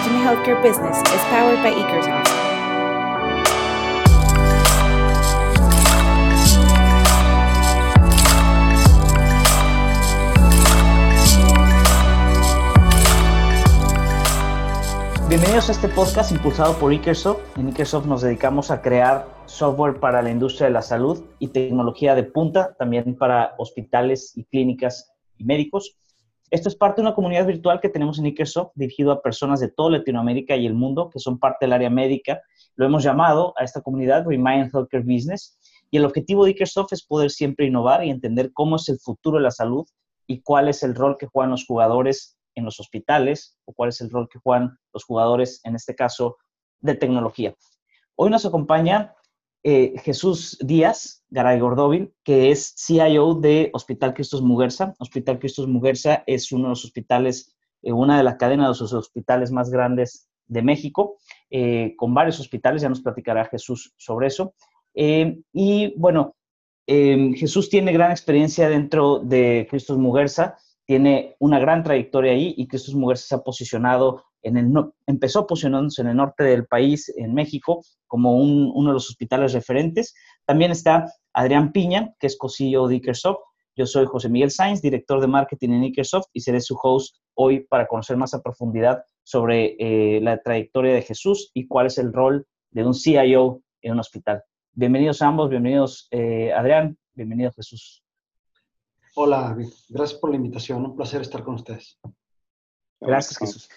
Imagine 0.00 0.24
Healthcare 0.24 0.62
Business 0.62 0.96
is 0.98 1.22
powered 1.28 1.62
by. 1.62 1.74
Bienvenidos 15.28 15.68
a 15.68 15.72
este 15.72 15.88
podcast 15.88 16.32
impulsado 16.32 16.78
por 16.78 16.94
Ikersoft. 16.94 17.58
En 17.58 17.68
Ikersoft 17.68 18.06
nos 18.06 18.22
dedicamos 18.22 18.70
a 18.70 18.80
crear 18.80 19.26
software 19.44 20.00
para 20.00 20.22
la 20.22 20.30
industria 20.30 20.68
de 20.68 20.72
la 20.72 20.82
salud 20.82 21.22
y 21.38 21.48
tecnología 21.48 22.14
de 22.14 22.22
punta, 22.22 22.74
también 22.78 23.18
para 23.18 23.54
hospitales 23.58 24.32
y 24.34 24.44
clínicas 24.44 25.12
y 25.36 25.44
médicos. 25.44 25.98
Esto 26.50 26.68
es 26.68 26.74
parte 26.74 27.00
de 27.00 27.06
una 27.06 27.14
comunidad 27.14 27.46
virtual 27.46 27.80
que 27.80 27.88
tenemos 27.88 28.18
en 28.18 28.26
Ikersoft 28.26 28.72
dirigido 28.74 29.12
a 29.12 29.22
personas 29.22 29.60
de 29.60 29.68
toda 29.68 29.90
Latinoamérica 29.90 30.56
y 30.56 30.66
el 30.66 30.74
mundo 30.74 31.08
que 31.08 31.20
son 31.20 31.38
parte 31.38 31.66
del 31.66 31.72
área 31.72 31.90
médica. 31.90 32.42
Lo 32.74 32.86
hemos 32.86 33.04
llamado 33.04 33.54
a 33.56 33.62
esta 33.62 33.82
comunidad 33.82 34.26
Remind 34.26 34.74
Healthcare 34.74 35.04
Business 35.04 35.56
y 35.92 35.98
el 35.98 36.04
objetivo 36.04 36.44
de 36.44 36.50
Ikersoft 36.50 36.92
es 36.92 37.06
poder 37.06 37.30
siempre 37.30 37.66
innovar 37.66 38.04
y 38.04 38.10
entender 38.10 38.52
cómo 38.52 38.76
es 38.76 38.88
el 38.88 38.98
futuro 38.98 39.38
de 39.38 39.44
la 39.44 39.52
salud 39.52 39.86
y 40.26 40.42
cuál 40.42 40.68
es 40.68 40.82
el 40.82 40.96
rol 40.96 41.16
que 41.18 41.26
juegan 41.26 41.52
los 41.52 41.64
jugadores 41.64 42.36
en 42.56 42.64
los 42.64 42.80
hospitales 42.80 43.56
o 43.64 43.72
cuál 43.72 43.90
es 43.90 44.00
el 44.00 44.10
rol 44.10 44.28
que 44.28 44.40
juegan 44.40 44.76
los 44.92 45.04
jugadores, 45.04 45.60
en 45.64 45.76
este 45.76 45.94
caso, 45.94 46.36
de 46.80 46.96
tecnología. 46.96 47.54
Hoy 48.16 48.28
nos 48.28 48.44
acompaña 48.44 49.14
eh, 49.62 49.94
Jesús 50.02 50.56
Díaz 50.60 51.22
Garay 51.28 51.60
Gordóvil, 51.60 52.14
que 52.24 52.50
es 52.50 52.74
CIO 52.76 53.34
de 53.34 53.70
Hospital 53.74 54.14
Cristos 54.14 54.40
Muguerza. 54.42 54.94
Hospital 54.98 55.38
Cristos 55.38 55.68
Muguerza 55.68 56.24
es 56.26 56.50
uno 56.50 56.64
de 56.64 56.68
los 56.70 56.84
hospitales, 56.84 57.54
eh, 57.82 57.92
una 57.92 58.16
de 58.16 58.24
las 58.24 58.36
cadenas 58.36 58.78
de 58.78 58.84
los 58.84 58.92
hospitales 58.92 59.52
más 59.52 59.70
grandes 59.70 60.28
de 60.46 60.62
México, 60.62 61.18
eh, 61.50 61.94
con 61.96 62.14
varios 62.14 62.40
hospitales, 62.40 62.82
ya 62.82 62.88
nos 62.88 63.02
platicará 63.02 63.44
Jesús 63.44 63.94
sobre 63.96 64.28
eso. 64.28 64.54
y 64.92 65.94
bueno, 65.96 66.34
Jesús 66.86 67.70
tiene 67.70 67.92
gran 67.92 68.10
experiencia 68.10 68.68
dentro 68.68 69.20
de 69.20 69.68
Cristos 69.70 69.96
Muguerza, 69.96 70.56
tiene 70.90 71.36
una 71.38 71.60
gran 71.60 71.84
trayectoria 71.84 72.32
ahí 72.32 72.52
y 72.56 72.66
Cristos 72.66 72.96
Muguerza 72.96 73.24
se 73.24 73.34
ha 73.36 73.44
posicionado 73.44 74.24
en 74.42 74.56
el, 74.56 74.72
empezó 75.06 75.46
posicionándose 75.46 76.02
en 76.02 76.08
el 76.08 76.16
norte 76.16 76.42
del 76.42 76.66
país, 76.66 77.14
en 77.16 77.32
México, 77.32 77.84
como 78.08 78.36
uno 78.36 78.90
de 78.90 78.94
los 78.94 79.08
hospitales 79.08 79.52
referentes. 79.52 80.16
También 80.44 80.72
está 80.72 81.06
Adrián 81.32 81.70
Piña, 81.70 82.12
que 82.18 82.26
es 82.26 82.36
co-CEO 82.36 82.88
de 82.88 82.96
Ikersoft. 82.96 83.38
Yo 83.76 83.86
soy 83.86 84.04
José 84.04 84.28
Miguel 84.28 84.50
Sainz, 84.50 84.82
director 84.82 85.20
de 85.20 85.28
marketing 85.28 85.68
en 85.74 85.84
Ikersoft 85.84 86.26
y 86.32 86.40
seré 86.40 86.60
su 86.60 86.76
host 86.82 87.18
hoy 87.34 87.60
para 87.60 87.86
conocer 87.86 88.16
más 88.16 88.34
a 88.34 88.42
profundidad 88.42 89.04
sobre 89.22 89.76
eh, 89.78 90.20
la 90.20 90.42
trayectoria 90.42 90.92
de 90.92 91.02
Jesús 91.02 91.52
y 91.54 91.68
cuál 91.68 91.86
es 91.86 91.98
el 91.98 92.12
rol 92.12 92.48
de 92.72 92.84
un 92.84 92.94
CIO 92.94 93.62
en 93.80 93.92
un 93.92 94.00
hospital. 94.00 94.42
Bienvenidos 94.72 95.22
a 95.22 95.28
ambos, 95.28 95.50
bienvenidos 95.50 96.08
eh, 96.10 96.52
Adrián, 96.52 96.98
bienvenido 97.14 97.52
Jesús. 97.52 98.02
Hola, 99.16 99.56
gracias 99.88 100.18
por 100.18 100.30
la 100.30 100.36
invitación, 100.36 100.84
un 100.84 100.96
placer 100.96 101.22
estar 101.22 101.42
con 101.42 101.54
ustedes. 101.54 101.98
Gracias 103.00 103.38
Jesús. 103.38 103.68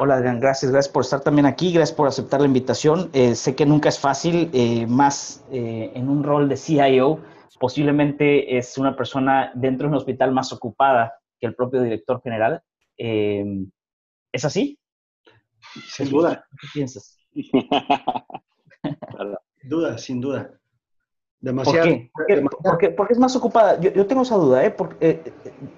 Hola 0.00 0.16
Adrián, 0.16 0.40
gracias, 0.40 0.70
gracias 0.70 0.92
por 0.92 1.02
estar 1.02 1.20
también 1.20 1.46
aquí, 1.46 1.72
gracias 1.72 1.96
por 1.96 2.06
aceptar 2.06 2.40
la 2.40 2.46
invitación. 2.46 3.10
Eh, 3.12 3.34
sé 3.34 3.54
que 3.54 3.66
nunca 3.66 3.88
es 3.88 3.98
fácil, 3.98 4.50
eh, 4.52 4.86
más 4.86 5.44
eh, 5.50 5.92
en 5.94 6.08
un 6.08 6.22
rol 6.22 6.48
de 6.48 6.56
CIO, 6.56 7.20
posiblemente 7.58 8.56
es 8.56 8.78
una 8.78 8.96
persona 8.96 9.50
dentro 9.54 9.86
de 9.86 9.92
un 9.92 9.98
hospital 9.98 10.32
más 10.32 10.52
ocupada 10.52 11.14
que 11.40 11.46
el 11.46 11.54
propio 11.54 11.82
director 11.82 12.20
general. 12.22 12.62
¿Es 12.96 14.44
así? 14.44 14.78
Sin 15.88 16.10
duda. 16.10 16.44
¿Qué 16.60 16.68
piensas? 16.72 17.18
duda, 19.64 19.98
sin 19.98 20.20
duda. 20.20 20.58
Demasiado. 21.40 22.00
¿Por 22.12 22.78
qué? 22.78 22.90
Porque, 22.90 23.12
es 23.12 23.18
más 23.18 23.36
ocupada. 23.36 23.80
Yo, 23.80 24.06
tengo 24.06 24.22
esa 24.22 24.36
duda, 24.36 24.64
¿eh? 24.64 24.70
Porque, 24.70 24.96
eh, 25.00 25.32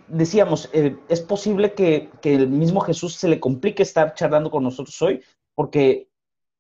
decíamos, 0.08 0.70
eh, 0.72 0.96
es 1.08 1.20
posible 1.20 1.74
que, 1.74 2.08
el 2.22 2.48
mismo 2.48 2.80
Jesús 2.80 3.14
se 3.14 3.28
le 3.28 3.40
complique 3.40 3.82
estar 3.82 4.14
charlando 4.14 4.50
con 4.50 4.62
nosotros 4.62 5.00
hoy, 5.02 5.22
porque 5.54 6.08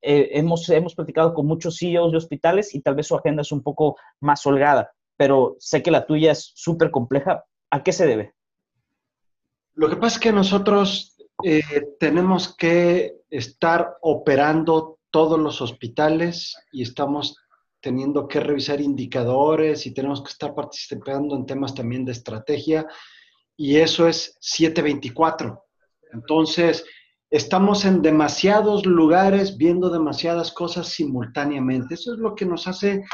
eh, 0.02 0.28
hemos, 0.32 0.68
hemos 0.68 0.94
platicado 0.94 1.32
con 1.32 1.46
muchos 1.46 1.78
CEOs 1.78 2.12
de 2.12 2.18
hospitales 2.18 2.74
y 2.74 2.80
tal 2.80 2.94
vez 2.94 3.06
su 3.06 3.16
agenda 3.16 3.40
es 3.40 3.52
un 3.52 3.62
poco 3.62 3.96
más 4.20 4.44
holgada, 4.44 4.92
pero 5.16 5.56
sé 5.58 5.82
que 5.82 5.90
la 5.90 6.06
tuya 6.06 6.32
es 6.32 6.52
súper 6.54 6.90
compleja. 6.90 7.44
¿A 7.70 7.82
qué 7.82 7.92
se 7.92 8.06
debe? 8.06 8.34
Lo 9.74 9.88
que 9.88 9.96
pasa 9.96 10.16
es 10.16 10.20
que 10.20 10.32
nosotros 10.32 11.16
tenemos 11.98 12.54
que 12.54 13.22
estar 13.30 13.96
operando 14.02 14.98
todos 15.10 15.38
los 15.38 15.62
hospitales 15.62 16.54
y 16.70 16.82
estamos 16.82 17.38
teniendo 17.80 18.28
que 18.28 18.40
revisar 18.40 18.80
indicadores 18.80 19.86
y 19.86 19.94
tenemos 19.94 20.22
que 20.22 20.30
estar 20.30 20.54
participando 20.54 21.34
en 21.34 21.46
temas 21.46 21.74
también 21.74 22.04
de 22.04 22.12
estrategia 22.12 22.86
y 23.56 23.76
eso 23.76 24.06
es 24.06 24.36
724. 24.40 25.62
Entonces, 26.12 26.84
estamos 27.30 27.84
en 27.84 28.02
demasiados 28.02 28.86
lugares 28.86 29.56
viendo 29.56 29.90
demasiadas 29.90 30.52
cosas 30.52 30.88
simultáneamente. 30.88 31.94
Eso 31.94 32.14
es 32.14 32.18
lo 32.18 32.34
que 32.34 32.46
nos 32.46 32.66
hace, 32.66 33.04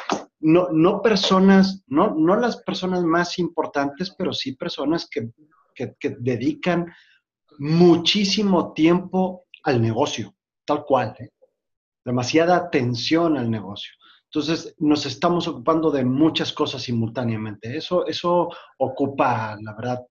no, 0.40 0.68
no 0.72 1.02
personas, 1.02 1.82
no, 1.86 2.14
no 2.16 2.36
las 2.36 2.58
personas 2.62 3.02
más 3.02 3.38
importantes, 3.38 4.14
pero 4.16 4.32
sí 4.32 4.52
personas 4.52 5.08
que, 5.10 5.30
que, 5.74 5.94
que 5.98 6.16
dedican 6.18 6.86
muchísimo 7.58 8.72
tiempo 8.72 9.46
al 9.64 9.80
negocio, 9.82 10.34
tal 10.64 10.84
cual. 10.84 11.14
¿eh? 11.18 11.30
Demasiada 12.04 12.56
atención 12.56 13.36
al 13.36 13.50
negocio. 13.50 13.92
Entonces, 14.36 14.74
nos 14.80 15.06
estamos 15.06 15.48
ocupando 15.48 15.90
de 15.90 16.04
muchas 16.04 16.52
cosas 16.52 16.82
simultáneamente. 16.82 17.74
Eso, 17.74 18.06
eso 18.06 18.50
ocupa, 18.76 19.56
la 19.62 19.74
verdad, 19.74 20.04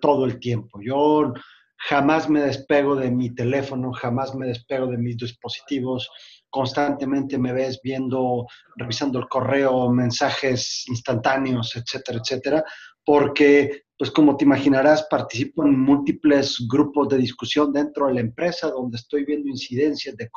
todo 0.00 0.24
el 0.24 0.40
tiempo. 0.40 0.80
Yo 0.82 1.34
jamás 1.76 2.30
me 2.30 2.40
despego 2.40 2.96
de 2.96 3.10
mi 3.10 3.34
teléfono, 3.34 3.92
jamás 3.92 4.34
me 4.34 4.46
despego 4.46 4.86
de 4.86 4.96
mis 4.96 5.18
dispositivos. 5.18 6.08
Constantemente 6.48 7.36
me 7.36 7.52
ves 7.52 7.78
viendo, 7.84 8.46
revisando 8.76 9.18
el 9.18 9.28
correo, 9.28 9.90
mensajes 9.90 10.88
instantáneos, 10.88 11.76
etcétera, 11.76 12.20
etcétera, 12.24 12.64
porque, 13.04 13.82
pues 13.98 14.10
como 14.10 14.34
te 14.38 14.46
imaginarás, 14.46 15.06
participo 15.10 15.62
en 15.66 15.78
múltiples 15.78 16.56
grupos 16.66 17.10
de 17.10 17.18
discusión 17.18 17.70
dentro 17.70 18.06
de 18.06 18.14
la 18.14 18.20
empresa 18.20 18.70
donde 18.70 18.96
estoy 18.96 19.26
viendo 19.26 19.50
incidencias 19.50 20.16
de, 20.16 20.30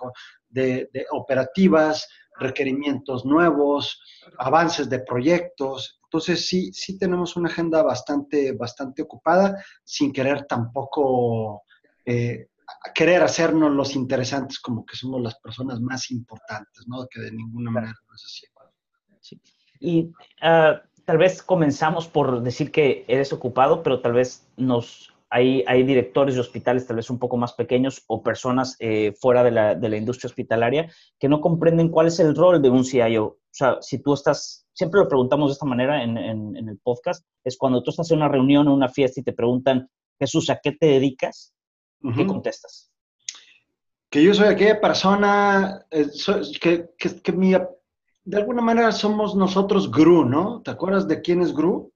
de, 0.50 0.90
de 0.92 1.06
operativas, 1.12 2.06
requerimientos 2.40 3.26
nuevos, 3.26 4.02
avances 4.38 4.90
de 4.90 5.00
proyectos. 5.00 6.00
Entonces 6.04 6.48
sí, 6.48 6.72
sí 6.74 6.98
tenemos 6.98 7.36
una 7.36 7.50
agenda 7.50 7.84
bastante, 7.84 8.54
bastante 8.54 9.02
ocupada, 9.02 9.64
sin 9.84 10.12
querer 10.12 10.46
tampoco 10.46 11.64
eh, 12.06 12.48
querer 12.94 13.22
hacernos 13.24 13.72
los 13.72 13.96
interesantes 13.96 14.60
como 14.60 14.86
que 14.86 14.96
somos 14.96 15.22
las 15.22 15.40
personas 15.40 15.80
más 15.80 16.12
importantes, 16.12 16.88
¿no? 16.88 17.08
Que 17.08 17.22
de 17.22 17.32
ninguna 17.32 17.72
manera 17.72 17.96
no 18.08 18.16
es 18.16 18.26
así. 18.26 19.38
Y 19.80 20.12
ah, 20.42 20.82
tal 21.06 21.18
vez 21.18 21.42
comenzamos 21.42 22.08
por 22.08 22.42
decir 22.42 22.72
que 22.72 23.06
eres 23.08 23.34
ocupado, 23.34 23.84
pero 23.84 24.02
tal 24.02 24.14
vez 24.14 24.48
nos 24.58 25.11
hay, 25.34 25.84
directores 25.84 26.36
de 26.36 26.42
hospitales 26.42 26.86
tal 26.86 26.98
vez 26.98 27.10
un 27.10 27.18
poco 27.18 27.38
más 27.38 27.54
pequeños 27.54 28.04
o 28.08 28.22
personas 28.22 28.76
eh, 28.80 29.14
fuera 29.18 29.44
de 29.44 29.52
la, 29.52 29.76
de 29.76 29.88
la, 29.88 29.96
industria 29.96 30.28
hospitalaria 30.28 30.92
que 31.18 31.30
no 31.30 31.40
comprenden 31.40 31.88
cuál 31.88 32.08
es 32.08 32.20
el 32.20 32.36
rol 32.36 32.62
de 32.62 32.70
un 32.70 32.84
CIO. 32.84 33.24
O 33.26 33.40
sea, 33.50 33.78
si 33.80 34.02
tú 34.02 34.14
estás, 34.14 34.68
siempre 34.74 35.00
lo 35.00 35.08
preguntamos 35.08 35.50
de 35.50 35.54
esta 35.54 35.66
manera 35.66 36.04
en, 36.04 36.18
en, 36.18 36.68
el 36.68 36.78
podcast, 36.80 37.26
es 37.46 37.58
cuando 37.58 37.82
tú 37.82 37.92
estás 37.92 38.12
en 38.12 38.18
una 38.18 38.28
reunión 38.28 38.68
o 38.68 38.74
una 38.74 38.90
fiesta 38.90 39.22
y 39.22 39.24
te 39.24 39.32
preguntan, 39.32 39.90
Jesús, 40.20 40.50
¿a 40.50 40.60
qué 40.62 40.74
te 40.74 40.88
dedicas? 40.88 41.54
¿Qué 42.16 42.26
contestas? 42.26 42.92
Que 44.10 44.24
yo 44.24 44.34
soy 44.34 44.48
aquella 44.48 44.82
persona 44.82 45.86
eh, 45.92 46.08
que, 46.60 46.90
que, 46.98 47.22
que 47.22 47.32
mi, 47.32 47.52
de 47.52 48.38
alguna 48.38 48.62
manera 48.62 48.92
somos 48.92 49.36
nosotros 49.36 49.90
Gru, 49.90 50.26
¿no? 50.26 50.62
¿Te 50.62 50.72
acuerdas 50.72 51.08
de 51.08 51.22
quién 51.22 51.42
es 51.42 51.54
Gru? 51.54 51.91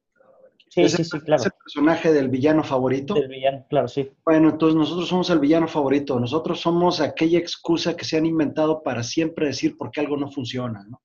Sí, 0.69 0.89
sí, 0.89 1.03
sí, 1.03 1.19
claro. 1.21 1.41
¿Es 1.41 1.45
el 1.45 1.53
personaje 1.53 2.11
del 2.11 2.29
villano 2.29 2.63
favorito? 2.63 3.15
El 3.15 3.29
villano, 3.29 3.65
claro, 3.69 3.87
sí. 3.87 4.11
Bueno, 4.25 4.49
entonces 4.49 4.75
nosotros 4.75 5.07
somos 5.07 5.29
el 5.29 5.39
villano 5.39 5.67
favorito. 5.67 6.19
Nosotros 6.19 6.59
somos 6.59 6.99
aquella 6.99 7.39
excusa 7.39 7.95
que 7.95 8.03
se 8.03 8.17
han 8.17 8.25
inventado 8.25 8.83
para 8.83 9.03
siempre 9.03 9.47
decir 9.47 9.77
por 9.77 9.91
qué 9.91 10.01
algo 10.01 10.17
no 10.17 10.29
funciona, 10.29 10.83
¿no? 10.89 11.01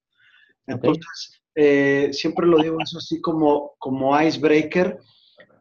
Entonces, 0.66 1.40
eh, 1.54 2.10
siempre 2.12 2.46
lo 2.46 2.58
digo 2.58 2.78
eso 2.80 2.98
así 2.98 3.20
como, 3.20 3.74
como 3.78 4.20
icebreaker, 4.20 4.98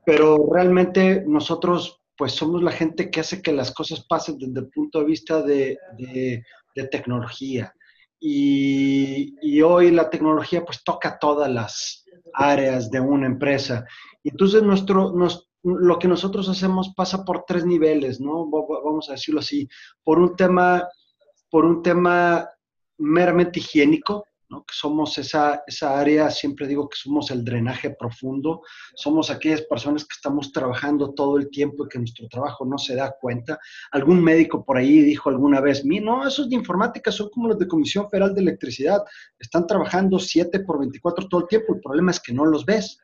pero 0.06 0.50
realmente 0.52 1.24
nosotros, 1.28 2.02
pues 2.18 2.34
somos 2.34 2.64
la 2.64 2.72
gente 2.72 3.10
que 3.12 3.20
hace 3.20 3.42
que 3.42 3.52
las 3.52 3.72
cosas 3.72 4.06
pasen 4.08 4.38
desde 4.38 4.62
el 4.62 4.70
punto 4.70 5.00
de 5.00 5.06
vista 5.06 5.42
de, 5.42 5.78
de, 5.98 6.44
tecnología. 6.92 7.74
Y, 8.22 9.36
y, 9.42 9.62
hoy 9.62 9.92
la 9.92 10.10
tecnología 10.10 10.64
pues 10.64 10.82
toca 10.84 11.20
todas 11.20 11.52
las, 11.52 11.99
áreas 12.34 12.90
de 12.92 13.00
una 13.00 13.28
empresa. 13.28 13.86
Entonces, 14.24 14.64
nuestro, 14.64 15.14
lo 15.64 16.00
que 16.00 16.08
nosotros 16.08 16.48
hacemos 16.50 16.94
pasa 16.96 17.24
por 17.24 17.44
tres 17.46 17.66
niveles, 17.66 18.20
¿no? 18.20 18.50
Vamos 18.50 19.10
a 19.10 19.14
decirlo 19.14 19.40
así, 19.40 19.68
por 20.04 20.20
un 20.20 20.36
tema, 20.36 20.88
por 21.50 21.66
un 21.66 21.82
tema 21.82 22.50
meramente 22.98 23.60
higiénico, 23.60 24.26
que 24.50 24.74
somos 24.74 25.18
esa, 25.18 25.64
esa 25.68 26.00
área, 26.00 26.30
siempre 26.32 26.68
digo 26.68 26.90
que 26.90 26.98
somos 26.98 27.30
el 27.32 27.44
drenaje 27.44 27.92
profundo, 27.92 28.62
somos 28.96 29.30
aquellas 29.30 29.62
personas 29.62 30.04
que 30.04 30.16
estamos 30.16 30.52
trabajando 30.52 31.14
todo 31.14 31.38
el 31.38 31.50
tiempo 31.50 31.86
y 31.86 31.90
que 31.90 32.00
nuestro 32.00 32.28
trabajo 32.28 32.66
no 32.66 32.78
se 32.78 32.96
da 32.96 33.16
cuenta. 33.20 33.60
Algún 33.92 34.24
médico 34.24 34.66
por 34.66 34.78
ahí 34.78 35.02
dijo 35.02 35.30
alguna 35.30 35.62
vez, 35.62 35.86
no, 35.86 36.28
esos 36.28 36.50
de 36.50 36.56
informática 36.56 37.12
son 37.12 37.30
como 37.30 37.48
los 37.50 37.60
de 37.60 37.68
Comisión 37.68 38.10
Federal 38.10 38.34
de 38.34 38.42
Electricidad, 38.42 39.04
están 39.38 39.68
trabajando 39.68 40.18
7 40.18 40.62
por 40.62 40.80
24 40.80 41.28
todo 41.28 41.42
el 41.42 41.48
tiempo, 41.48 41.76
el 41.76 41.82
problema 41.82 42.12
es 42.12 42.20
que 42.20 42.34
no 42.34 42.46
los 42.46 42.66
ves. 42.66 42.98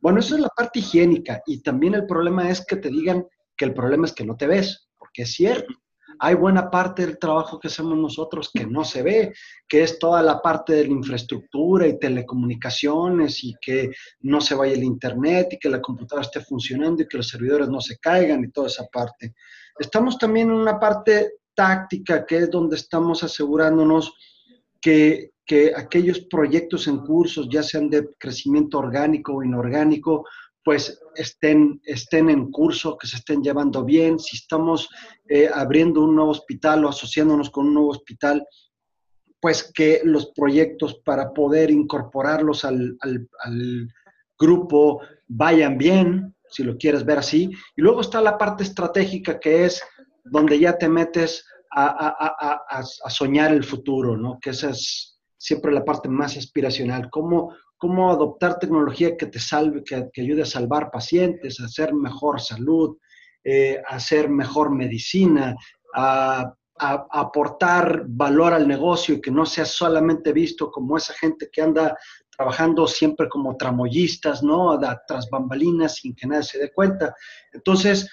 Bueno, 0.00 0.18
eso 0.18 0.34
es 0.34 0.40
la 0.40 0.48
parte 0.48 0.80
higiénica 0.80 1.42
y 1.46 1.62
también 1.62 1.94
el 1.94 2.06
problema 2.06 2.50
es 2.50 2.64
que 2.66 2.76
te 2.76 2.90
digan 2.90 3.26
que 3.56 3.64
el 3.64 3.74
problema 3.74 4.06
es 4.06 4.12
que 4.12 4.24
no 4.24 4.36
te 4.36 4.46
ves, 4.46 4.88
porque 4.98 5.22
es 5.22 5.32
cierto. 5.32 5.72
Hay 6.18 6.34
buena 6.34 6.70
parte 6.70 7.04
del 7.06 7.18
trabajo 7.18 7.58
que 7.58 7.68
hacemos 7.68 7.96
nosotros 7.96 8.50
que 8.52 8.66
no 8.66 8.84
se 8.84 9.02
ve, 9.02 9.34
que 9.68 9.82
es 9.82 9.98
toda 9.98 10.22
la 10.22 10.40
parte 10.40 10.72
de 10.74 10.86
la 10.86 10.92
infraestructura 10.92 11.86
y 11.86 11.98
telecomunicaciones 11.98 13.42
y 13.44 13.54
que 13.60 13.90
no 14.20 14.40
se 14.40 14.54
vaya 14.54 14.74
el 14.74 14.84
internet 14.84 15.48
y 15.52 15.58
que 15.58 15.68
la 15.68 15.80
computadora 15.80 16.26
esté 16.26 16.40
funcionando 16.40 17.02
y 17.02 17.08
que 17.08 17.16
los 17.16 17.28
servidores 17.28 17.68
no 17.68 17.80
se 17.80 17.98
caigan 17.98 18.44
y 18.44 18.50
toda 18.50 18.68
esa 18.68 18.86
parte. 18.86 19.34
Estamos 19.78 20.18
también 20.18 20.48
en 20.48 20.56
una 20.56 20.78
parte 20.78 21.32
táctica 21.54 22.24
que 22.24 22.38
es 22.38 22.50
donde 22.50 22.76
estamos 22.76 23.22
asegurándonos 23.22 24.14
que, 24.80 25.32
que 25.44 25.72
aquellos 25.76 26.20
proyectos 26.20 26.88
en 26.88 26.98
cursos, 26.98 27.48
ya 27.50 27.62
sean 27.62 27.88
de 27.88 28.08
crecimiento 28.18 28.78
orgánico 28.78 29.34
o 29.34 29.42
inorgánico, 29.42 30.24
pues 30.64 31.00
estén, 31.14 31.80
estén 31.84 32.30
en 32.30 32.50
curso, 32.50 32.96
que 32.96 33.06
se 33.06 33.16
estén 33.16 33.42
llevando 33.42 33.84
bien. 33.84 34.18
Si 34.18 34.36
estamos 34.36 34.88
eh, 35.28 35.48
abriendo 35.52 36.02
un 36.02 36.14
nuevo 36.14 36.30
hospital 36.30 36.84
o 36.84 36.88
asociándonos 36.88 37.50
con 37.50 37.66
un 37.66 37.74
nuevo 37.74 37.90
hospital, 37.90 38.46
pues 39.40 39.72
que 39.74 40.00
los 40.04 40.30
proyectos 40.32 41.00
para 41.04 41.32
poder 41.32 41.70
incorporarlos 41.70 42.64
al, 42.64 42.96
grupo 44.38 45.00
vayan 45.28 45.78
bien, 45.78 46.34
si 46.48 46.64
lo 46.64 46.76
quieres 46.76 47.04
ver 47.04 47.18
así. 47.18 47.50
Y 47.76 47.82
luego 47.82 48.00
está 48.00 48.20
la 48.20 48.38
parte 48.38 48.64
estratégica 48.64 49.38
que 49.38 49.64
es 49.64 49.82
donde 50.24 50.58
ya 50.58 50.78
te 50.78 50.88
metes 50.88 51.44
a, 51.70 52.82
soñar 53.08 53.52
el 53.52 53.64
futuro, 53.64 54.16
¿no? 54.16 54.38
Que 54.40 54.50
esa 54.50 54.70
es 54.70 55.20
siempre 55.36 55.72
la 55.72 55.84
parte 55.84 56.08
más 56.08 56.36
aspiracional. 56.36 57.08
¿Cómo, 57.10 57.54
cómo 57.82 58.12
adoptar 58.12 58.60
tecnología 58.60 59.16
que 59.16 59.26
te 59.26 59.40
salve, 59.40 59.82
que, 59.82 60.08
ayude 60.16 60.42
a 60.42 60.46
salvar 60.46 60.88
pacientes, 60.92 61.58
a 61.58 61.64
hacer 61.64 61.92
mejor 61.92 62.40
salud, 62.40 62.96
eh, 63.42 63.82
a 63.84 63.96
hacer 63.96 64.28
mejor 64.28 64.70
medicina, 64.70 65.56
a, 65.92 66.54
aportar 66.78 68.04
valor 68.06 68.52
al 68.52 68.68
negocio 68.68 69.16
y 69.16 69.20
que 69.20 69.32
no 69.32 69.44
sea 69.46 69.64
solamente 69.64 70.32
visto 70.32 70.70
como 70.70 70.96
esa 70.96 71.12
gente 71.14 71.48
que 71.52 71.62
anda 71.62 71.96
trabajando 72.30 72.86
siempre 72.86 73.28
como 73.28 73.56
tramoyistas, 73.56 74.42
¿no? 74.42 74.78
tras 75.06 75.28
bambalinas 75.28 75.96
sin 75.96 76.14
que 76.14 76.26
nadie 76.26 76.44
se 76.44 76.58
dé 76.58 76.72
cuenta. 76.72 77.14
Entonces, 77.52 78.08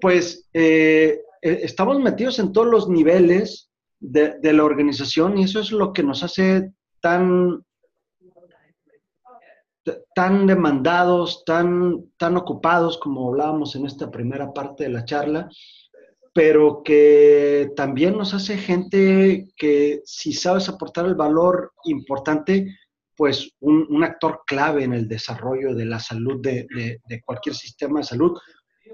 pues 0.00 0.48
eh, 0.52 1.20
eh, 1.40 1.60
estamos 1.62 2.00
metidos 2.00 2.40
en 2.40 2.52
todos 2.52 2.68
los 2.68 2.88
niveles 2.88 3.70
de, 4.00 4.52
la 4.52 4.64
organización 4.64 5.38
y 5.38 5.44
eso 5.44 5.60
es 5.60 5.72
lo 5.72 5.92
que 5.92 6.02
nos 6.02 6.22
hace 6.22 6.72
tan 7.00 7.64
tan 10.14 10.46
demandados, 10.46 11.44
tan, 11.44 12.06
tan 12.16 12.36
ocupados 12.36 12.98
como 12.98 13.28
hablábamos 13.28 13.76
en 13.76 13.86
esta 13.86 14.10
primera 14.10 14.52
parte 14.52 14.84
de 14.84 14.90
la 14.90 15.04
charla, 15.04 15.48
pero 16.32 16.82
que 16.82 17.70
también 17.76 18.16
nos 18.16 18.34
hace 18.34 18.56
gente 18.56 19.48
que 19.56 20.00
si 20.04 20.32
sabes 20.32 20.68
aportar 20.68 21.06
el 21.06 21.14
valor 21.14 21.72
importante, 21.84 22.76
pues 23.16 23.52
un, 23.60 24.02
actor 24.02 24.42
clave 24.44 24.82
en 24.82 24.92
el 24.92 25.06
desarrollo 25.06 25.74
de 25.74 25.84
la 25.84 26.00
salud 26.00 26.42
de, 26.42 26.66
de, 27.06 27.22
cualquier 27.22 27.54
sistema 27.54 28.00
de 28.00 28.06
salud, 28.06 28.36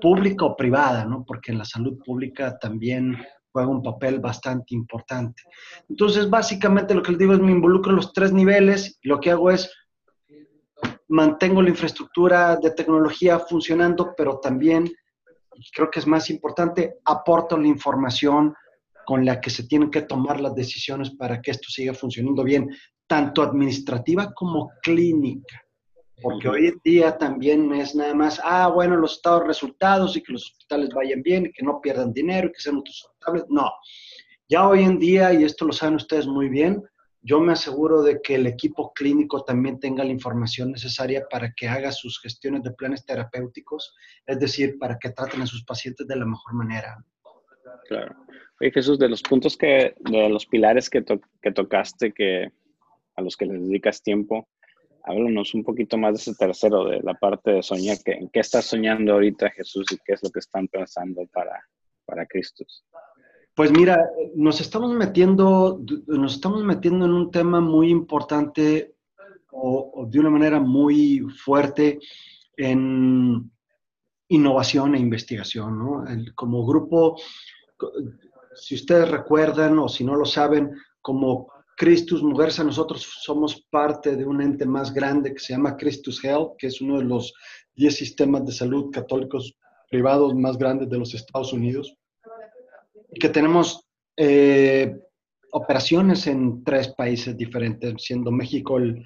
pública 0.02 0.44
o 0.44 0.56
privada, 0.56 1.06
¿no? 1.06 1.24
Porque 1.26 1.52
en 1.52 1.58
la 1.58 1.64
salud 1.64 1.98
pública 2.04 2.58
también 2.58 3.16
juega 3.52 3.68
un 3.68 3.82
papel 3.82 4.20
bastante 4.20 4.74
importante. 4.74 5.42
Entonces, 5.88 6.28
básicamente 6.28 6.94
lo 6.94 7.02
que 7.02 7.12
les 7.12 7.18
digo 7.18 7.32
es 7.32 7.40
me 7.40 7.52
involucro 7.52 7.90
en 7.90 7.96
los 7.96 8.12
tres 8.12 8.32
niveles, 8.32 8.98
lo 9.02 9.18
que 9.18 9.30
hago 9.30 9.50
es 9.50 9.70
mantengo 11.10 11.60
la 11.60 11.70
infraestructura 11.70 12.56
de 12.56 12.70
tecnología 12.70 13.38
funcionando, 13.38 14.14
pero 14.16 14.38
también, 14.38 14.90
creo 15.74 15.90
que 15.90 15.98
es 15.98 16.06
más 16.06 16.30
importante, 16.30 16.98
aporto 17.04 17.58
la 17.58 17.66
información 17.66 18.54
con 19.04 19.24
la 19.24 19.40
que 19.40 19.50
se 19.50 19.64
tienen 19.64 19.90
que 19.90 20.02
tomar 20.02 20.40
las 20.40 20.54
decisiones 20.54 21.10
para 21.10 21.42
que 21.42 21.50
esto 21.50 21.68
siga 21.68 21.94
funcionando 21.94 22.44
bien, 22.44 22.70
tanto 23.08 23.42
administrativa 23.42 24.32
como 24.32 24.70
clínica. 24.82 25.60
Porque 26.22 26.48
hoy 26.48 26.66
en 26.68 26.80
día 26.84 27.18
también 27.18 27.72
es 27.72 27.94
nada 27.94 28.14
más, 28.14 28.40
ah, 28.44 28.68
bueno, 28.68 28.96
los 28.96 29.14
estados 29.14 29.46
resultados 29.46 30.16
y 30.16 30.22
que 30.22 30.32
los 30.32 30.44
hospitales 30.44 30.90
vayan 30.90 31.22
bien 31.22 31.46
y 31.46 31.52
que 31.52 31.64
no 31.64 31.80
pierdan 31.80 32.12
dinero 32.12 32.48
y 32.48 32.52
que 32.52 32.60
sean 32.60 32.76
autosustentables. 32.76 33.44
No. 33.48 33.72
Ya 34.48 34.68
hoy 34.68 34.82
en 34.82 34.98
día, 34.98 35.32
y 35.32 35.44
esto 35.44 35.64
lo 35.64 35.72
saben 35.72 35.96
ustedes 35.96 36.26
muy 36.26 36.48
bien, 36.48 36.84
yo 37.22 37.40
me 37.40 37.52
aseguro 37.52 38.02
de 38.02 38.20
que 38.22 38.36
el 38.36 38.46
equipo 38.46 38.92
clínico 38.92 39.44
también 39.44 39.78
tenga 39.78 40.04
la 40.04 40.10
información 40.10 40.72
necesaria 40.72 41.26
para 41.30 41.52
que 41.52 41.68
haga 41.68 41.92
sus 41.92 42.20
gestiones 42.20 42.62
de 42.62 42.72
planes 42.72 43.04
terapéuticos, 43.04 43.94
es 44.26 44.38
decir, 44.38 44.78
para 44.78 44.98
que 44.98 45.10
traten 45.10 45.42
a 45.42 45.46
sus 45.46 45.64
pacientes 45.64 46.06
de 46.06 46.16
la 46.16 46.24
mejor 46.24 46.54
manera. 46.54 47.04
Claro. 47.88 48.16
Oye, 48.60 48.70
Jesús, 48.72 48.98
de 48.98 49.08
los 49.08 49.22
puntos 49.22 49.56
que, 49.56 49.94
de 49.98 50.28
los 50.28 50.46
pilares 50.46 50.88
que, 50.88 51.04
que 51.42 51.52
tocaste, 51.52 52.12
que 52.12 52.50
a 53.16 53.22
los 53.22 53.36
que 53.36 53.46
les 53.46 53.60
dedicas 53.60 54.02
tiempo, 54.02 54.48
háblanos 55.04 55.54
un 55.54 55.64
poquito 55.64 55.98
más 55.98 56.14
de 56.14 56.20
ese 56.20 56.34
tercero, 56.34 56.84
de 56.84 57.00
la 57.00 57.14
parte 57.14 57.52
de 57.52 57.62
soñar. 57.62 57.98
Que, 58.04 58.12
¿En 58.12 58.28
qué 58.28 58.40
estás 58.40 58.66
soñando 58.66 59.12
ahorita, 59.12 59.50
Jesús, 59.50 59.86
y 59.92 59.98
qué 60.04 60.14
es 60.14 60.22
lo 60.22 60.30
que 60.30 60.40
están 60.40 60.68
pensando 60.68 61.26
para, 61.32 61.66
para 62.06 62.26
Cristo? 62.26 62.64
Pues 63.60 63.72
mira, 63.72 64.10
nos 64.36 64.58
estamos 64.62 64.94
metiendo, 64.94 65.84
nos 66.06 66.32
estamos 66.32 66.64
metiendo 66.64 67.04
en 67.04 67.10
un 67.10 67.30
tema 67.30 67.60
muy 67.60 67.90
importante 67.90 68.94
o, 69.50 70.08
de 70.10 70.18
una 70.18 70.30
manera 70.30 70.58
muy 70.58 71.20
fuerte 71.44 71.98
en 72.56 73.52
innovación 74.28 74.94
e 74.94 74.98
investigación, 74.98 75.78
¿no? 75.78 76.04
como 76.34 76.64
grupo, 76.64 77.20
si 78.54 78.76
ustedes 78.76 79.10
recuerdan 79.10 79.78
o 79.78 79.90
si 79.90 80.04
no 80.04 80.16
lo 80.16 80.24
saben, 80.24 80.70
como 81.02 81.52
Christus 81.76 82.22
Mujerza, 82.22 82.64
nosotros 82.64 83.06
somos 83.20 83.66
parte 83.68 84.16
de 84.16 84.24
un 84.24 84.40
ente 84.40 84.64
más 84.64 84.90
grande 84.94 85.34
que 85.34 85.38
se 85.38 85.52
llama 85.52 85.76
Christus 85.76 86.24
Health, 86.24 86.56
que 86.56 86.68
es 86.68 86.80
uno 86.80 86.96
de 86.96 87.04
los 87.04 87.34
10 87.74 87.94
sistemas 87.94 88.46
de 88.46 88.52
salud 88.52 88.90
católicos 88.90 89.54
privados 89.90 90.34
más 90.34 90.56
grandes 90.56 90.88
de 90.88 90.96
los 90.96 91.12
Estados 91.12 91.52
Unidos 91.52 91.99
que 93.18 93.28
tenemos 93.28 93.86
eh, 94.16 94.94
operaciones 95.52 96.26
en 96.26 96.62
tres 96.64 96.88
países 96.88 97.36
diferentes, 97.36 97.94
siendo 97.98 98.30
México 98.30 98.78
el, 98.78 99.04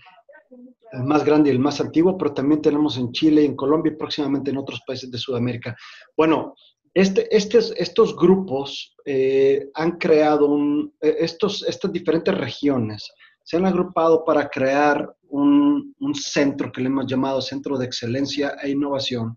más 1.04 1.24
grande 1.24 1.50
y 1.50 1.52
el 1.52 1.58
más 1.58 1.80
antiguo, 1.80 2.16
pero 2.16 2.32
también 2.32 2.62
tenemos 2.62 2.96
en 2.98 3.12
Chile, 3.12 3.44
en 3.44 3.56
Colombia 3.56 3.92
y 3.92 3.96
próximamente 3.96 4.50
en 4.50 4.58
otros 4.58 4.80
países 4.86 5.10
de 5.10 5.18
Sudamérica. 5.18 5.76
Bueno, 6.16 6.54
este, 6.92 7.26
estos 7.36 8.16
grupos 8.16 8.94
eh, 9.04 9.68
han 9.74 9.92
creado 9.98 10.46
un, 10.46 10.94
eh, 11.00 11.16
estos, 11.18 11.64
estas 11.66 11.92
diferentes 11.92 12.36
regiones, 12.36 13.10
se 13.42 13.56
han 13.56 13.66
agrupado 13.66 14.24
para 14.24 14.48
crear 14.48 15.14
un 15.28 15.92
centro 16.14 16.70
que 16.70 16.80
le 16.80 16.86
hemos 16.86 17.06
llamado 17.06 17.42
Centro 17.42 17.76
de 17.76 17.86
Excelencia 17.86 18.56
e 18.62 18.70
Innovación, 18.70 19.36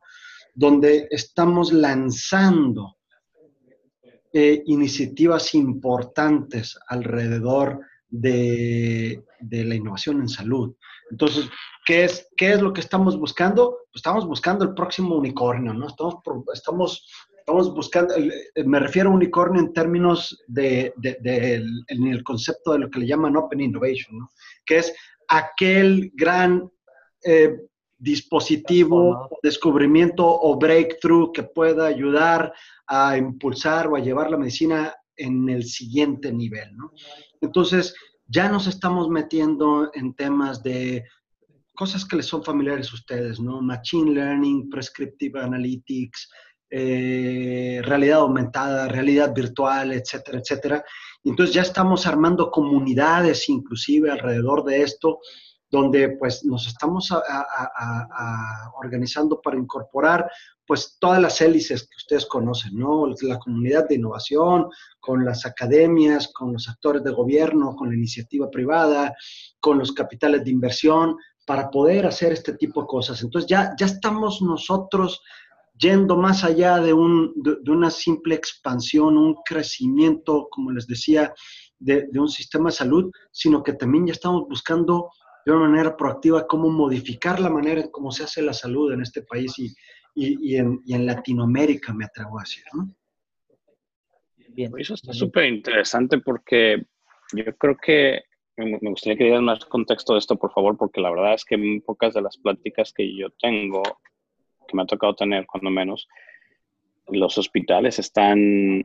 donde 0.53 1.07
estamos 1.09 1.73
lanzando 1.73 2.96
eh, 4.39 4.61
iniciativas 4.67 5.55
importantes 5.55 6.77
alrededor 6.89 7.79
de, 8.07 9.23
la 9.49 9.73
innovación 9.73 10.21
en 10.21 10.29
salud. 10.29 10.75
Entonces, 11.09 11.49
¿qué 11.87 12.03
es, 12.03 12.27
¿qué 12.37 12.53
es 12.53 12.61
lo 12.61 12.71
que 12.71 12.81
estamos 12.81 13.17
buscando? 13.17 13.79
Pues 13.91 13.95
estamos 13.95 14.27
buscando 14.27 14.63
el 14.63 14.75
próximo 14.75 15.15
unicornio, 15.15 15.73
¿no? 15.73 15.87
Estamos, 15.87 16.17
estamos, 16.53 17.11
estamos 17.39 17.73
buscando, 17.73 18.13
me 18.63 18.79
refiero 18.79 19.09
a 19.09 19.15
unicornio 19.15 19.59
en 19.59 19.73
términos 19.73 20.37
de, 20.45 20.93
en 21.87 22.05
el 22.05 22.23
concepto 22.23 22.73
de 22.73 22.79
lo 22.81 22.91
que 22.91 22.99
le 22.99 23.07
llaman 23.07 23.37
Open 23.37 23.61
Innovation, 23.61 24.19
¿no? 24.19 24.29
Que 24.63 24.77
es 24.77 24.93
aquel 25.29 26.11
gran 26.13 26.69
eh, 27.23 27.57
dispositivo, 27.97 29.29
descubrimiento 29.41 30.25
o 30.25 30.57
breakthrough 30.57 31.31
que 31.31 31.43
pueda 31.43 31.87
ayudar 31.87 32.53
a 32.85 33.17
impulsar 33.17 33.87
o 33.87 33.95
a 33.95 33.99
llevar 33.99 34.29
la 34.29 34.37
medicina 34.37 34.93
en 35.15 35.49
el 35.49 35.65
siguiente 35.65 36.31
nivel, 36.31 36.75
¿no? 36.77 36.91
Entonces, 37.41 37.95
ya 38.27 38.49
nos 38.49 38.67
estamos 38.67 39.09
metiendo 39.09 39.89
en 39.93 40.13
temas 40.13 40.61
de 40.61 41.05
cosas 41.73 42.05
que 42.05 42.17
les 42.17 42.25
son 42.25 42.43
familiares 42.43 42.91
a 42.91 42.95
ustedes, 42.95 43.39
¿no? 43.39 43.61
Machine 43.61 44.11
Learning, 44.11 44.69
Prescriptive 44.69 45.39
Analytics, 45.39 46.29
eh, 46.69 47.81
realidad 47.83 48.19
aumentada, 48.19 48.87
realidad 48.89 49.33
virtual, 49.33 49.93
etcétera, 49.93 50.39
etcétera. 50.39 50.83
Entonces 51.23 51.55
ya 51.55 51.61
estamos 51.61 52.05
armando 52.05 52.51
comunidades 52.51 53.47
inclusive 53.47 54.11
alrededor 54.11 54.65
de 54.65 54.81
esto, 54.81 55.19
donde 55.69 56.09
pues 56.17 56.45
nos 56.45 56.67
estamos 56.67 57.11
organizando 58.81 59.41
para 59.41 59.57
incorporar 59.57 60.29
pues 60.65 60.97
todas 60.99 61.21
las 61.21 61.39
hélices 61.39 61.83
que 61.83 61.95
ustedes 61.97 62.25
conocen, 62.25 62.77
¿no? 62.77 63.07
La 63.21 63.39
comunidad 63.39 63.87
de 63.87 63.95
innovación, 63.95 64.67
con 64.99 65.23
las 65.23 65.45
academias, 65.45 66.29
con 66.33 66.53
los 66.53 66.67
actores 66.67 67.03
de 67.03 67.11
gobierno, 67.11 67.75
con 67.75 67.89
la 67.89 67.95
iniciativa 67.95 68.49
privada, 68.51 69.15
con 69.61 69.79
los 69.79 69.93
capitales 69.93 70.43
de 70.43 70.51
inversión, 70.51 71.17
para 71.45 71.69
poder 71.69 72.05
hacer 72.05 72.33
este 72.33 72.53
tipo 72.53 72.81
de 72.81 72.87
cosas. 72.87 73.21
Entonces 73.23 73.49
ya, 73.49 73.73
ya 73.79 73.85
estamos 73.85 74.41
nosotros 74.41 75.21
yendo 75.79 76.17
más 76.17 76.43
allá 76.43 76.79
de, 76.79 76.91
un, 76.91 77.31
de, 77.37 77.71
una 77.71 77.89
simple 77.89 78.35
expansión, 78.35 79.17
un 79.17 79.35
crecimiento, 79.45 80.49
como 80.51 80.71
les 80.71 80.87
decía, 80.87 81.33
de, 81.79 82.07
de, 82.11 82.19
un 82.19 82.27
sistema 82.27 82.69
de 82.69 82.75
salud, 82.75 83.11
sino 83.31 83.63
que 83.63 83.73
también 83.73 84.07
ya 84.07 84.13
estamos 84.13 84.47
buscando 84.49 85.09
de 85.47 85.53
una 85.53 85.69
manera 85.69 85.95
proactiva 85.95 86.45
cómo 86.45 86.69
modificar 86.69 87.39
la 87.39 87.49
manera 87.49 87.79
en 87.79 87.89
cómo 87.89 88.11
se 88.11 88.25
hace 88.25 88.41
la 88.41 88.51
salud 88.51 88.91
en 88.91 89.01
este 89.01 89.21
país 89.21 89.57
y, 89.57 89.67
y, 90.13 90.51
y, 90.51 90.57
en, 90.57 90.81
y 90.85 90.93
en, 90.93 91.05
Latinoamérica, 91.05 91.93
me 91.93 92.03
atrevo 92.03 92.37
a 92.37 92.43
decir. 92.43 92.65
¿no? 92.73 92.93
Bien. 94.49 94.73
Eso 94.77 94.95
está 94.95 95.13
súper 95.13 95.45
interesante 95.45 96.17
porque 96.17 96.85
yo 97.31 97.45
creo 97.57 97.77
que 97.77 98.23
me 98.57 98.89
gustaría 98.89 99.17
que 99.17 99.23
dieras 99.23 99.41
más 99.41 99.63
contexto 99.63 100.13
de 100.13 100.19
esto, 100.19 100.35
por 100.35 100.51
favor, 100.51 100.75
porque 100.75 100.99
la 100.99 101.11
verdad 101.11 101.35
es 101.35 101.45
que 101.45 101.55
muy 101.55 101.79
pocas 101.79 102.13
de 102.13 102.23
las 102.23 102.35
pláticas 102.37 102.91
que 102.91 103.15
yo 103.15 103.29
tengo 103.39 103.83
que 104.67 104.75
me 104.75 104.83
ha 104.83 104.85
tocado 104.85 105.15
tener, 105.15 105.45
cuando 105.45 105.69
menos, 105.69 106.09
los 107.07 107.37
hospitales 107.37 107.99
están 107.99 108.83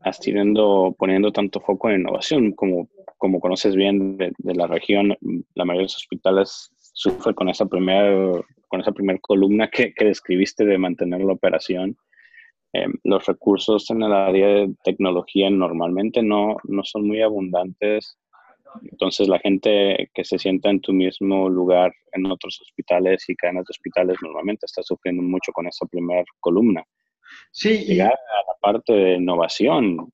haciendo, 0.00 0.96
poniendo 0.98 1.30
tanto 1.30 1.60
foco 1.60 1.90
en 1.90 2.00
innovación, 2.00 2.52
como, 2.52 2.88
como 3.22 3.38
conoces 3.38 3.76
bien 3.76 4.16
de, 4.16 4.32
la 4.42 4.66
región, 4.66 5.16
la 5.54 5.64
mayoría 5.64 5.82
de 5.82 5.84
los 5.84 5.96
hospitales 5.96 6.72
sufren 6.92 7.36
con 7.36 7.48
esa 7.48 7.66
primera 7.66 8.42
con 8.66 8.80
esa 8.80 8.90
primer 8.90 9.20
columna 9.20 9.68
que, 9.68 9.94
que, 9.94 10.06
describiste 10.06 10.64
de 10.64 10.76
mantener 10.76 11.20
la 11.20 11.34
operación. 11.34 11.96
Eh, 12.72 12.88
los 13.04 13.24
recursos 13.26 13.88
en 13.90 14.02
el 14.02 14.12
área 14.12 14.48
de 14.48 14.74
tecnología 14.82 15.50
normalmente 15.50 16.20
no, 16.20 16.56
no 16.64 16.82
son 16.82 17.06
muy 17.06 17.22
abundantes 17.22 18.18
entonces 18.90 19.28
la 19.28 19.38
gente 19.38 20.10
que 20.14 20.24
se 20.24 20.38
sienta 20.38 20.70
en 20.70 20.80
tu 20.80 20.92
mismo 20.92 21.48
lugar 21.48 21.92
en 22.12 22.26
otros 22.26 22.60
hospitales 22.60 23.24
y 23.28 23.36
cadenas 23.36 23.66
de 23.66 23.72
hospitales 23.72 24.16
normalmente 24.20 24.66
está 24.66 24.82
sufriendo 24.82 25.22
mucho 25.22 25.52
con 25.52 25.66
esa 25.66 25.86
primera 25.86 26.24
columna. 26.40 26.84
Sí. 27.52 27.84
Llegar 27.84 28.12
a 28.12 28.52
la 28.52 28.58
parte 28.60 28.92
de 28.92 29.14
innovación, 29.14 30.10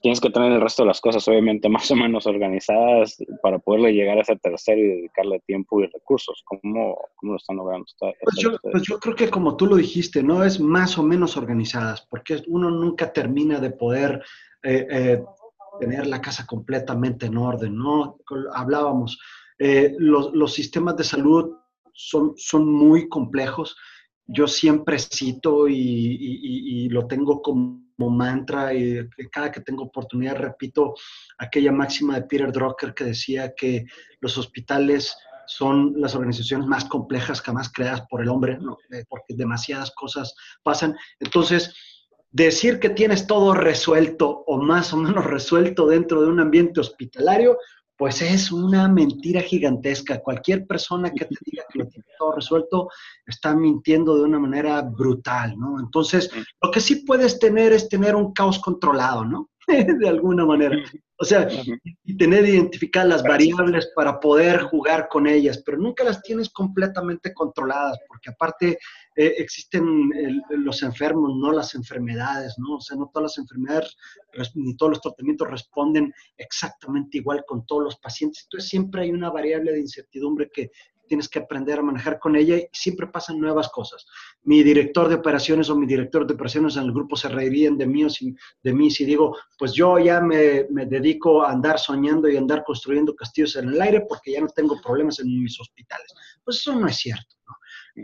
tienes 0.00 0.20
que 0.20 0.30
tener 0.30 0.52
el 0.52 0.60
resto 0.60 0.82
de 0.82 0.88
las 0.88 1.00
cosas 1.00 1.26
obviamente 1.28 1.68
más 1.68 1.90
o 1.90 1.96
menos 1.96 2.26
organizadas 2.26 3.16
para 3.42 3.58
poderle 3.58 3.92
llegar 3.92 4.18
a 4.18 4.22
ese 4.22 4.36
tercero 4.36 4.80
y 4.80 4.88
dedicarle 4.88 5.40
tiempo 5.46 5.80
y 5.80 5.86
recursos. 5.86 6.42
¿Cómo, 6.44 6.96
cómo 7.16 7.32
lo 7.32 7.36
están 7.36 7.56
logrando? 7.56 7.86
Pues 7.98 8.36
yo, 8.38 8.58
pues 8.62 8.82
yo, 8.82 8.98
creo 8.98 9.14
que 9.14 9.30
como 9.30 9.56
tú 9.56 9.66
lo 9.66 9.76
dijiste, 9.76 10.22
no 10.22 10.44
es 10.44 10.60
más 10.60 10.98
o 10.98 11.02
menos 11.02 11.36
organizadas, 11.36 12.06
porque 12.10 12.42
uno 12.46 12.70
nunca 12.70 13.12
termina 13.12 13.58
de 13.60 13.70
poder 13.70 14.22
eh, 14.62 14.86
eh, 14.90 15.24
tener 15.80 16.06
la 16.06 16.20
casa 16.20 16.46
completamente 16.46 17.26
en 17.26 17.36
orden, 17.36 17.76
¿no? 17.76 18.18
Hablábamos, 18.54 19.18
eh, 19.58 19.94
los, 19.98 20.32
los, 20.32 20.52
sistemas 20.52 20.96
de 20.96 21.04
salud 21.04 21.56
son, 21.92 22.34
son 22.36 22.70
muy 22.70 23.08
complejos. 23.08 23.76
Yo 24.32 24.46
siempre 24.46 24.98
cito 24.98 25.68
y, 25.68 26.88
lo 26.88 27.06
tengo 27.06 27.42
como 27.42 27.82
mantra 27.98 28.74
y 28.74 29.08
cada 29.30 29.52
que 29.52 29.60
tengo 29.60 29.84
oportunidad 29.84 30.36
repito 30.36 30.94
aquella 31.38 31.70
máxima 31.70 32.16
de 32.16 32.22
Peter 32.22 32.50
Drucker 32.50 32.94
que 32.94 33.04
decía 33.04 33.54
que 33.54 33.84
los 34.20 34.36
hospitales 34.38 35.14
son 35.46 35.94
las 35.96 36.14
organizaciones 36.14 36.66
más 36.66 36.84
complejas 36.86 37.40
jamás 37.40 37.70
creadas 37.70 38.02
por 38.08 38.22
el 38.22 38.28
hombre. 38.28 38.58
Eh, 38.90 39.04
porque 39.08 39.34
demasiadas 39.34 39.90
cosas 39.92 40.34
pasan. 40.62 40.96
Entonces, 41.20 41.74
decir 42.30 42.80
que 42.80 42.90
tienes 42.90 43.26
todo 43.26 43.54
resuelto 43.54 44.44
o 44.46 44.58
más 44.58 44.92
o 44.92 44.96
menos 44.96 45.24
resuelto 45.24 45.86
dentro 45.86 46.22
de 46.22 46.28
un 46.28 46.40
ambiente 46.40 46.80
hospitalario, 46.80 47.58
pues 48.02 48.20
es 48.20 48.50
una 48.50 48.88
mentira 48.88 49.40
gigantesca. 49.42 50.20
Cualquier 50.20 50.66
persona 50.66 51.12
que 51.12 51.24
te 51.24 51.36
diga 51.46 51.62
que 51.72 51.78
lo 51.78 51.86
tiene 51.86 52.04
todo 52.18 52.32
resuelto 52.32 52.88
está 53.24 53.54
mintiendo 53.54 54.16
de 54.16 54.24
una 54.24 54.40
manera 54.40 54.82
brutal, 54.82 55.56
¿no? 55.56 55.78
Entonces, 55.78 56.28
lo 56.60 56.72
que 56.72 56.80
sí 56.80 57.04
puedes 57.06 57.38
tener 57.38 57.72
es 57.72 57.88
tener 57.88 58.16
un 58.16 58.32
caos 58.32 58.58
controlado, 58.58 59.24
¿no? 59.24 59.51
de 59.98 60.08
alguna 60.08 60.44
manera. 60.44 60.76
O 61.18 61.24
sea, 61.24 61.48
y 62.04 62.16
tener 62.16 62.44
identificar 62.44 63.06
las 63.06 63.22
variables 63.22 63.90
para 63.94 64.18
poder 64.18 64.62
jugar 64.62 65.08
con 65.08 65.26
ellas, 65.26 65.62
pero 65.64 65.78
nunca 65.78 66.02
las 66.02 66.20
tienes 66.22 66.50
completamente 66.50 67.32
controladas, 67.32 67.98
porque 68.08 68.30
aparte 68.30 68.78
eh, 69.14 69.34
existen 69.38 70.10
los 70.50 70.82
enfermos, 70.82 71.36
no 71.36 71.52
las 71.52 71.74
enfermedades, 71.74 72.54
¿no? 72.58 72.76
O 72.76 72.80
sea, 72.80 72.96
no 72.96 73.08
todas 73.12 73.36
las 73.36 73.38
enfermedades 73.38 73.96
ni 74.54 74.76
todos 74.76 74.90
los 74.90 75.00
tratamientos 75.00 75.50
responden 75.50 76.12
exactamente 76.36 77.18
igual 77.18 77.44
con 77.46 77.66
todos 77.66 77.84
los 77.84 77.96
pacientes. 77.98 78.44
Entonces 78.44 78.70
siempre 78.70 79.02
hay 79.02 79.10
una 79.10 79.30
variable 79.30 79.72
de 79.72 79.80
incertidumbre 79.80 80.50
que 80.52 80.70
tienes 81.12 81.28
que 81.28 81.40
aprender 81.40 81.78
a 81.78 81.82
manejar 81.82 82.18
con 82.18 82.36
ella 82.36 82.56
y 82.56 82.66
siempre 82.72 83.06
pasan 83.06 83.38
nuevas 83.38 83.68
cosas. 83.68 84.06
Mi 84.44 84.62
director 84.62 85.10
de 85.10 85.16
operaciones 85.16 85.68
o 85.68 85.76
mi 85.76 85.86
director 85.86 86.26
de 86.26 86.32
operaciones 86.32 86.78
en 86.78 86.84
el 86.84 86.92
grupo 86.92 87.16
se 87.16 87.28
reirían 87.28 87.76
de 87.76 87.86
mí, 87.86 88.02
o 88.02 88.08
si, 88.08 88.34
de 88.62 88.72
mí 88.72 88.90
si 88.90 89.04
digo, 89.04 89.36
pues 89.58 89.74
yo 89.74 89.98
ya 89.98 90.22
me, 90.22 90.64
me, 90.70 90.86
dedico 90.86 91.42
a 91.42 91.50
andar 91.50 91.78
soñando 91.78 92.30
y 92.30 92.38
andar 92.38 92.64
construyendo 92.64 93.14
castillos 93.14 93.56
en 93.56 93.68
el 93.68 93.82
aire 93.82 94.06
porque 94.08 94.32
ya 94.32 94.40
no 94.40 94.46
tengo 94.48 94.80
problemas 94.80 95.20
en 95.20 95.26
mis 95.26 95.60
hospitales. 95.60 96.14
Pues 96.42 96.56
eso 96.60 96.74
no 96.74 96.86
es 96.86 96.96
cierto, 96.96 97.36
¿no? 97.46 97.56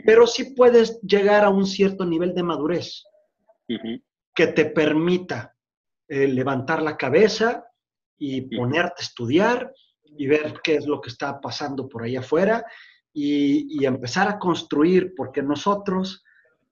Pero 0.05 0.27
sí 0.27 0.53
puedes 0.55 1.01
llegar 1.01 1.45
a 1.45 1.49
un 1.49 1.67
cierto 1.67 2.05
nivel 2.05 2.35
de 2.35 2.43
madurez 2.43 3.05
que 4.35 4.47
te 4.49 4.67
permita 4.67 5.57
eh, 6.09 6.29
levantar 6.29 6.83
la 6.83 6.95
cabeza 6.99 7.65
y 8.19 8.55
ponerte 8.55 9.01
a 9.01 9.05
estudiar 9.05 9.73
y 10.05 10.27
ver 10.27 10.61
qué 10.63 10.75
es 10.75 10.87
lo 10.87 11.01
que 11.01 11.09
está 11.09 11.41
pasando 11.41 11.89
por 11.89 12.03
ahí 12.03 12.17
afuera 12.17 12.67
y, 13.13 13.85
empezar 13.85 14.29
a 14.29 14.39
construir, 14.39 15.15
porque 15.17 15.43
nosotros 15.43 16.25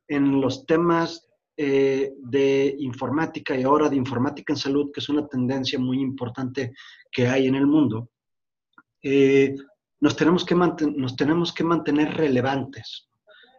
en 0.08 0.40
los 0.40 0.66
temas 0.66 1.28
eh, 1.56 2.12
de 2.18 2.76
informática 2.78 3.56
y 3.56 3.62
ahora 3.62 3.88
de 3.88 3.96
informática 3.96 4.52
en 4.52 4.58
salud, 4.58 4.90
que 4.92 5.00
es 5.00 5.08
una 5.08 5.26
tendencia 5.26 5.78
muy 5.78 6.00
importante 6.00 6.72
que 7.10 7.26
hay 7.26 7.46
en 7.46 7.54
el 7.54 7.66
mundo, 7.66 8.10
eh, 9.02 9.54
nos, 10.00 10.16
tenemos 10.16 10.44
que 10.44 10.54
nos 10.54 11.16
tenemos 11.16 11.52
que 11.52 11.64
mantener 11.64 12.14
relevantes. 12.14 13.08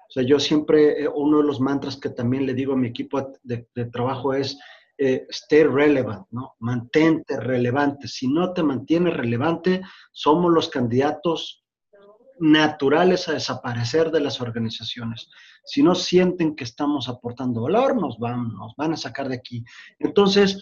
O 0.10 0.12
sea, 0.12 0.24
yo 0.24 0.40
siempre, 0.40 1.04
eh, 1.04 1.10
uno 1.14 1.40
de 1.40 1.44
los 1.44 1.60
mantras 1.60 1.98
que 1.98 2.10
también 2.10 2.46
le 2.46 2.54
digo 2.54 2.74
a 2.74 2.78
mi 2.78 2.88
equipo 2.88 3.34
de, 3.44 3.68
de 3.74 3.86
trabajo 3.86 4.34
es, 4.34 4.58
stay 5.00 5.64
relevant, 5.64 6.26
¿no? 6.32 6.56
Mantente 6.58 7.40
relevante. 7.40 8.08
Si 8.08 8.28
no 8.28 8.52
te 8.54 8.64
mantienes 8.64 9.16
relevante, 9.16 9.84
somos 10.12 10.52
los 10.52 10.70
candidatos 10.70 11.67
naturales 12.40 13.28
a 13.28 13.34
desaparecer 13.34 14.12
de 14.12 14.22
las 14.22 14.42
organizaciones. 14.42 15.30
Si 15.64 15.84
no 15.84 15.96
sienten 15.96 16.56
que 16.56 16.64
estamos 16.64 17.10
aportando 17.10 17.62
valor, 17.62 18.00
nos 18.00 18.18
van, 18.18 18.54
nos 18.54 18.74
van 18.76 18.94
a 18.94 18.98
sacar 18.98 19.30
de 19.30 19.36
aquí. 19.36 19.64
Entonces, 20.00 20.62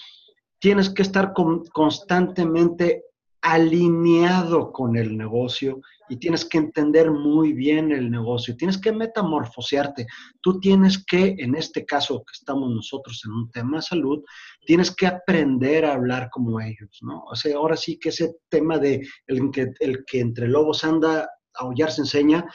tienes 0.60 0.90
que 0.90 1.02
estar 1.02 1.34
con, 1.34 1.66
constantemente 1.66 3.04
alineado 3.46 4.72
con 4.72 4.98
el 4.98 5.16
negocio 5.16 5.80
y 6.10 6.18
tienes 6.18 6.46
que 6.46 6.58
entender 6.58 7.12
muy 7.12 7.54
bien 7.54 7.92
el 7.92 8.10
negocio, 8.10 8.58
tienes 8.58 8.80
que 8.80 8.92
metamorfosearte. 8.92 10.08
Tú 10.42 10.60
tienes 10.60 11.06
que, 11.06 11.36
en 11.38 11.56
este 11.56 11.86
caso 11.86 12.24
que 12.26 12.34
estamos 12.34 12.72
nosotros 12.72 13.22
en 13.26 13.32
un 13.34 13.52
tema 13.52 13.78
de 13.78 13.84
salud, 13.84 14.24
tienes 14.66 14.90
que 14.90 15.06
aprender 15.06 15.86
a 15.86 15.94
hablar 15.94 16.30
como 16.32 16.60
ellos, 16.60 16.98
¿no? 17.02 17.24
O 17.26 17.36
sea, 17.36 17.56
ahora 17.58 17.78
sí 17.78 18.00
que 18.00 18.10
ese 18.10 18.36
tema 18.50 18.80
de 18.80 19.08
el 19.28 19.52
que, 19.52 19.72
el 19.80 20.04
que 20.06 20.22
entre 20.22 20.48
lobos 20.48 20.84
anda 20.84 21.30
aullar 21.58 21.92
se 21.92 22.02
enseña, 22.02 22.46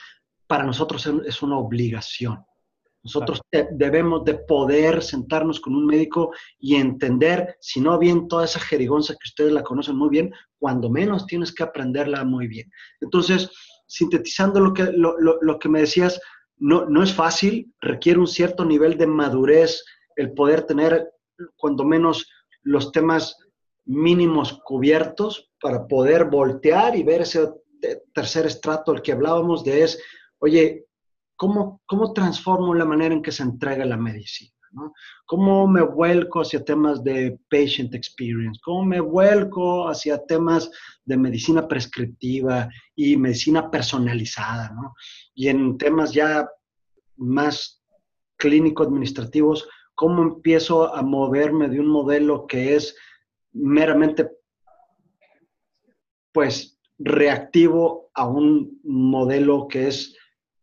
para 0.46 0.64
nosotros 0.64 1.08
es 1.26 1.42
una 1.42 1.58
obligación. 1.58 2.44
Nosotros 3.02 3.40
debemos 3.72 4.24
de 4.24 4.34
poder 4.34 5.02
sentarnos 5.02 5.58
con 5.58 5.74
un 5.74 5.86
médico 5.86 6.32
y 6.58 6.74
entender, 6.74 7.56
si 7.60 7.80
no 7.80 7.98
bien 7.98 8.28
toda 8.28 8.44
esa 8.44 8.60
jerigonza 8.60 9.14
que 9.14 9.28
ustedes 9.28 9.52
la 9.52 9.62
conocen 9.62 9.96
muy 9.96 10.10
bien, 10.10 10.32
cuando 10.58 10.90
menos 10.90 11.24
tienes 11.26 11.54
que 11.54 11.62
aprenderla 11.62 12.24
muy 12.24 12.46
bien. 12.46 12.70
Entonces, 13.00 13.50
sintetizando 13.86 14.60
lo 14.60 14.74
que, 14.74 14.92
lo, 14.92 15.16
lo, 15.18 15.58
que 15.58 15.68
me 15.68 15.80
decías, 15.80 16.20
no, 16.58 16.84
no 16.86 17.02
es 17.02 17.14
fácil, 17.14 17.72
requiere 17.80 18.18
un 18.18 18.26
cierto 18.26 18.66
nivel 18.66 18.98
de 18.98 19.06
madurez 19.06 19.82
el 20.16 20.32
poder 20.34 20.64
tener, 20.64 21.10
cuando 21.56 21.84
menos, 21.84 22.28
los 22.62 22.92
temas 22.92 23.38
mínimos 23.86 24.60
cubiertos 24.64 25.50
para 25.58 25.86
poder 25.86 26.26
voltear 26.26 26.94
y 26.96 27.02
ver 27.02 27.22
ese 27.22 27.48
tercer 28.12 28.46
estrato 28.46 28.92
el 28.92 29.02
que 29.02 29.12
hablábamos 29.12 29.64
de 29.64 29.82
es, 29.82 30.02
oye, 30.38 30.86
¿cómo, 31.36 31.80
cómo 31.86 32.12
transformo 32.12 32.74
la 32.74 32.84
manera 32.84 33.14
en 33.14 33.22
que 33.22 33.32
se 33.32 33.42
entrega 33.42 33.84
la 33.84 33.96
medicina? 33.96 34.52
¿no? 34.72 34.92
¿Cómo 35.26 35.66
me 35.66 35.82
vuelco 35.82 36.40
hacia 36.40 36.64
temas 36.64 37.02
de 37.02 37.38
patient 37.50 37.94
experience? 37.94 38.60
¿Cómo 38.62 38.84
me 38.84 39.00
vuelco 39.00 39.88
hacia 39.88 40.24
temas 40.24 40.70
de 41.04 41.16
medicina 41.16 41.66
prescriptiva 41.66 42.68
y 42.94 43.16
medicina 43.16 43.70
personalizada? 43.70 44.70
¿no? 44.70 44.94
Y 45.34 45.48
en 45.48 45.76
temas 45.78 46.12
ya 46.12 46.48
más 47.16 47.82
clínico-administrativos, 48.36 49.68
¿cómo 49.94 50.22
empiezo 50.22 50.94
a 50.94 51.02
moverme 51.02 51.68
de 51.68 51.80
un 51.80 51.88
modelo 51.88 52.46
que 52.46 52.74
es 52.76 52.96
meramente, 53.52 54.30
pues, 56.32 56.79
reactivo 57.00 58.10
a 58.14 58.26
un 58.26 58.78
modelo 58.84 59.66
que 59.66 59.88
es 59.88 60.14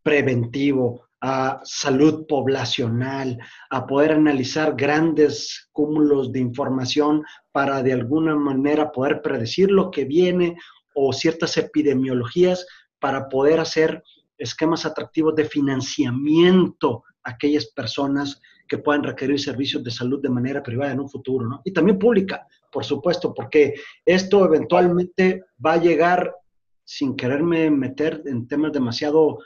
preventivo, 0.04 1.08
a 1.20 1.60
salud 1.64 2.28
poblacional, 2.28 3.40
a 3.72 3.88
poder 3.88 4.12
analizar 4.12 4.76
grandes 4.76 5.68
cúmulos 5.72 6.32
de 6.32 6.40
información 6.40 7.24
para 7.52 7.82
de 7.82 7.94
alguna 7.94 8.36
manera 8.36 8.92
poder 8.92 9.22
predecir 9.24 9.72
lo 9.72 9.90
que 9.90 10.06
viene 10.06 10.58
o 10.94 11.12
ciertas 11.12 11.58
epidemiologías 11.58 12.68
para 13.00 13.28
poder 13.30 13.60
hacer 13.60 14.04
esquemas 14.38 14.86
atractivos 14.86 15.36
de 15.36 15.46
financiamiento 15.46 17.04
a 17.24 17.32
aquellas 17.32 17.66
personas 17.66 18.40
que 18.68 18.78
puedan 18.78 19.04
requerir 19.04 19.40
servicios 19.40 19.84
de 19.84 19.92
salud 19.92 20.22
de 20.22 20.30
manera 20.30 20.62
privada 20.62 20.92
en 20.92 21.00
un 21.00 21.10
futuro, 21.10 21.48
¿no? 21.48 21.62
Y 21.64 21.74
también 21.74 21.98
pública, 21.98 22.46
por 22.78 22.86
supuesto, 22.86 23.34
porque 23.34 23.74
esto 24.06 24.46
eventualmente 24.46 25.46
va 25.66 25.74
a 25.74 25.82
llegar 25.82 26.32
sin 26.84 27.16
quererme 27.16 27.72
meter 27.72 28.22
en 28.28 28.48
temas 28.48 28.72
demasiado 28.72 29.40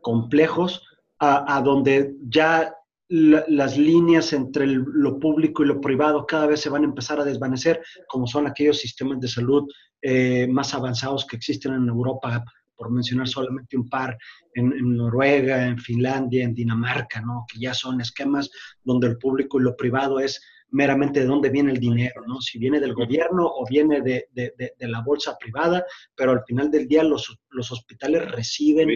complejos, 0.00 0.82
a, 1.18 1.60
donde 1.62 2.14
ya 2.26 2.74
las 3.10 3.76
líneas 3.76 4.32
entre 4.32 4.66
lo 4.66 5.20
público 5.20 5.62
y 5.64 5.66
lo 5.66 5.82
privado 5.82 6.24
cada 6.24 6.46
vez 6.46 6.60
se 6.60 6.70
van 6.70 6.80
a 6.84 6.86
empezar 6.86 7.20
a 7.20 7.24
desvanecer, 7.24 7.82
como 8.08 8.26
son 8.26 8.46
aquellos 8.46 8.78
sistemas 8.78 9.20
de 9.20 9.28
salud 9.28 9.68
eh, 10.00 10.46
más 10.48 10.72
avanzados 10.72 11.26
que 11.26 11.36
existen 11.36 11.74
en 11.74 11.88
Europa, 11.88 12.42
por 12.74 12.90
mencionar 12.90 13.28
solamente 13.28 13.76
un 13.76 13.90
par, 13.90 14.16
en, 14.54 14.96
Noruega, 14.96 15.66
en 15.66 15.78
Finlandia, 15.78 16.42
en 16.42 16.54
Dinamarca, 16.54 17.20
¿no? 17.20 17.44
que 17.52 17.60
ya 17.60 17.74
son 17.74 18.00
esquemas 18.00 18.50
donde 18.82 19.08
el 19.08 19.18
público 19.18 19.60
y 19.60 19.64
lo 19.64 19.76
privado 19.76 20.20
es 20.20 20.40
meramente 20.74 21.20
de 21.20 21.26
dónde 21.26 21.50
viene 21.50 21.70
el 21.70 21.78
dinero, 21.78 22.22
¿no? 22.26 22.40
Si 22.40 22.58
viene 22.58 22.80
del 22.80 22.94
gobierno 22.94 23.46
o 23.46 23.64
viene 23.64 24.00
de, 24.00 24.26
de, 24.32 24.52
de, 24.56 24.88
la 24.88 25.02
bolsa 25.02 25.38
privada, 25.38 25.86
pero 26.16 26.32
al 26.32 26.44
final 26.44 26.68
del 26.68 26.88
día 26.88 27.04
los, 27.04 27.38
los 27.50 27.70
hospitales 27.70 28.28
reciben 28.32 28.88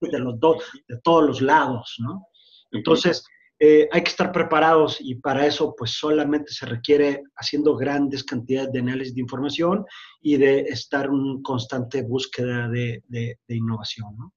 de 0.00 0.18
los 0.18 0.38
dos, 0.38 0.62
de 0.86 0.98
todos 1.02 1.24
los 1.24 1.40
lados, 1.40 1.96
¿no? 2.00 2.26
Entonces, 2.70 3.24
eh, 3.58 3.88
hay 3.92 4.02
que 4.02 4.10
estar 4.10 4.30
preparados 4.30 4.98
y 5.00 5.14
para 5.14 5.46
eso 5.46 5.74
pues 5.74 5.92
solamente 5.92 6.52
se 6.52 6.66
requiere 6.66 7.22
haciendo 7.36 7.76
grandes 7.76 8.24
cantidades 8.24 8.72
de 8.72 8.80
análisis 8.80 9.14
de 9.14 9.20
información 9.22 9.86
y 10.20 10.36
de 10.36 10.60
estar 10.60 11.06
en 11.06 11.40
constante 11.42 12.02
búsqueda 12.02 12.68
de, 12.68 13.02
de, 13.08 13.38
innovación, 13.48 14.16
¿no? 14.18 14.34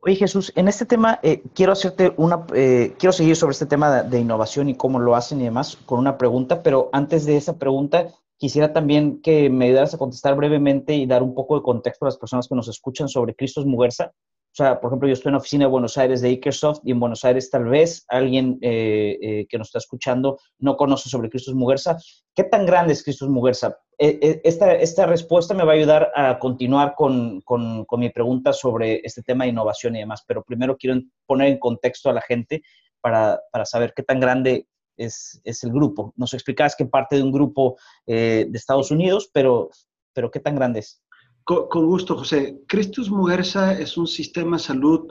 Oye 0.00 0.16
Jesús, 0.16 0.52
en 0.54 0.68
este 0.68 0.86
tema 0.86 1.18
eh, 1.22 1.42
quiero 1.54 1.72
hacerte 1.72 2.12
una, 2.16 2.46
eh, 2.54 2.94
quiero 2.98 3.12
seguir 3.12 3.36
sobre 3.36 3.52
este 3.52 3.66
tema 3.66 4.02
de, 4.02 4.20
innovación 4.20 4.68
y 4.68 4.76
cómo 4.76 5.00
lo 5.00 5.16
hacen 5.16 5.40
y 5.40 5.44
demás 5.44 5.76
con 5.86 5.98
una 5.98 6.18
pregunta, 6.18 6.62
pero 6.62 6.88
antes 6.92 7.24
de 7.24 7.36
esa 7.36 7.58
pregunta 7.58 8.08
quisiera 8.36 8.72
también 8.72 9.20
que 9.20 9.50
me 9.50 9.66
ayudaras 9.66 9.94
a 9.94 9.98
contestar 9.98 10.36
brevemente 10.36 10.94
y 10.94 11.06
dar 11.06 11.22
un 11.22 11.34
poco 11.34 11.56
de 11.56 11.62
contexto 11.62 12.04
a 12.04 12.08
las 12.08 12.18
personas 12.18 12.48
que 12.48 12.54
nos 12.54 12.68
escuchan 12.68 13.08
sobre 13.08 13.34
Cristos 13.34 13.66
Muguerza. 13.66 14.12
O 14.52 14.54
sea, 14.54 14.78
por 14.78 14.90
ejemplo, 14.90 15.08
yo 15.08 15.14
estoy 15.14 15.30
en 15.30 15.34
la 15.34 15.38
oficina 15.38 15.64
de 15.64 15.70
Buenos 15.70 15.96
Aires 15.96 16.20
de 16.20 16.28
Ikersoft 16.28 16.80
y 16.84 16.90
en 16.90 17.00
Buenos 17.00 17.24
Aires 17.24 17.48
tal 17.48 17.64
vez 17.64 18.04
alguien 18.08 18.58
eh, 18.60 19.16
eh, 19.22 19.46
que 19.48 19.56
nos 19.56 19.68
está 19.68 19.78
escuchando 19.78 20.38
no 20.58 20.76
conoce 20.76 21.08
sobre 21.08 21.30
Cristos 21.30 21.54
Muguerza. 21.54 21.96
¿Qué 22.34 22.44
tan 22.44 22.66
grande 22.66 22.92
es 22.92 23.02
Cristos 23.02 23.30
Muguerza? 23.30 23.78
Eh, 23.96 24.42
esta, 24.44 24.74
esta, 24.74 25.06
respuesta 25.06 25.54
me 25.54 25.64
va 25.64 25.72
a 25.72 25.76
ayudar 25.76 26.12
a 26.14 26.38
continuar 26.38 26.94
con, 26.94 27.40
con, 27.40 27.86
con, 27.86 28.00
mi 28.00 28.10
pregunta 28.10 28.52
sobre 28.52 29.00
este 29.02 29.22
tema 29.22 29.44
de 29.44 29.50
innovación 29.50 29.96
y 29.96 30.00
demás, 30.00 30.22
pero 30.26 30.44
primero 30.44 30.76
quiero 30.76 31.00
poner 31.24 31.48
en 31.48 31.58
contexto 31.58 32.10
a 32.10 32.12
la 32.12 32.20
gente 32.20 32.62
para, 33.00 33.40
para 33.52 33.64
saber 33.64 33.94
qué 33.96 34.02
tan 34.02 34.20
grande 34.20 34.68
es, 34.98 35.40
es, 35.44 35.64
el 35.64 35.72
grupo. 35.72 36.12
Nos 36.16 36.34
explicabas 36.34 36.76
que 36.76 36.84
parte 36.84 37.16
de 37.16 37.22
un 37.22 37.32
grupo 37.32 37.78
de 38.06 38.50
Estados 38.52 38.90
Unidos, 38.90 39.30
pero, 39.32 39.70
pero 40.12 40.30
¿qué 40.30 40.40
tan 40.40 40.56
grande 40.56 40.80
es? 40.80 41.01
Con, 41.44 41.86
gusto, 41.86 42.16
José. 42.16 42.60
Cristus 42.68 43.10
Mujerza 43.10 43.78
es 43.78 43.96
un 43.96 44.06
sistema 44.06 44.56
de 44.56 44.62
salud 44.62 45.08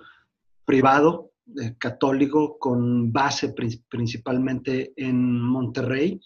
privado, 0.66 1.32
eh, 1.62 1.76
católico, 1.78 2.58
con 2.58 3.12
base 3.12 3.54
principalmente 3.90 4.94
en 4.96 5.42
Monterrey. 5.42 6.22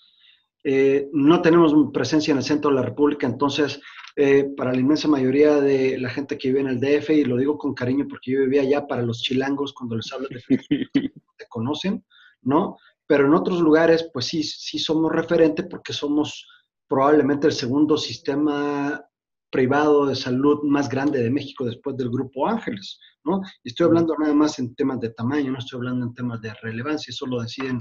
Eh, 0.64 1.10
no 1.14 1.42
tenemos 1.42 1.74
presencia 1.92 2.32
en 2.32 2.38
el 2.38 2.44
centro 2.44 2.70
de 2.70 2.78
la 2.78 2.82
República, 2.84 3.26
entonces, 3.26 3.80
eh, 4.16 4.52
para 4.56 4.74
la 4.74 4.80
inmensa 4.80 5.08
mayoría 5.08 5.60
de 5.60 5.98
la 6.00 6.10
gente 6.10 6.38
que 6.38 6.50
vive 6.50 6.62
en 6.62 6.68
el 6.68 6.80
DF, 6.80 7.10
y 7.12 7.24
lo 7.24 7.38
digo 7.38 7.58
con 7.58 7.74
cariño 7.74 8.08
porque 8.08 8.32
yo 8.32 8.40
vivía 8.42 8.62
allá, 8.62 8.88
para 8.88 9.02
los 9.02 9.22
chilangos, 9.22 9.74
cuando 9.74 9.96
les 9.96 10.12
hablo 10.12 10.28
de 10.30 10.42
te 11.38 11.48
conocen, 11.50 12.04
¿no? 12.42 12.78
Pero 13.08 13.28
en 13.28 13.34
otros 13.34 13.60
lugares, 13.60 14.10
pues 14.14 14.26
sí, 14.26 14.44
sí 14.44 14.80
somos 14.80 15.12
referente 15.12 15.64
porque 15.64 15.94
somos 15.94 16.48
probablemente 16.88 17.48
el 17.48 17.54
segundo 17.54 17.98
sistema 17.98 19.04
privado 19.56 20.06
de 20.06 20.16
salud 20.16 20.64
más 20.64 20.90
grande 20.90 21.24
de 21.24 21.32
México 21.32 21.64
después 21.64 21.96
del 21.96 22.10
Grupo 22.10 22.46
Ángeles, 22.46 23.00
¿no? 23.24 23.40
Estoy 23.64 23.86
hablando 23.86 24.14
nada 24.20 24.34
más 24.34 24.60
en 24.60 24.76
temas 24.76 25.00
de 25.00 25.12
tamaño, 25.12 25.50
no 25.50 25.60
estoy 25.60 25.78
hablando 25.78 26.08
en 26.08 26.14
temas 26.14 26.42
de 26.42 26.54
relevancia, 26.56 27.12
eso 27.12 27.26
lo 27.26 27.42
deciden 27.42 27.78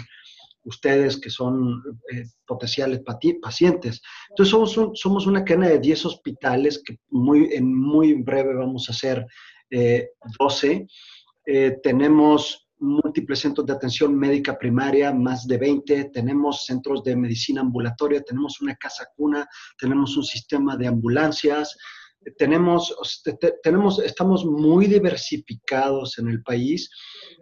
ustedes 0.63 1.21
que 1.21 1.31
son 1.31 1.83
eh, 2.13 2.27
potenciales 2.47 3.01
pacientes. 3.43 4.01
Entonces 4.31 4.53
somos, 4.53 5.01
somos 5.01 5.27
una 5.27 5.45
cadena 5.45 5.71
de 5.71 5.81
10 5.81 6.07
hospitales 6.07 6.81
que 6.85 6.97
muy, 7.11 7.53
en 7.53 7.75
muy 7.75 8.23
breve 8.23 8.55
vamos 8.55 8.89
a 8.89 9.27
12. 10.39 10.71
Eh, 10.71 10.87
eh, 11.47 11.77
tenemos 11.83 12.64
múltiples 12.85 13.41
centros 13.41 13.67
de 13.67 13.73
atención 13.73 14.17
médica 14.17 14.59
primaria, 14.59 15.13
más 15.13 15.47
de 15.47 15.59
20, 15.59 16.11
tenemos 16.13 16.65
centros 16.65 17.03
de 17.03 17.17
medicina 17.17 17.63
ambulatoria, 17.63 18.23
tenemos 18.23 18.61
una 18.61 18.77
casa 18.77 19.07
cuna, 19.17 19.47
tenemos 19.79 20.17
un 20.17 20.25
sistema 20.25 20.77
de 20.77 20.87
ambulancias, 20.87 21.77
tenemos, 22.39 22.95
tenemos, 23.63 23.99
estamos 23.99 24.45
muy 24.45 24.87
diversificados 24.87 26.19
en 26.19 26.29
el 26.29 26.43
país 26.43 26.91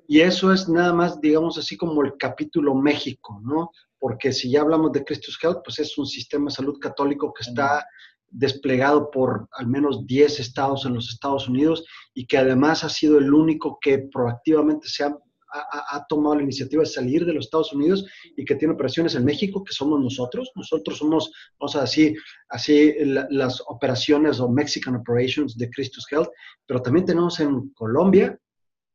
y 0.08 0.20
eso 0.20 0.52
es 0.52 0.68
nada 0.68 0.92
más, 0.92 1.20
digamos 1.20 1.58
así, 1.58 1.76
como 1.76 2.02
el 2.02 2.14
capítulo 2.18 2.74
México, 2.74 3.40
¿no? 3.44 3.70
Porque 3.98 4.32
si 4.32 4.50
ya 4.50 4.62
hablamos 4.62 4.92
de 4.92 5.04
Christus 5.04 5.38
Health, 5.42 5.60
pues 5.64 5.78
es 5.78 5.96
un 5.96 6.06
sistema 6.06 6.46
de 6.46 6.56
salud 6.56 6.78
católico 6.80 7.32
que 7.32 7.48
está 7.48 7.84
desplegado 8.32 9.10
por 9.10 9.48
al 9.52 9.66
menos 9.66 10.06
10 10.06 10.40
estados 10.40 10.86
en 10.86 10.94
los 10.94 11.10
Estados 11.10 11.48
Unidos 11.48 11.84
y 12.14 12.26
que 12.26 12.38
además 12.38 12.82
ha 12.82 12.88
sido 12.88 13.18
el 13.18 13.32
único 13.32 13.78
que 13.80 13.98
proactivamente 13.98 14.88
se 14.88 15.04
ha 15.04 15.16
ha, 15.52 16.04
tomado 16.08 16.36
la 16.36 16.42
iniciativa 16.42 16.82
de 16.82 16.88
salir 16.88 17.24
de 17.24 17.34
los 17.34 17.46
Estados 17.46 17.72
Unidos 17.72 18.06
y 18.36 18.44
que 18.44 18.54
tiene 18.54 18.74
operaciones 18.74 19.14
en 19.14 19.24
México, 19.24 19.62
que 19.62 19.72
somos 19.72 20.00
nosotros. 20.00 20.50
Nosotros 20.54 20.98
somos, 20.98 21.32
vamos 21.58 21.76
a 21.76 21.82
decir, 21.82 22.16
así 22.48 22.94
las 23.04 23.62
operaciones 23.66 24.40
o 24.40 24.48
Mexican 24.48 24.96
Operations 24.96 25.56
de 25.56 25.70
Christus 25.70 26.06
Health, 26.10 26.30
pero 26.66 26.80
también 26.80 27.06
tenemos 27.06 27.38
en 27.40 27.68
Colombia 27.70 28.38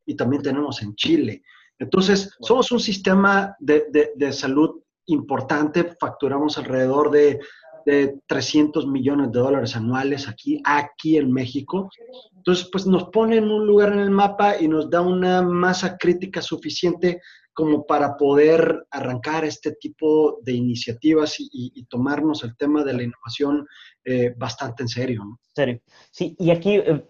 y 0.06 0.14
también 0.14 0.42
tenemos 0.42 0.82
en 0.82 0.94
Chile. 0.94 1.42
Entonces, 1.78 2.34
somos 2.40 2.72
un 2.72 2.80
sistema 2.80 3.54
de, 3.60 3.86
de, 3.90 4.12
de 4.16 4.32
salud 4.32 4.82
importante, 5.06 5.96
facturamos 5.98 6.58
alrededor 6.58 7.10
de 7.10 7.40
de 7.88 8.20
300 8.26 8.86
millones 8.86 9.32
de 9.32 9.40
dólares 9.40 9.74
anuales 9.74 10.28
aquí, 10.28 10.60
aquí 10.64 11.16
en 11.16 11.32
México. 11.32 11.88
Entonces, 12.36 12.68
pues 12.70 12.86
nos 12.86 13.04
pone 13.04 13.38
en 13.38 13.50
un 13.50 13.66
lugar 13.66 13.92
en 13.92 14.00
el 14.00 14.10
mapa 14.10 14.60
y 14.60 14.68
nos 14.68 14.90
da 14.90 15.00
una 15.00 15.40
masa 15.40 15.96
crítica 15.96 16.42
suficiente 16.42 17.22
como 17.54 17.86
para 17.86 18.16
poder 18.18 18.86
arrancar 18.90 19.46
este 19.46 19.72
tipo 19.72 20.38
de 20.42 20.52
iniciativas 20.52 21.36
y, 21.38 21.82
tomarnos 21.86 22.44
el 22.44 22.54
tema 22.56 22.84
de 22.84 22.92
la 22.92 23.02
innovación 23.02 23.66
eh, 24.04 24.34
bastante 24.36 24.82
en 24.82 24.88
serio. 24.88 25.24
¿no? 25.24 25.40
Serio. 25.54 25.80
Sí, 26.10 26.36
y 26.38 26.50
aquí, 26.50 26.76
eh, 26.76 27.02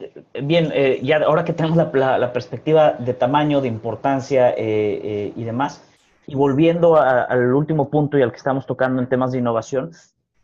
bien, 0.43 0.71
eh, 0.73 1.01
ya 1.03 1.19
ahora 1.19 1.45
que 1.45 1.53
tenemos 1.53 1.77
la, 1.77 2.19
la, 2.19 2.33
perspectiva 2.33 2.93
de 2.93 3.15
tamaño, 3.15 3.61
de 3.61 3.69
importancia 3.69 4.55
y 4.57 5.45
demás, 5.45 5.83
y 6.27 6.35
volviendo 6.37 6.97
al 6.97 7.53
último 7.53 7.91
punto 7.91 8.17
y 8.17 8.23
al 8.23 8.31
que 8.31 8.37
estamos 8.37 8.65
tocando 8.65 9.03
en 9.03 9.09
temas 9.09 9.33
de 9.33 9.39
innovación, 9.39 9.91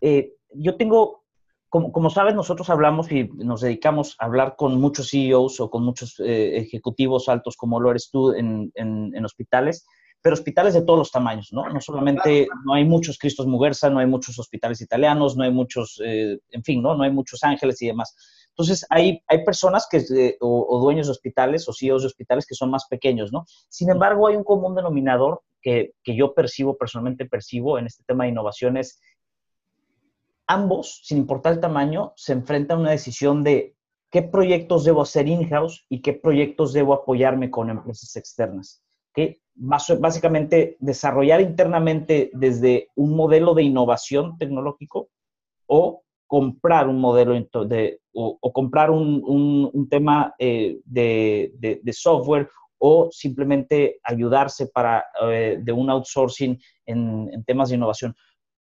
eh, 0.04 0.34
yo 0.50 0.76
tengo, 0.76 1.24
como, 1.70 1.90
como, 1.90 2.10
sabes, 2.10 2.34
nosotros 2.34 2.68
hablamos 2.68 3.10
y 3.10 3.24
nos 3.36 3.62
dedicamos 3.62 4.16
a 4.18 4.26
hablar 4.26 4.54
con 4.54 4.78
muchos 4.78 5.10
CEOs 5.10 5.60
o 5.60 5.70
con 5.70 5.82
muchos 5.82 6.20
eh, 6.20 6.58
ejecutivos 6.58 7.30
altos 7.30 7.56
como 7.56 7.80
lo 7.80 7.90
eres 7.90 8.10
tú 8.10 8.34
en, 8.34 8.70
en, 8.74 9.24
hospitales, 9.24 9.86
pero 10.20 10.34
hospitales 10.34 10.74
de 10.74 10.82
todos 10.82 10.98
los 10.98 11.10
tamaños, 11.10 11.48
¿no? 11.52 11.70
No 11.70 11.80
solamente, 11.80 12.48
no 12.66 12.74
hay 12.74 12.84
muchos 12.84 13.16
Cristos 13.16 13.46
Muguerza, 13.46 13.88
no 13.88 13.98
hay 13.98 14.06
muchos 14.06 14.38
hospitales 14.38 14.82
italianos, 14.82 15.38
no 15.38 15.44
hay 15.44 15.50
muchos, 15.50 15.98
eh, 16.04 16.38
en 16.50 16.62
fin, 16.62 16.82
¿no? 16.82 16.94
No 16.94 17.02
hay 17.02 17.10
muchos 17.10 17.42
ángeles 17.42 17.80
y 17.80 17.86
demás. 17.86 18.14
Entonces, 18.50 18.86
hay, 18.90 19.22
hay 19.26 19.42
personas 19.42 19.88
que, 19.90 20.36
o, 20.40 20.80
dueños 20.80 21.06
de 21.06 21.12
hospitales 21.12 21.66
o 21.66 21.72
CEOs 21.72 22.02
de 22.02 22.08
hospitales 22.08 22.46
que 22.46 22.54
son 22.54 22.70
más 22.70 22.86
pequeños, 22.90 23.32
¿no? 23.32 23.46
Sin 23.70 23.88
embargo, 23.88 24.26
hay 24.26 24.36
un 24.36 24.44
común 24.44 24.74
denominador 24.74 25.40
que, 25.62 25.94
que 26.02 26.14
yo 26.14 26.34
percibo, 26.34 26.76
personalmente 26.76 27.24
percibo 27.24 27.78
en 27.78 27.86
este 27.86 28.04
tema 28.04 28.24
de 28.24 28.30
innovaciones. 28.30 29.00
Ambos, 30.46 31.00
sin 31.04 31.18
importar 31.18 31.54
el 31.54 31.60
tamaño, 31.60 32.12
se 32.16 32.32
enfrentan 32.32 32.78
a 32.78 32.80
una 32.82 32.90
decisión 32.90 33.42
de 33.42 33.76
qué 34.10 34.22
proyectos 34.22 34.84
debo 34.84 35.02
hacer 35.02 35.26
in-house 35.26 35.86
y 35.88 36.02
qué 36.02 36.12
proyectos 36.12 36.72
debo 36.72 36.94
apoyarme 36.94 37.50
con 37.50 37.70
empresas 37.70 38.14
externas. 38.16 38.82
Que 39.12 39.40
básicamente 39.54 40.76
desarrollar 40.80 41.40
internamente 41.40 42.30
desde 42.34 42.88
un 42.94 43.16
modelo 43.16 43.54
de 43.54 43.62
innovación 43.62 44.36
tecnológico 44.38 45.08
o 45.66 46.04
comprar 46.26 46.88
un 46.88 47.00
modelo 47.00 47.34
de, 47.66 48.00
o, 48.12 48.52
comprar 48.52 48.90
un, 48.90 49.86
tema 49.90 50.34
eh, 50.38 50.80
de, 50.84 51.92
software 51.92 52.48
o 52.78 53.08
simplemente 53.10 54.00
ayudarse 54.02 54.66
para, 54.66 55.04
eh, 55.22 55.58
de 55.60 55.72
un 55.72 55.90
outsourcing 55.90 56.58
en, 56.86 57.44
temas 57.44 57.68
de 57.68 57.76
innovación. 57.76 58.14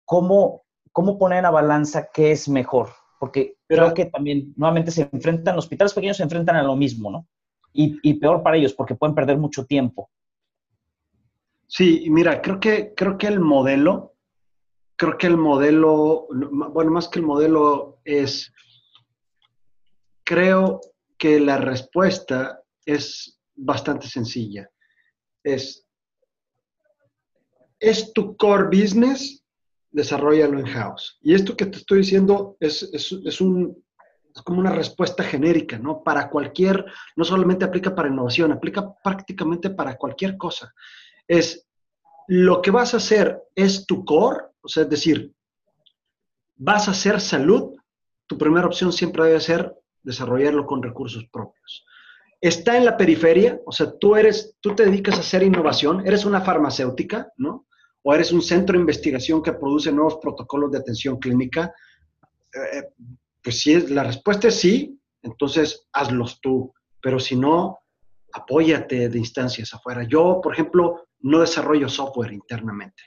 ¿Cómo, 0.05 0.63
¿Cómo 0.97 1.19
poner 1.19 1.45
a 1.45 1.51
balanza 1.51 2.09
qué 2.11 2.33
es 2.33 2.49
mejor? 2.49 2.89
Porque 3.21 3.59
creo 3.69 3.93
que 3.93 4.07
también 4.07 4.55
nuevamente 4.57 4.91
se 4.91 5.07
enfrentan, 5.13 5.59
hospitales 5.59 5.93
pequeños 5.93 6.17
se 6.17 6.23
enfrentan 6.23 6.57
a 6.57 6.63
lo 6.63 6.75
mismo, 6.75 7.11
¿no? 7.11 7.29
Y, 7.75 7.99
y 8.01 8.15
peor 8.15 8.43
para 8.43 8.57
ellos 8.57 8.73
porque 8.73 8.95
pueden 8.95 9.15
perder 9.15 9.37
mucho 9.37 9.67
tiempo. 9.67 10.09
Sí, 11.67 12.07
mira, 12.09 12.41
creo 12.41 12.59
que, 12.59 12.95
creo 12.95 13.19
que 13.19 13.27
el 13.27 13.41
modelo, 13.41 14.15
creo 14.97 15.19
que 15.19 15.27
el 15.27 15.37
modelo, 15.37 16.29
bueno, 16.31 16.93
más 16.93 17.09
que 17.09 17.19
el 17.19 17.27
modelo 17.27 17.99
es, 18.03 18.51
creo 20.25 20.81
que 21.19 21.41
la 21.41 21.59
respuesta 21.59 22.63
es 22.87 23.39
bastante 23.55 24.09
sencilla. 24.09 24.71
Es, 25.45 25.87
es 27.81 28.15
tu 28.15 28.35
core 28.39 28.69
business, 28.69 29.46
desarrollalo 29.97 30.61
in-house. 30.61 31.19
Y 31.23 31.35
esto 31.35 31.57
que 31.57 31.67
te 31.67 31.79
estoy 31.79 31.99
diciendo 31.99 32.57
es, 32.61 32.83
es, 32.93 33.13
es, 33.25 33.41
un, 33.41 33.83
es 34.35 34.43
como 34.43 34.61
una 34.61 34.73
respuesta 34.73 35.25
genérica, 35.25 35.79
¿no? 35.79 36.03
Para 36.03 36.29
cualquier, 36.29 36.85
no 37.17 37.25
solamente 37.25 37.65
aplica 37.65 37.95
para 37.95 38.09
innovación, 38.09 38.53
aplica 38.53 38.95
prácticamente 39.03 39.71
para 39.71 39.97
cualquier 39.97 40.37
cosa 40.37 40.73
es 41.29 41.67
lo 42.29 42.61
que 42.63 42.71
vas 42.71 42.95
a 42.95 42.99
hacer 42.99 43.41
es 43.55 43.87
tu 43.87 44.05
core, 44.05 44.47
o 44.61 44.69
sea, 44.69 44.85
es 44.85 44.91
decir, 44.91 45.33
vas 46.57 46.89
a 46.89 46.93
hacer 46.93 47.21
salud, 47.21 47.77
tu 48.27 48.37
primera 48.37 48.67
opción 48.67 48.93
siempre 48.93 49.25
debe 49.25 49.41
ser 49.41 49.75
desarrollarlo 50.03 50.67
con 50.67 50.83
recursos 50.83 51.25
propios. 51.31 51.85
Está 52.41 52.77
en 52.77 52.85
la 52.85 52.97
periferia, 52.97 53.61
o 53.65 53.73
sea, 53.73 53.97
tú 53.99 54.17
eres, 54.17 54.57
tú 54.61 54.75
te 54.75 54.85
dedicas 54.85 55.17
a 55.17 55.21
hacer 55.21 55.43
innovación, 55.43 56.07
eres 56.07 56.25
una 56.25 56.41
farmacéutica, 56.41 57.33
¿no? 57.37 57.67
O 58.09 58.15
eres 58.15 58.31
un 58.31 58.41
centro 58.41 58.75
de 58.75 58.83
investigación 58.83 59.43
que 59.43 59.53
produce 59.53 59.91
nuevos 59.91 60.19
protocolos 60.23 60.71
de 60.71 60.79
atención 60.79 61.19
clínica. 61.19 61.75
Eh, 62.55 62.85
pues 63.43 63.59
si 63.59 63.73
es, 63.73 63.91
la 63.91 64.05
respuesta 64.05 64.47
es 64.47 64.61
sí, 64.61 64.97
entonces 65.23 65.89
hazlos 65.93 66.41
tú. 66.41 66.73
Pero 67.03 67.19
si 67.19 67.35
no, 67.35 67.81
apóyate 68.33 69.09
de 69.09 69.19
instancias 69.19 69.75
afuera. 69.75 70.05
Yo, 70.05 70.41
por 70.41 70.53
ejemplo, 70.53 71.09
no 71.23 71.41
desarrollo 71.41 71.89
software 71.89 72.33
internamente. 72.33 73.03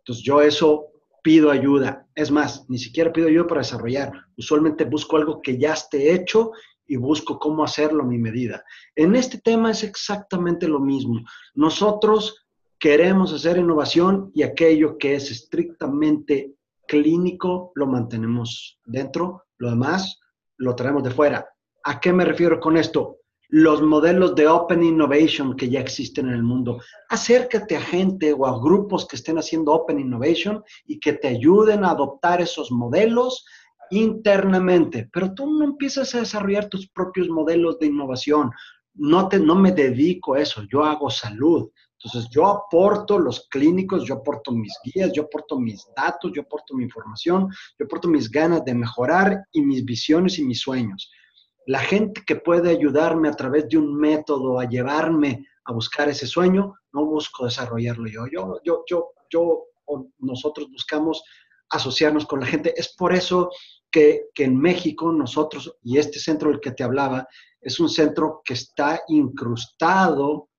Entonces 0.00 0.22
yo 0.22 0.42
eso 0.42 0.88
pido 1.22 1.50
ayuda. 1.50 2.06
Es 2.14 2.30
más, 2.30 2.68
ni 2.68 2.76
siquiera 2.76 3.10
pido 3.10 3.28
ayuda 3.28 3.46
para 3.46 3.62
desarrollar. 3.62 4.12
Usualmente 4.36 4.84
busco 4.84 5.16
algo 5.16 5.40
que 5.40 5.56
ya 5.56 5.72
esté 5.72 6.12
hecho 6.12 6.52
y 6.86 6.96
busco 6.96 7.38
cómo 7.38 7.64
hacerlo 7.64 8.02
a 8.02 8.06
mi 8.06 8.18
medida. 8.18 8.62
En 8.94 9.16
este 9.16 9.38
tema 9.38 9.70
es 9.70 9.82
exactamente 9.82 10.68
lo 10.68 10.78
mismo. 10.78 11.22
Nosotros 11.54 12.43
queremos 12.84 13.32
hacer 13.32 13.56
innovación 13.56 14.30
y 14.34 14.42
aquello 14.42 14.98
que 14.98 15.14
es 15.14 15.30
estrictamente 15.30 16.52
clínico 16.86 17.72
lo 17.76 17.86
mantenemos 17.86 18.78
dentro, 18.84 19.44
lo 19.56 19.70
demás 19.70 20.20
lo 20.58 20.76
traemos 20.76 21.02
de 21.02 21.10
fuera. 21.10 21.48
¿A 21.82 21.98
qué 21.98 22.12
me 22.12 22.26
refiero 22.26 22.60
con 22.60 22.76
esto? 22.76 23.20
los 23.48 23.80
modelos 23.82 24.34
de 24.34 24.48
Open 24.48 24.82
Innovation 24.82 25.54
que 25.56 25.68
ya 25.68 25.78
existen 25.78 26.26
en 26.26 26.34
el 26.34 26.42
mundo. 26.42 26.80
Acércate 27.08 27.76
a 27.76 27.80
gente 27.80 28.32
o 28.32 28.46
a 28.46 28.58
grupos 28.58 29.06
que 29.06 29.16
estén 29.16 29.38
haciendo 29.38 29.72
Open 29.72 30.00
Innovation 30.00 30.62
y 30.86 30.98
que 30.98 31.12
te 31.12 31.28
ayuden 31.28 31.84
a 31.84 31.90
adoptar 31.90 32.40
esos 32.40 32.72
modelos 32.72 33.46
internamente. 33.90 35.08
Pero 35.12 35.32
tú 35.34 35.46
no 35.46 35.64
empiezas 35.64 36.14
a 36.14 36.20
desarrollar 36.20 36.68
tus 36.68 36.88
propios 36.88 37.28
modelos 37.28 37.78
de 37.78 37.86
innovación. 37.86 38.50
No, 38.94 39.28
te, 39.28 39.38
no 39.38 39.54
me 39.54 39.72
dedico 39.72 40.34
a 40.34 40.40
eso, 40.40 40.62
yo 40.68 40.84
hago 40.84 41.08
salud. 41.08 41.70
Entonces 42.04 42.30
yo 42.30 42.46
aporto 42.46 43.18
los 43.18 43.48
clínicos, 43.48 44.04
yo 44.04 44.16
aporto 44.16 44.52
mis 44.52 44.74
guías, 44.84 45.10
yo 45.12 45.22
aporto 45.22 45.58
mis 45.58 45.86
datos, 45.96 46.30
yo 46.34 46.42
aporto 46.42 46.74
mi 46.74 46.84
información, 46.84 47.48
yo 47.78 47.86
aporto 47.86 48.08
mis 48.08 48.30
ganas 48.30 48.64
de 48.64 48.74
mejorar 48.74 49.42
y 49.52 49.62
mis 49.62 49.84
visiones 49.84 50.38
y 50.38 50.44
mis 50.44 50.60
sueños 50.60 51.10
la 51.66 51.80
gente 51.80 52.22
que 52.26 52.36
puede 52.36 52.70
ayudarme 52.70 53.28
a 53.28 53.32
través 53.32 53.68
de 53.68 53.78
un 53.78 53.96
método 53.96 54.58
a 54.58 54.68
llevarme 54.68 55.46
a 55.64 55.72
buscar 55.72 56.08
ese 56.08 56.26
sueño, 56.26 56.74
no 56.92 57.06
busco 57.06 57.46
desarrollarlo 57.46 58.06
yo. 58.08 58.26
Yo, 58.30 58.60
yo, 58.64 58.84
yo, 58.88 59.12
yo 59.30 59.64
nosotros 60.18 60.70
buscamos 60.70 61.22
asociarnos 61.70 62.26
con 62.26 62.40
la 62.40 62.46
gente. 62.46 62.74
Es 62.76 62.94
por 62.94 63.14
eso 63.14 63.50
que, 63.90 64.26
que, 64.34 64.44
en 64.44 64.58
México 64.58 65.10
nosotros, 65.10 65.74
y 65.82 65.98
este 65.98 66.18
centro 66.18 66.50
del 66.50 66.60
que 66.60 66.72
te 66.72 66.84
hablaba, 66.84 67.26
es 67.60 67.80
un 67.80 67.88
centro 67.88 68.42
que 68.44 68.54
está 68.54 69.00
incrustado 69.08 70.50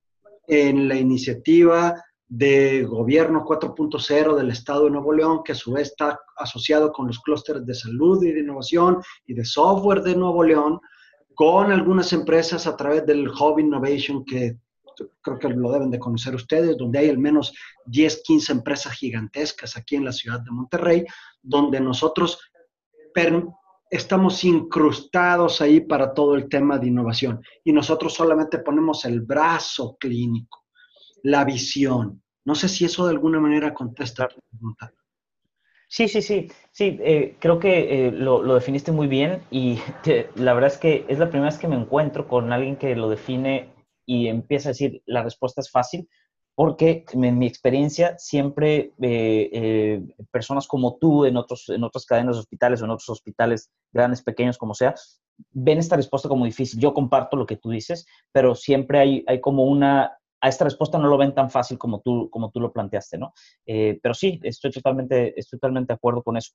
en 0.48 0.88
la 0.88 0.96
iniciativa 0.96 1.96
de 2.28 2.84
gobierno 2.84 3.46
4.0 3.46 4.36
del 4.36 4.50
Estado 4.50 4.86
de 4.86 4.92
Nuevo 4.92 5.14
León, 5.14 5.42
que 5.44 5.52
a 5.52 5.56
su 5.56 5.74
vez 5.74 5.90
está 5.90 6.20
asociado 6.38 6.92
con 6.92 7.08
los 7.08 7.20
clústeres 7.20 7.66
de 7.66 7.74
salud 7.74 8.24
y 8.24 8.32
de 8.32 8.40
innovación 8.40 9.02
y 9.26 9.34
de 9.34 9.46
software 9.46 10.02
de 10.02 10.16
Nuevo 10.16 10.44
León, 10.44 10.80
con 11.36 11.72
algunas 11.72 12.14
empresas 12.14 12.66
a 12.66 12.76
través 12.76 13.06
del 13.06 13.28
Hub 13.28 13.60
Innovation, 13.60 14.24
que 14.26 14.58
creo 15.22 15.38
que 15.38 15.50
lo 15.50 15.72
deben 15.72 15.92
de 15.92 16.00
conocer 16.00 16.34
ustedes, 16.34 16.78
donde 16.78 17.00
hay 17.00 17.10
al 17.10 17.18
menos 17.18 17.54
10, 17.86 18.24
15 18.24 18.52
empresas 18.54 18.94
gigantescas 18.94 19.76
aquí 19.76 19.96
en 19.96 20.06
la 20.06 20.14
ciudad 20.14 20.40
de 20.40 20.52
Monterrey, 20.52 21.06
donde 21.42 21.80
nosotros 21.80 22.40
estamos 23.90 24.44
incrustados 24.44 25.62
ahí 25.62 25.82
para 25.82 26.14
todo 26.14 26.36
el 26.36 26.50
tema 26.50 26.78
de 26.78 26.88
innovación. 26.88 27.42
Y 27.64 27.72
nosotros 27.72 28.14
solamente 28.14 28.60
ponemos 28.60 29.06
el 29.06 29.22
brazo 29.22 29.98
clínico, 30.00 30.66
la 31.24 31.44
visión. 31.46 32.22
No 32.44 32.56
sé 32.56 32.68
si 32.68 32.86
eso 32.86 33.06
de 33.06 33.12
alguna 33.12 33.40
manera 33.40 33.74
contesta 33.74 34.28
tu 34.28 34.40
pregunta. 34.50 34.94
Sí, 35.88 36.08
sí, 36.08 36.22
sí, 36.22 36.52
sí, 36.72 36.98
eh, 37.02 37.38
creo 37.40 37.60
que 37.60 38.08
eh, 38.08 38.12
lo, 38.12 38.42
definiste 38.54 38.92
muy 38.92 39.08
bien 39.08 39.44
y 39.52 39.80
la 40.36 40.54
verdad 40.54 40.72
es 40.72 40.78
que 40.78 41.06
es 41.08 41.20
la 41.20 41.30
primera 41.30 41.52
vez 41.52 41.60
que 41.60 41.68
me 41.68 41.76
encuentro 41.76 42.28
con 42.28 42.52
alguien 42.52 42.76
que 42.76 42.96
lo 42.96 43.10
define 43.10 43.70
y 44.06 44.28
empieza 44.28 44.70
a 44.70 44.72
decir 44.72 45.02
la 45.06 45.24
respuesta 45.24 45.62
es 45.62 45.72
fácil, 45.72 46.10
porque 46.56 47.06
en 47.12 47.38
mi 47.38 47.46
experiencia 47.46 48.18
siempre 48.18 48.94
eh, 49.02 50.02
personas 50.32 50.68
como 50.68 50.96
tú 50.96 51.26
en, 51.26 51.36
otros, 51.38 51.70
en 51.70 51.84
otras 51.84 52.06
cadenas 52.06 52.38
de 52.38 52.40
hospitales 52.40 52.82
o 52.82 52.86
en 52.86 52.92
otros 52.92 53.10
hospitales 53.10 53.70
grandes, 53.92 54.24
pequeños, 54.24 54.58
como 54.58 54.74
sea, 54.74 54.96
ven 55.52 55.80
esta 55.80 55.98
respuesta 55.98 56.30
como 56.30 56.46
difícil. 56.46 56.80
Yo 56.80 56.94
comparto 56.94 57.36
lo 57.36 57.46
que 57.46 57.58
tú 57.58 57.70
dices, 57.70 58.08
pero 58.32 58.56
siempre 58.56 59.00
hay, 59.00 59.24
hay 59.28 59.42
como 59.42 59.66
una 59.66 60.18
a 60.46 60.50
esta 60.50 60.66
respuesta 60.66 61.00
no 61.00 61.08
lo 61.08 61.18
ven 61.18 61.34
tan 61.34 61.50
fácil 61.50 61.80
como 61.80 62.02
tú, 62.02 62.30
como 62.30 62.52
tú 62.52 62.60
lo 62.60 62.72
planteaste, 62.72 63.18
¿no? 63.18 63.34
Eh, 63.66 64.00
pero 64.04 64.14
sí, 64.14 64.40
estoy 64.44 64.70
totalmente, 64.70 65.38
estoy 65.40 65.58
totalmente 65.58 65.92
de 65.92 65.96
acuerdo 65.96 66.22
con 66.22 66.38
eso. 66.38 66.52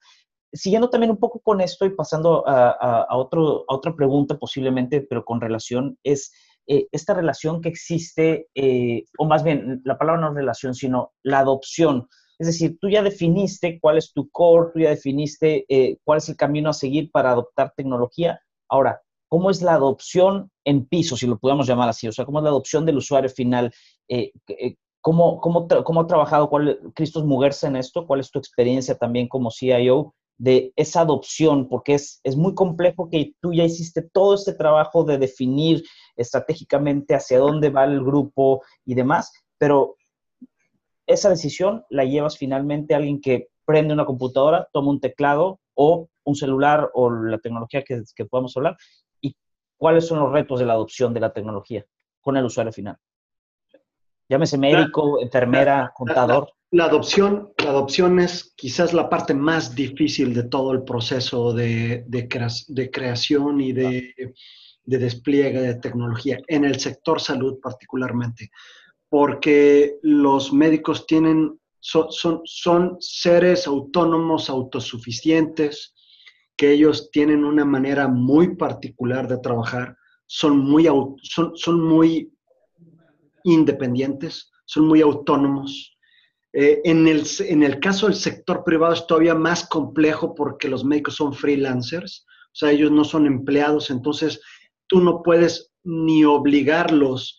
Siguiendo 0.52 0.90
también 0.90 1.10
un 1.10 1.16
poco 1.16 1.40
con 1.40 1.60
esto 1.60 1.84
y 1.84 1.90
pasando 1.90 2.44
a, 2.46 3.16
otro, 3.16 3.64
a 3.68 3.74
otra 3.74 3.94
pregunta 3.96 4.38
posiblemente, 4.38 5.00
pero 5.00 5.24
con 5.24 5.40
relación, 5.40 5.98
es 6.04 6.32
eh, 6.70 6.86
esta 6.92 7.14
relación 7.14 7.60
que 7.60 7.68
existe, 7.68 8.48
eh, 8.54 9.04
o 9.18 9.26
más 9.26 9.42
bien, 9.42 9.82
la 9.84 9.98
palabra 9.98 10.22
no 10.22 10.28
es 10.28 10.34
relación, 10.34 10.74
sino 10.74 11.12
la 11.22 11.40
adopción. 11.40 12.08
Es 12.38 12.46
decir, 12.46 12.78
tú 12.80 12.88
ya 12.88 13.02
definiste 13.02 13.78
cuál 13.80 13.98
es 13.98 14.12
tu 14.12 14.30
core, 14.30 14.70
tú 14.72 14.80
ya 14.80 14.90
definiste 14.90 15.66
cuál 16.04 16.18
es 16.18 16.28
el 16.30 16.36
camino 16.36 16.70
a 16.70 16.72
seguir 16.72 17.10
para 17.10 17.32
adoptar 17.32 17.74
tecnología. 17.76 18.40
Ahora, 18.66 19.02
¿Cómo 19.30 19.48
es 19.48 19.62
la 19.62 19.74
adopción 19.74 20.50
en 20.64 20.86
piso, 20.86 21.16
si 21.16 21.28
lo 21.28 21.38
podemos 21.38 21.68
llamar 21.68 21.88
así? 21.88 22.08
O 22.08 22.12
sea, 22.12 22.24
¿cómo 22.24 22.40
es 22.40 22.42
la 22.42 22.50
adopción 22.50 22.84
del 22.84 22.96
usuario 22.96 23.30
final? 23.30 23.72
Eh, 24.08 24.32
eh, 24.48 24.74
¿cómo, 25.00 25.40
cómo, 25.40 25.68
cómo, 25.68 26.00
ha 26.00 26.06
trabajado 26.08 26.50
cuál, 26.50 26.80
Cristos 26.96 27.24
Mugerse 27.24 27.68
en 27.68 27.76
esto? 27.76 28.08
¿Cuál 28.08 28.18
es 28.18 28.32
tu 28.32 28.40
experiencia 28.40 28.98
también 28.98 29.28
como 29.28 29.52
CIO 29.52 30.16
de 30.36 30.72
esa 30.74 31.02
adopción? 31.02 31.68
Porque 31.68 31.94
es, 31.94 32.18
es 32.24 32.36
muy 32.36 32.56
complejo 32.56 33.08
que 33.08 33.34
tú 33.40 33.52
ya 33.52 33.62
hiciste 33.62 34.02
todo 34.02 34.34
este 34.34 34.52
trabajo 34.52 35.04
de 35.04 35.16
definir 35.16 35.84
estratégicamente 36.20 37.14
hacia 37.14 37.38
dónde 37.38 37.70
va 37.70 37.84
el 37.84 38.02
grupo 38.04 38.62
y 38.84 38.94
demás, 38.94 39.32
pero 39.58 39.96
esa 41.06 41.30
decisión 41.30 41.84
la 41.90 42.04
llevas 42.04 42.38
finalmente 42.38 42.94
a 42.94 42.98
alguien 42.98 43.20
que 43.20 43.48
prende 43.64 43.94
una 43.94 44.04
computadora, 44.04 44.68
toma 44.72 44.90
un 44.90 45.00
teclado 45.00 45.60
o 45.74 46.08
un 46.24 46.34
celular 46.34 46.90
o 46.94 47.10
la 47.10 47.38
tecnología 47.38 47.82
que, 47.82 48.02
que 48.14 48.24
podamos 48.24 48.56
hablar? 48.56 48.76
¿Y 49.20 49.34
cuáles 49.76 50.06
son 50.06 50.20
los 50.20 50.32
retos 50.32 50.60
de 50.60 50.66
la 50.66 50.74
adopción 50.74 51.14
de 51.14 51.20
la 51.20 51.32
tecnología 51.32 51.84
con 52.20 52.36
el 52.36 52.44
usuario 52.44 52.72
final? 52.72 52.96
Llámese 54.28 54.58
médico, 54.58 55.20
enfermera, 55.20 55.92
contador. 55.94 56.52
La, 56.70 56.84
adopción, 56.84 57.52
la 57.58 57.70
adopción 57.70 58.20
es 58.20 58.52
quizás 58.56 58.92
la 58.92 59.08
parte 59.08 59.34
más 59.34 59.74
difícil 59.74 60.34
de 60.34 60.44
todo 60.44 60.70
el 60.72 60.84
proceso 60.84 61.52
de, 61.52 62.04
de, 62.06 62.90
creación 62.90 63.60
y 63.60 63.72
de, 63.72 64.14
de 64.84 64.98
despliegue 64.98 65.60
de 65.60 65.74
tecnología, 65.74 66.38
en 66.48 66.64
el 66.64 66.78
sector 66.80 67.20
salud 67.20 67.58
particularmente, 67.60 68.50
porque 69.08 69.98
los 70.02 70.52
médicos 70.52 71.06
tienen, 71.06 71.58
son, 71.80 72.06
son, 72.10 72.40
son 72.44 72.96
seres 73.00 73.66
autónomos, 73.66 74.48
autosuficientes, 74.48 75.94
que 76.56 76.72
ellos 76.72 77.10
tienen 77.10 77.44
una 77.44 77.64
manera 77.64 78.06
muy 78.06 78.54
particular 78.56 79.26
de 79.28 79.38
trabajar, 79.38 79.96
son 80.26 80.58
muy, 80.58 80.86
son, 81.22 81.56
son 81.56 81.80
muy 81.80 82.32
independientes, 83.44 84.50
son 84.66 84.86
muy 84.86 85.00
autónomos. 85.00 85.96
Eh, 86.52 86.80
en, 86.84 87.06
el, 87.08 87.24
en 87.40 87.62
el 87.62 87.80
caso 87.80 88.06
del 88.06 88.16
sector 88.16 88.62
privado 88.64 88.92
es 88.92 89.06
todavía 89.06 89.34
más 89.34 89.66
complejo 89.68 90.34
porque 90.34 90.68
los 90.68 90.84
médicos 90.84 91.14
son 91.14 91.32
freelancers, 91.32 92.26
o 92.46 92.54
sea, 92.54 92.72
ellos 92.72 92.90
no 92.90 93.04
son 93.04 93.26
empleados, 93.26 93.90
entonces 93.90 94.40
tú 94.90 95.00
no 95.00 95.22
puedes 95.22 95.70
ni 95.84 96.24
obligarlos 96.24 97.38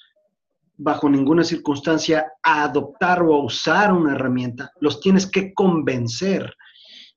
bajo 0.77 1.09
ninguna 1.09 1.43
circunstancia 1.43 2.31
a 2.41 2.63
adoptar 2.63 3.21
o 3.21 3.35
a 3.35 3.43
usar 3.43 3.93
una 3.93 4.13
herramienta, 4.13 4.71
los 4.79 4.99
tienes 4.99 5.27
que 5.27 5.53
convencer. 5.53 6.51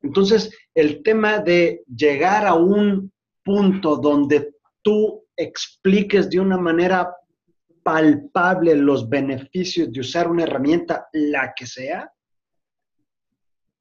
Entonces, 0.02 0.50
el 0.74 1.02
tema 1.02 1.38
de 1.38 1.82
llegar 1.86 2.46
a 2.46 2.54
un 2.54 3.10
punto 3.42 3.96
donde 3.96 4.54
tú 4.82 5.24
expliques 5.36 6.28
de 6.28 6.40
una 6.40 6.58
manera 6.58 7.10
palpable 7.82 8.74
los 8.74 9.08
beneficios 9.08 9.92
de 9.92 10.00
usar 10.00 10.28
una 10.28 10.42
herramienta, 10.42 11.06
la 11.12 11.54
que 11.56 11.66
sea, 11.66 12.10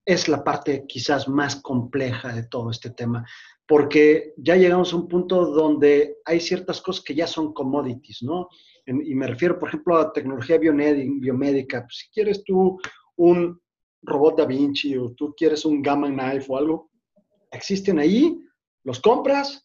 es 0.05 0.27
la 0.27 0.43
parte 0.43 0.85
quizás 0.87 1.27
más 1.27 1.57
compleja 1.57 2.33
de 2.33 2.43
todo 2.43 2.69
este 2.69 2.89
tema, 2.89 3.25
porque 3.65 4.33
ya 4.37 4.55
llegamos 4.55 4.93
a 4.93 4.97
un 4.97 5.07
punto 5.07 5.45
donde 5.45 6.17
hay 6.25 6.39
ciertas 6.39 6.81
cosas 6.81 7.03
que 7.03 7.15
ya 7.15 7.27
son 7.27 7.53
commodities, 7.53 8.23
¿no? 8.23 8.49
y 8.85 9.15
me 9.15 9.27
refiero, 9.27 9.57
por 9.57 9.69
ejemplo, 9.69 9.97
a 9.97 10.11
tecnología 10.11 10.57
biomédica. 10.57 11.83
Pues, 11.83 11.99
si 11.99 12.09
quieres 12.09 12.43
tú 12.43 12.77
un 13.15 13.61
robot 14.01 14.39
Da 14.39 14.45
Vinci 14.45 14.97
o 14.97 15.13
tú 15.13 15.33
quieres 15.37 15.63
un 15.63 15.81
Gamma 15.81 16.07
Knife 16.07 16.47
o 16.49 16.57
algo, 16.57 16.91
existen 17.49 17.99
ahí, 17.99 18.37
los 18.83 18.99
compras, 18.99 19.63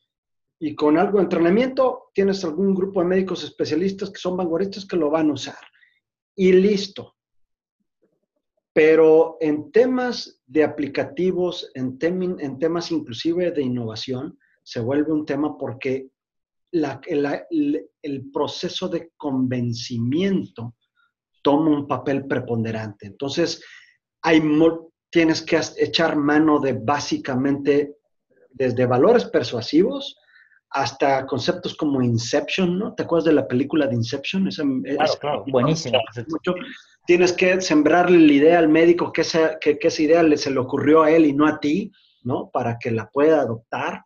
y 0.61 0.75
con 0.75 0.99
algo 0.99 1.19
de 1.19 1.25
entrenamiento 1.25 2.11
tienes 2.13 2.45
algún 2.45 2.75
grupo 2.75 3.01
de 3.01 3.07
médicos 3.07 3.45
especialistas 3.45 4.11
que 4.11 4.19
son 4.19 4.37
vanguardistas 4.37 4.87
que 4.87 4.97
lo 4.97 5.11
van 5.11 5.31
a 5.31 5.35
usar. 5.35 5.59
Y 6.35 6.53
listo. 6.53 7.17
Pero 8.79 9.39
en 9.41 9.73
temas 9.73 10.41
de 10.47 10.63
aplicativos, 10.63 11.69
en, 11.75 11.99
temas 11.99 12.93
inclusive 12.93 13.51
de 13.51 13.63
innovación, 13.63 14.39
se 14.63 14.79
vuelve 14.79 15.11
un 15.11 15.27
tema 15.27 15.59
porque 15.59 16.13
el 16.71 18.31
proceso 18.33 18.89
de 18.89 19.11
convencimiento 19.17 20.77
toma 21.43 21.71
un 21.71 21.89
papel 21.89 22.29
preponderante. 22.29 23.09
Entonces, 23.09 23.61
tienes 25.11 25.43
que 25.43 25.61
echar 25.79 26.15
mano 26.15 26.61
de 26.61 26.75
básicamente 26.75 27.97
desde 28.49 28.87
valores 28.87 29.25
persuasivos 29.25 30.17
hasta 30.71 31.27
conceptos 31.27 31.75
como 31.75 32.03
Inception, 32.03 32.79
¿no? 32.79 32.95
¿Te 32.95 33.03
acuerdas 33.03 33.27
de 33.27 33.33
la 33.33 33.49
película 33.49 33.87
de 33.87 33.95
Inception? 33.95 34.49
Esa, 34.49 34.63
claro, 34.63 35.13
claro, 35.21 35.45
buenísima. 35.49 35.99
Tienes 37.07 37.33
que 37.33 37.61
sembrarle 37.61 38.19
la 38.19 38.33
idea 38.33 38.59
al 38.59 38.69
médico 38.69 39.13
que 39.13 39.23
esa, 39.23 39.59
que, 39.59 39.79
esa 39.81 40.03
idea 40.03 40.37
se 40.37 40.51
le 40.51 40.59
ocurrió 40.59 41.03
a 41.03 41.11
él 41.11 41.25
y 41.25 41.33
no 41.33 41.47
a 41.47 41.59
ti, 41.59 41.91
¿no? 42.23 42.51
Para 42.53 42.79
que 42.79 42.91
la 42.91 43.09
pueda 43.09 43.41
adoptar. 43.41 44.03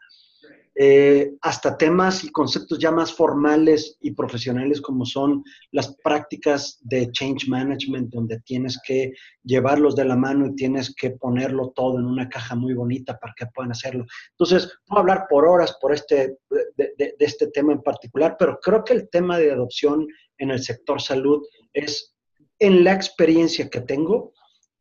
Eh, 0.74 1.34
hasta 1.42 1.76
temas 1.76 2.24
y 2.24 2.32
conceptos 2.32 2.78
ya 2.78 2.90
más 2.90 3.12
formales 3.12 3.98
y 4.00 4.12
profesionales 4.12 4.80
como 4.80 5.04
son 5.04 5.44
las 5.70 5.94
prácticas 6.02 6.78
de 6.80 7.12
change 7.12 7.46
management, 7.46 8.10
donde 8.10 8.40
tienes 8.40 8.80
que 8.86 9.12
llevarlos 9.44 9.94
de 9.96 10.06
la 10.06 10.16
mano 10.16 10.46
y 10.46 10.54
tienes 10.54 10.94
que 10.94 11.10
ponerlo 11.10 11.72
todo 11.76 11.98
en 11.98 12.06
una 12.06 12.26
caja 12.26 12.54
muy 12.54 12.72
bonita 12.72 13.18
para 13.18 13.34
que 13.36 13.46
puedan 13.54 13.72
hacerlo. 13.72 14.06
Entonces, 14.30 14.72
puedo 14.86 15.00
hablar 15.00 15.26
por 15.28 15.46
horas 15.46 15.76
por 15.78 15.92
este, 15.92 16.38
de, 16.48 17.16
este 17.18 17.48
tema 17.48 17.74
en 17.74 17.82
particular, 17.82 18.36
pero 18.38 18.58
creo 18.58 18.82
que 18.82 18.94
el 18.94 19.10
tema 19.10 19.38
de 19.38 19.52
adopción 19.52 20.06
en 20.38 20.50
el 20.52 20.62
sector 20.62 21.02
salud 21.02 21.42
es, 21.74 22.14
en 22.58 22.82
la 22.82 22.94
experiencia 22.94 23.68
que 23.68 23.82
tengo, 23.82 24.32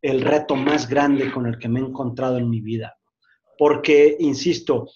el 0.01 0.21
reto 0.21 0.55
más 0.55 0.87
grande 0.87 1.29
con 1.31 1.47
el 1.47 1.59
que 1.59 1.67
me 1.67 1.81
he 1.81 1.83
encontrado 1.83 2.37
en 2.37 2.49
mi 2.49 2.61
vida. 2.61 2.97
Porque, 3.57 4.15
insisto, 4.19 4.87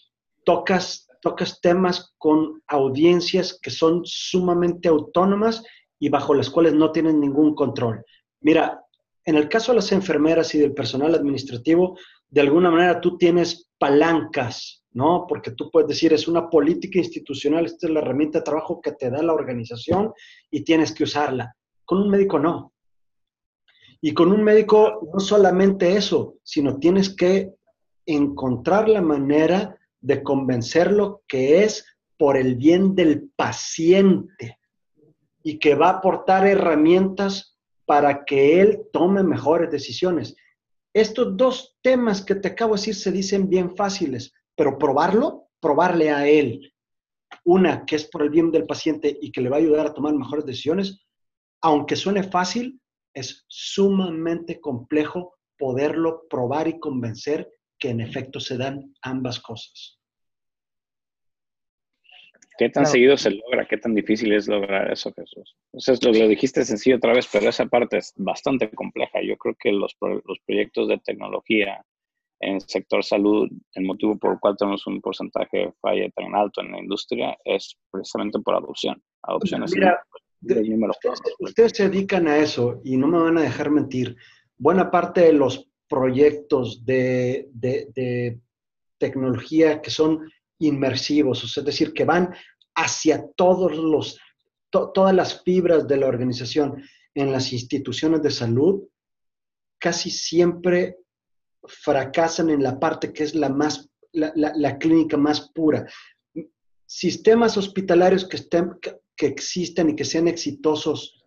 tocas, 0.45 1.08
tocas 1.21 1.60
temas 1.60 2.13
con 2.17 2.62
audiencias 2.67 3.60
que 3.62 3.71
son 3.71 4.01
sumamente 4.05 4.88
autónomas 4.88 5.63
y 5.99 6.10
bajo 6.10 6.34
las 6.34 6.49
cuales 6.49 6.73
no 6.73 6.91
tienen 6.91 7.19
ningún 7.19 7.55
control. 7.55 8.03
Mira, 8.39 8.81
en 9.25 9.36
el 9.36 9.49
caso 9.49 9.71
de 9.71 9.77
las 9.77 9.91
enfermeras 9.91 10.53
y 10.55 10.60
del 10.60 10.73
personal 10.73 11.15
administrativo, 11.15 11.97
de 12.29 12.41
alguna 12.41 12.69
manera 12.69 13.01
tú 13.01 13.17
tienes 13.17 13.71
palancas, 13.77 14.84
¿no? 14.91 15.25
Porque 15.27 15.51
tú 15.51 15.69
puedes 15.71 15.89
decir, 15.89 16.13
es 16.13 16.27
una 16.27 16.49
política 16.49 16.99
institucional, 16.99 17.65
esta 17.65 17.88
es 17.88 17.93
la 17.93 17.99
herramienta 18.01 18.39
de 18.39 18.45
trabajo 18.45 18.79
que 18.81 18.91
te 18.91 19.10
da 19.10 19.21
la 19.23 19.34
organización 19.34 20.13
y 20.51 20.63
tienes 20.63 20.93
que 20.93 21.03
usarla. 21.03 21.55
Con 21.84 21.99
un 21.99 22.10
médico 22.10 22.39
no. 22.39 22.73
Y 23.99 24.13
con 24.13 24.31
un 24.31 24.43
médico 24.43 25.10
no 25.12 25.19
solamente 25.19 25.95
eso, 25.95 26.36
sino 26.43 26.77
tienes 26.77 27.15
que 27.15 27.51
encontrar 28.05 28.88
la 28.88 29.01
manera 29.01 29.75
de 30.06 30.22
convencerlo 30.22 31.24
que 31.28 31.63
es 31.63 31.86
por 32.18 32.38
el 32.38 32.56
bien 32.56 32.96
del 32.96 33.30
paciente 33.36 34.60
y 35.44 35.58
que 35.58 35.76
va 35.76 35.88
a 35.88 35.98
aportar 35.98 36.46
herramientas 36.46 37.58
para 37.86 38.24
que 38.24 38.62
él 38.62 38.84
tome 38.94 39.24
mejores 39.24 39.72
decisiones. 39.72 40.36
Estos 40.94 41.36
dos 41.36 41.78
temas 41.82 42.24
que 42.24 42.36
te 42.36 42.50
acabo 42.50 42.76
de 42.76 42.82
decir 42.82 42.96
se 42.96 43.12
dicen 43.12 43.50
bien 43.50 43.76
fáciles, 43.76 44.34
pero 44.56 44.78
probarlo, 44.78 45.50
probarle 45.60 46.12
a 46.12 46.28
él, 46.28 46.74
una 47.44 47.86
que 47.86 47.96
es 47.96 48.06
por 48.06 48.22
el 48.22 48.30
bien 48.30 48.52
del 48.52 48.65
paciente 48.65 49.18
y 49.20 49.32
que 49.32 49.41
le 49.41 49.50
va 49.50 49.58
a 49.58 49.60
ayudar 49.60 49.88
a 49.88 49.94
tomar 49.94 50.13
mejores 50.13 50.46
decisiones, 50.46 51.00
aunque 51.62 51.96
suene 51.96 52.24
fácil, 52.24 52.80
es 53.13 53.44
sumamente 53.48 54.62
complejo 54.62 55.36
poderlo 55.58 56.28
probar 56.30 56.68
y 56.68 56.80
convencer 56.80 57.50
que 57.79 57.89
en 57.89 58.01
efecto 58.01 58.39
se 58.39 58.57
dan 58.57 58.93
ambas 59.01 59.39
cosas. 59.39 59.99
¿Qué 62.57 62.69
tan 62.69 62.85
seguido 62.85 63.17
se 63.17 63.31
logra? 63.31 63.67
¿Qué 63.67 63.77
tan 63.77 63.93
difícil 63.93 64.31
es 64.31 64.47
lograr 64.47 64.89
eso, 64.89 65.11
Jesús? 65.13 65.57
O 65.71 65.79
sea, 65.79 65.95
lo, 66.01 66.13
lo, 66.13 66.27
dijiste 66.27 66.63
sencillo 66.63 66.95
otra 66.95 67.13
vez, 67.13 67.27
pero 67.31 67.49
esa 67.49 67.65
parte 67.65 67.97
es 67.97 68.13
bastante 68.15 68.69
compleja. 68.69 69.21
Yo 69.21 69.35
creo 69.35 69.55
que 69.59 69.73
los, 69.73 69.95
los 69.99 70.39
proyectos 70.45 70.88
de 70.88 70.97
tecnología 70.99 71.83
en 72.39 72.55
el 72.55 72.61
sector 72.61 73.03
salud, 73.03 73.49
el 73.73 73.85
motivo 73.85 74.17
por 74.17 74.33
el 74.33 74.39
cual 74.39 74.55
tenemos 74.57 74.85
un 74.88 75.01
porcentaje 75.01 75.57
de 75.57 75.73
falla 75.81 76.09
tan 76.11 76.35
alto 76.35 76.61
en 76.61 76.71
la 76.71 76.79
industria 76.79 77.38
es 77.43 77.77
precisamente 77.91 78.39
por 78.39 78.55
adopción. 78.55 79.01
Adopción 79.23 79.63
es 79.63 79.73
Mira, 79.73 80.01
ustedes, 80.41 81.21
ustedes 81.39 81.71
se 81.75 81.89
dedican 81.89 82.27
a 82.27 82.38
eso 82.38 82.81
y 82.83 82.97
no 82.97 83.07
me 83.07 83.19
van 83.19 83.38
a 83.38 83.41
dejar 83.41 83.71
mentir. 83.71 84.15
Buena 84.57 84.91
parte 84.91 85.21
de 85.21 85.33
los 85.33 85.69
proyectos 85.88 86.86
de, 86.86 87.50
de, 87.54 88.39
tecnología 88.98 89.82
que 89.82 89.91
son 89.91 90.32
inmersivos, 90.58 91.58
es 91.58 91.65
decir, 91.65 91.93
que 91.93 92.06
van 92.06 92.34
hacia 92.76 93.26
todos 93.36 93.78
los, 93.78 94.17
todas 94.71 95.13
las 95.13 95.43
fibras 95.43 95.88
de 95.88 95.98
la 95.98 96.08
organización 96.08 96.82
en 97.13 97.32
las 97.32 97.52
instituciones 97.52 98.21
de 98.21 98.32
salud, 98.32 98.84
casi 99.80 100.10
siempre 100.10 100.98
fracasan 101.67 102.50
en 102.50 102.63
la 102.63 102.80
parte 102.80 103.12
que 103.12 103.24
es 103.24 103.36
la 103.36 103.50
más, 103.50 103.89
la, 104.13 104.32
la, 104.36 104.78
clínica 104.78 105.17
más 105.17 105.50
pura. 105.54 105.86
Sistemas 106.86 107.58
hospitalarios 107.58 108.28
que, 108.28 108.38
estén, 108.38 108.71
que 108.82 109.26
existen 109.26 109.89
y 109.89 109.95
que 109.95 110.06
sean 110.06 110.28
exitosos 110.28 111.24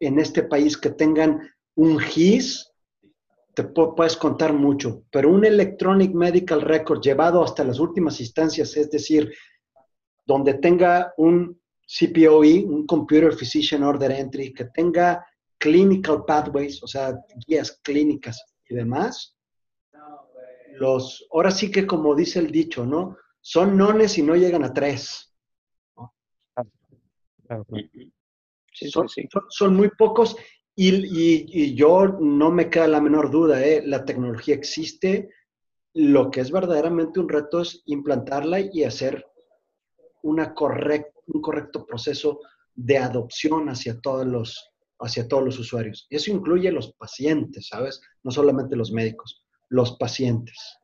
en 0.00 0.18
este 0.18 0.42
país, 0.42 0.76
que 0.76 0.90
tengan 0.90 1.40
un 1.74 1.98
GIS, 1.98 2.67
te 3.58 3.64
puedes 3.64 4.16
contar 4.16 4.52
mucho, 4.52 5.02
pero 5.10 5.30
un 5.30 5.44
Electronic 5.44 6.14
Medical 6.14 6.60
Record 6.60 7.00
llevado 7.00 7.42
hasta 7.42 7.64
las 7.64 7.80
últimas 7.80 8.20
instancias, 8.20 8.76
es 8.76 8.88
decir, 8.88 9.32
donde 10.24 10.54
tenga 10.54 11.12
un 11.16 11.60
CPOE, 11.84 12.64
un 12.64 12.86
Computer 12.86 13.34
Physician 13.34 13.82
Order 13.82 14.12
Entry, 14.12 14.52
que 14.52 14.66
tenga 14.66 15.26
clinical 15.58 16.24
pathways, 16.24 16.80
o 16.84 16.86
sea, 16.86 17.18
guías 17.48 17.80
clínicas 17.82 18.40
y 18.68 18.76
demás, 18.76 19.36
los, 20.74 21.26
ahora 21.32 21.50
sí 21.50 21.68
que 21.68 21.84
como 21.84 22.14
dice 22.14 22.38
el 22.38 22.52
dicho, 22.52 22.86
¿no? 22.86 23.16
Son 23.40 23.76
nones 23.76 24.18
y 24.18 24.22
no 24.22 24.36
llegan 24.36 24.62
a 24.62 24.72
tres. 24.72 25.34
son, 29.48 29.74
muy 29.74 29.90
pocos 29.90 30.36
y, 30.80 31.74
yo 31.74 32.06
no 32.20 32.52
me 32.52 32.70
queda 32.70 32.86
la 32.86 33.00
menor 33.00 33.30
duda, 33.30 33.64
¿eh? 33.66 33.82
la 33.84 34.04
tecnología 34.04 34.54
existe, 34.54 35.28
lo 35.94 36.30
que 36.30 36.40
es 36.40 36.52
verdaderamente 36.52 37.18
un 37.18 37.28
reto 37.28 37.60
es 37.60 37.82
implantarla 37.86 38.60
y 38.60 38.84
hacer 38.84 39.26
una 40.22 40.54
un 41.26 41.42
correcto 41.42 41.84
proceso 41.84 42.40
de 42.74 42.96
adopción 42.96 43.68
hacia 43.68 44.00
todos 44.00 44.24
los, 44.24 44.70
hacia 45.00 45.26
todos 45.26 45.44
los 45.44 45.58
usuarios. 45.58 46.06
Eso 46.10 46.30
incluye 46.30 46.70
los 46.70 46.92
pacientes, 46.92 47.68
¿sabes? 47.68 48.00
No 48.22 48.30
solamente 48.30 48.76
los 48.76 48.92
médicos, 48.92 49.44
los 49.68 49.96
pacientes. 49.96 50.77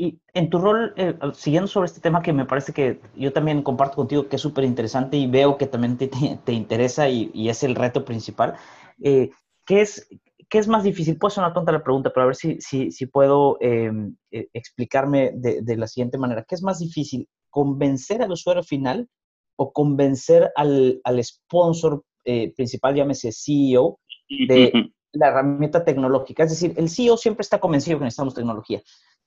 Y 0.00 0.20
en 0.32 0.48
tu 0.48 0.60
rol, 0.60 0.94
eh, 0.96 1.18
siguiendo 1.34 1.66
sobre 1.66 1.86
este 1.86 2.00
tema 2.00 2.22
que 2.22 2.32
me 2.32 2.44
parece 2.44 2.72
que 2.72 3.00
yo 3.16 3.32
también 3.32 3.64
comparto 3.64 3.96
contigo, 3.96 4.28
que 4.28 4.36
es 4.36 4.42
súper 4.42 4.62
interesante 4.62 5.16
y 5.16 5.26
veo 5.26 5.58
que 5.58 5.66
también 5.66 5.96
te, 5.98 6.06
te, 6.06 6.52
interesa 6.52 7.08
y, 7.08 7.32
y, 7.34 7.48
es 7.48 7.64
el 7.64 7.74
reto 7.74 8.04
principal, 8.04 8.54
eh, 9.02 9.30
¿qué, 9.66 9.80
es, 9.80 10.08
¿qué 10.48 10.58
es 10.58 10.68
más 10.68 10.84
difícil? 10.84 11.18
Puede 11.18 11.34
sonar 11.34 11.52
tonta 11.52 11.72
la 11.72 11.82
pregunta, 11.82 12.12
pero 12.14 12.22
a 12.22 12.26
ver 12.26 12.36
si, 12.36 12.60
si, 12.60 12.92
si 12.92 13.06
puedo 13.06 13.56
em, 13.60 14.14
eh, 14.30 14.46
explicarme 14.52 15.32
de, 15.34 15.62
de, 15.62 15.76
la 15.76 15.88
siguiente 15.88 16.16
manera. 16.16 16.44
¿Qué 16.46 16.54
es 16.54 16.62
más 16.62 16.78
difícil? 16.78 17.28
¿Convencer 17.50 18.22
al 18.22 18.30
usuario 18.30 18.62
final 18.62 19.08
o 19.56 19.72
convencer 19.72 20.52
al, 20.54 21.00
al 21.02 21.24
sponsor 21.24 22.04
eh, 22.24 22.52
principal, 22.54 22.94
llámese 22.94 23.32
CEO, 23.32 23.98
de 24.28 24.92
la 25.10 25.26
herramienta 25.26 25.84
tecnológica? 25.84 26.44
Es 26.44 26.50
decir, 26.50 26.74
el 26.76 26.88
CEO 26.88 27.16
siempre 27.16 27.42
está 27.42 27.58
convencido 27.58 27.98
que 27.98 28.04
necesitamos 28.04 28.34
tecnología, 28.34 28.80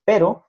pero 0.05 0.47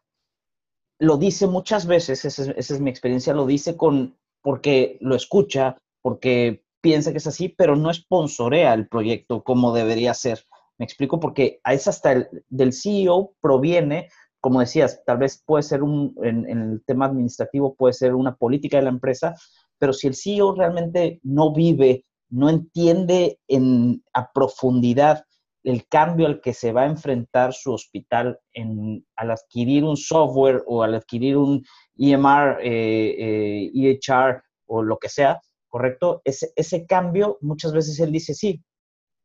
lo 1.03 1.17
dice 1.17 1.49
muchas 1.49 1.87
veces, 1.87 2.25
esa 2.25 2.53
es, 2.57 2.81
mi 2.81 2.89
experiencia, 2.89 3.35
lo 3.35 3.45
dice 3.45 3.77
con, 3.77 4.17
porque 4.41 4.99
lo 5.01 5.17
escucha, 5.17 5.77
porque 6.01 6.63
piensa 6.81 7.11
que 7.11 7.19
es 7.19 7.27
así, 7.27 7.49
pero 7.49 7.75
no 7.75 7.93
sponsorea 7.93 8.73
el 8.73 8.87
proyecto 8.87 9.43
como 9.43 9.75
debería 9.75 10.15
ser. 10.15 10.45
Me 10.79 10.85
explico 10.85 11.19
porque 11.19 11.61
es 11.65 11.89
hasta 11.89 12.13
el 12.13 12.45
del 12.49 12.73
CEO 12.73 13.35
proviene, 13.41 14.11
como 14.41 14.61
decías, 14.61 15.03
tal 15.05 15.19
vez 15.19 15.43
puede 15.45 15.65
ser 15.65 15.83
un, 15.83 16.15
en, 16.23 16.47
el 16.47 16.85
tema 16.87 17.07
administrativo, 17.07 17.75
puede 17.75 17.95
ser 17.95 18.15
una 18.15 18.37
política 18.37 18.77
de 18.77 18.85
la 18.85 18.91
empresa, 18.91 19.35
pero 19.79 19.93
si 19.93 20.07
el 20.07 20.15
CEO 20.15 20.55
realmente 20.55 21.19
no 21.25 21.53
vive, 21.53 22.05
no 22.31 22.49
entiende 22.49 23.41
en, 23.49 24.05
a 24.13 24.31
profundidad 24.31 25.25
el 25.65 25.87
cambio 25.87 26.27
al 26.27 26.41
que 26.41 26.53
se 26.53 26.73
va 26.73 26.83
a 26.83 26.87
enfrentar 26.87 27.53
su 27.53 27.73
hospital 27.73 28.39
en, 28.53 29.07
al 29.17 29.31
adquirir 29.31 29.85
un 29.85 29.97
software 29.97 30.63
o 30.67 30.83
al 30.83 30.95
adquirir 30.95 31.37
un 31.37 31.65
EMR, 31.97 32.59
eh, 32.63 33.71
EHR 33.75 34.31
eh, 34.31 34.37
e 34.37 34.43
o 34.67 34.83
lo 34.83 34.99
que 34.99 35.09
sea, 35.09 35.41
¿correcto? 35.69 36.21
Ese, 36.25 36.53
ese 36.57 36.87
cambio, 36.87 37.39
muchas 37.41 37.73
veces 37.73 37.99
él 38.01 38.11
dice, 38.11 38.35
sí, 38.35 38.63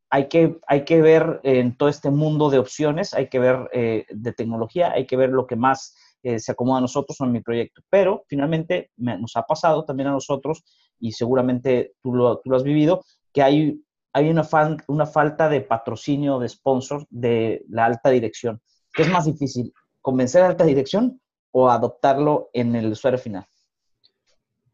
hay 0.10 0.28
que, 0.28 0.58
hay 0.68 0.86
que 0.86 1.02
ver 1.02 1.42
en 1.44 1.76
todo 1.76 1.90
este 1.90 2.12
mundo 2.12 2.50
de 2.50 2.60
opciones, 2.60 3.14
hay 3.14 3.30
que 3.30 3.40
ver 3.40 3.70
eh, 3.74 4.06
de 4.10 4.34
tecnología, 4.34 4.92
hay 4.92 5.06
que 5.06 5.18
ver 5.18 5.30
lo 5.32 5.48
que 5.48 5.56
más 5.56 5.96
se 6.24 6.52
acomoda 6.52 6.80
a 6.80 6.82
nosotros 6.82 7.22
o 7.22 7.26
en 7.26 7.32
mi 7.32 7.40
proyecto. 7.40 7.82
Pero 7.90 8.26
finalmente 8.28 8.92
nos 8.98 9.38
ha 9.38 9.44
pasado 9.44 9.86
también 9.86 10.10
a 10.10 10.12
nosotros, 10.12 10.62
y 11.00 11.14
seguramente 11.14 11.94
tú 12.02 12.14
lo, 12.14 12.40
tú 12.40 12.50
lo 12.50 12.58
has 12.58 12.64
vivido, 12.64 13.02
que 13.32 13.44
hay 13.44 13.82
hay 14.18 14.30
una, 14.30 14.48
una 14.88 15.06
falta 15.06 15.48
de 15.48 15.62
patrocinio, 15.62 16.40
de 16.40 16.50
sponsor 16.50 17.06
de 17.12 17.64
la 17.70 17.86
alta 17.86 18.10
dirección. 18.10 18.60
¿Qué 18.92 19.04
es 19.04 19.10
más 19.10 19.26
difícil? 19.26 19.72
¿Convencer 20.02 20.42
a 20.42 20.46
la 20.46 20.52
alta 20.52 20.66
dirección 20.66 21.22
o 21.52 21.70
adoptarlo 21.70 22.50
en 22.52 22.76
el 22.76 22.92
usuario 22.92 23.20
final? 23.20 23.46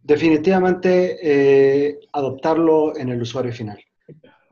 Definitivamente 0.02 1.18
eh, 1.22 2.00
adoptarlo 2.14 2.96
en 2.96 3.10
el 3.10 3.22
usuario 3.22 3.52
final. 3.52 3.84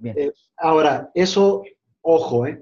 Eh, 0.04 0.34
ahora, 0.58 1.10
eso, 1.14 1.64
ojo, 2.02 2.46
eh, 2.46 2.62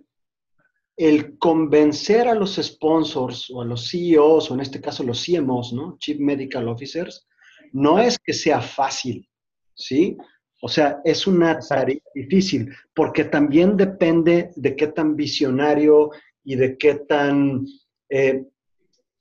el 0.98 1.36
convencer 1.40 2.28
a 2.28 2.36
los 2.36 2.58
sponsors 2.58 3.50
o 3.50 3.64
a 3.64 3.66
los 3.66 3.90
CEOs, 3.90 4.52
o 4.52 4.54
en 4.54 4.60
este 4.60 4.80
caso 4.80 5.02
los 5.02 5.26
CMOs, 5.26 5.74
¿no? 5.74 5.98
Chief 5.98 6.20
Medical 6.20 6.68
Officers, 6.68 7.28
no 7.72 7.98
es 7.98 8.20
que 8.20 8.34
sea 8.34 8.62
fácil, 8.62 9.28
¿sí? 9.74 10.16
O 10.62 10.68
sea, 10.68 11.02
es 11.06 11.26
una 11.26 11.60
tarea 11.60 12.00
difícil 12.14 12.74
porque 12.94 13.26
también 13.26 13.78
depende 13.78 14.52
de 14.56 14.76
qué 14.76 14.88
tan 14.88 15.16
visionario 15.16 16.12
y 16.44 16.56
de 16.56 16.78
qué 16.78 16.96
tan 16.96 17.66
eh, 18.10 18.44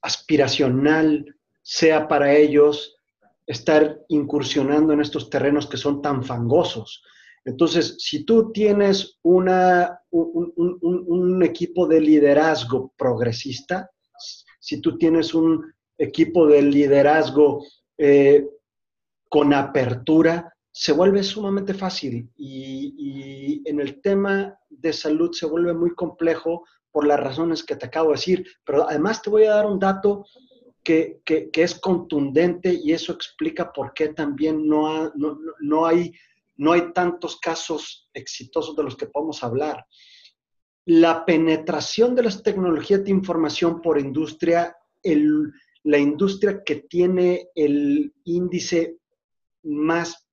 aspiracional 0.03 1.37
sea 1.62 2.09
para 2.09 2.35
ellos 2.35 2.96
estar 3.46 4.01
incursionando 4.09 4.92
en 4.92 5.01
estos 5.01 5.31
terrenos 5.31 5.66
que 5.66 5.77
son 5.77 6.03
tan 6.03 6.24
fangosos. 6.24 7.03
Entonces, 7.44 7.96
si 7.98 8.24
tú 8.24 8.53
tienes 8.53 9.18
una, 9.22 10.01
un, 10.11 11.42
equipo 11.42 11.87
de 11.87 12.01
liderazgo 12.01 12.92
progresista, 12.96 13.90
si 14.61 14.81
tú 14.81 14.98
tienes 14.98 15.33
un 15.33 15.64
equipo 15.96 16.46
de 16.46 16.62
liderazgo 16.62 17.64
eh, 17.96 18.46
con 19.31 19.55
apertura, 19.55 20.53
se 20.80 20.92
vuelve 20.92 21.24
sumamente 21.24 21.74
fácil 21.74 22.30
y, 22.36 23.62
en 23.68 23.80
el 23.80 24.00
tema 24.00 24.56
de 24.70 24.92
salud 24.92 25.32
se 25.32 25.44
vuelve 25.44 25.74
muy 25.74 25.92
complejo 25.92 26.64
por 26.92 27.04
las 27.04 27.18
razones 27.18 27.64
que 27.64 27.74
te 27.74 27.86
acabo 27.86 28.10
de 28.10 28.14
decir, 28.14 28.46
pero 28.64 28.88
además 28.88 29.20
te 29.20 29.28
voy 29.28 29.42
a 29.44 29.54
dar 29.54 29.66
un 29.66 29.80
dato 29.80 30.24
que, 30.84 31.20
es 31.52 31.80
contundente 31.80 32.72
y 32.72 32.92
eso 32.92 33.12
explica 33.12 33.72
por 33.72 33.92
qué 33.92 34.10
también 34.10 34.68
no, 34.68 35.12
no, 35.60 35.84
hay, 35.84 36.12
no 36.56 36.70
hay 36.70 36.92
tantos 36.92 37.40
casos 37.40 38.08
exitosos 38.14 38.76
de 38.76 38.84
los 38.84 38.96
que 38.96 39.08
podemos 39.08 39.42
hablar. 39.42 39.84
La 40.84 41.24
penetración 41.26 42.14
de 42.14 42.22
las 42.22 42.40
tecnologías 42.40 43.02
de 43.02 43.10
información 43.10 43.82
por 43.82 43.98
industria, 43.98 44.76
la 45.82 45.98
industria 45.98 46.62
que 46.64 46.76
tiene 46.88 47.48
el 47.56 48.14
índice 48.22 48.98
más 49.64 50.27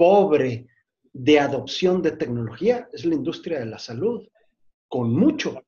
pobre 0.00 0.66
de 1.12 1.38
adopción 1.38 2.00
de 2.00 2.12
tecnología 2.12 2.88
es 2.90 3.04
la 3.04 3.16
industria 3.16 3.58
de 3.58 3.66
la 3.66 3.78
salud, 3.78 4.26
con 4.88 5.12
mucho, 5.12 5.62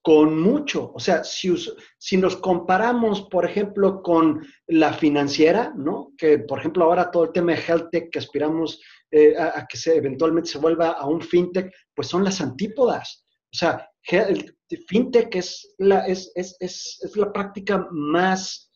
con 0.00 0.40
mucho. 0.40 0.90
O 0.94 0.98
sea, 0.98 1.22
si, 1.24 1.54
si 1.98 2.16
nos 2.16 2.36
comparamos, 2.36 3.28
por 3.28 3.44
ejemplo, 3.44 4.00
con 4.02 4.46
la 4.66 4.94
financiera, 4.94 5.74
¿no? 5.76 6.12
Que, 6.16 6.38
por 6.38 6.58
ejemplo, 6.58 6.84
ahora 6.84 7.10
todo 7.10 7.24
el 7.24 7.32
tema 7.32 7.52
de 7.52 7.60
health 7.68 7.90
tech 7.92 8.10
que 8.10 8.18
aspiramos 8.18 8.80
eh, 9.10 9.36
a, 9.36 9.66
que 9.66 9.78
eventualmente 9.90 10.48
se 10.48 10.58
vuelva 10.58 10.92
a 10.92 11.06
un 11.06 11.20
fintech, 11.20 11.70
pues 11.94 12.08
son 12.08 12.24
las 12.24 12.40
antípodas. 12.40 13.26
O 13.52 13.56
sea, 13.58 13.90
el 14.10 14.56
fintech 14.88 15.34
es 15.36 15.74
la, 15.76 16.06
es, 16.06 16.32
es, 16.34 16.56
es, 16.60 16.98
es 17.02 17.14
la 17.14 17.30
práctica 17.30 17.86
más 17.90 18.70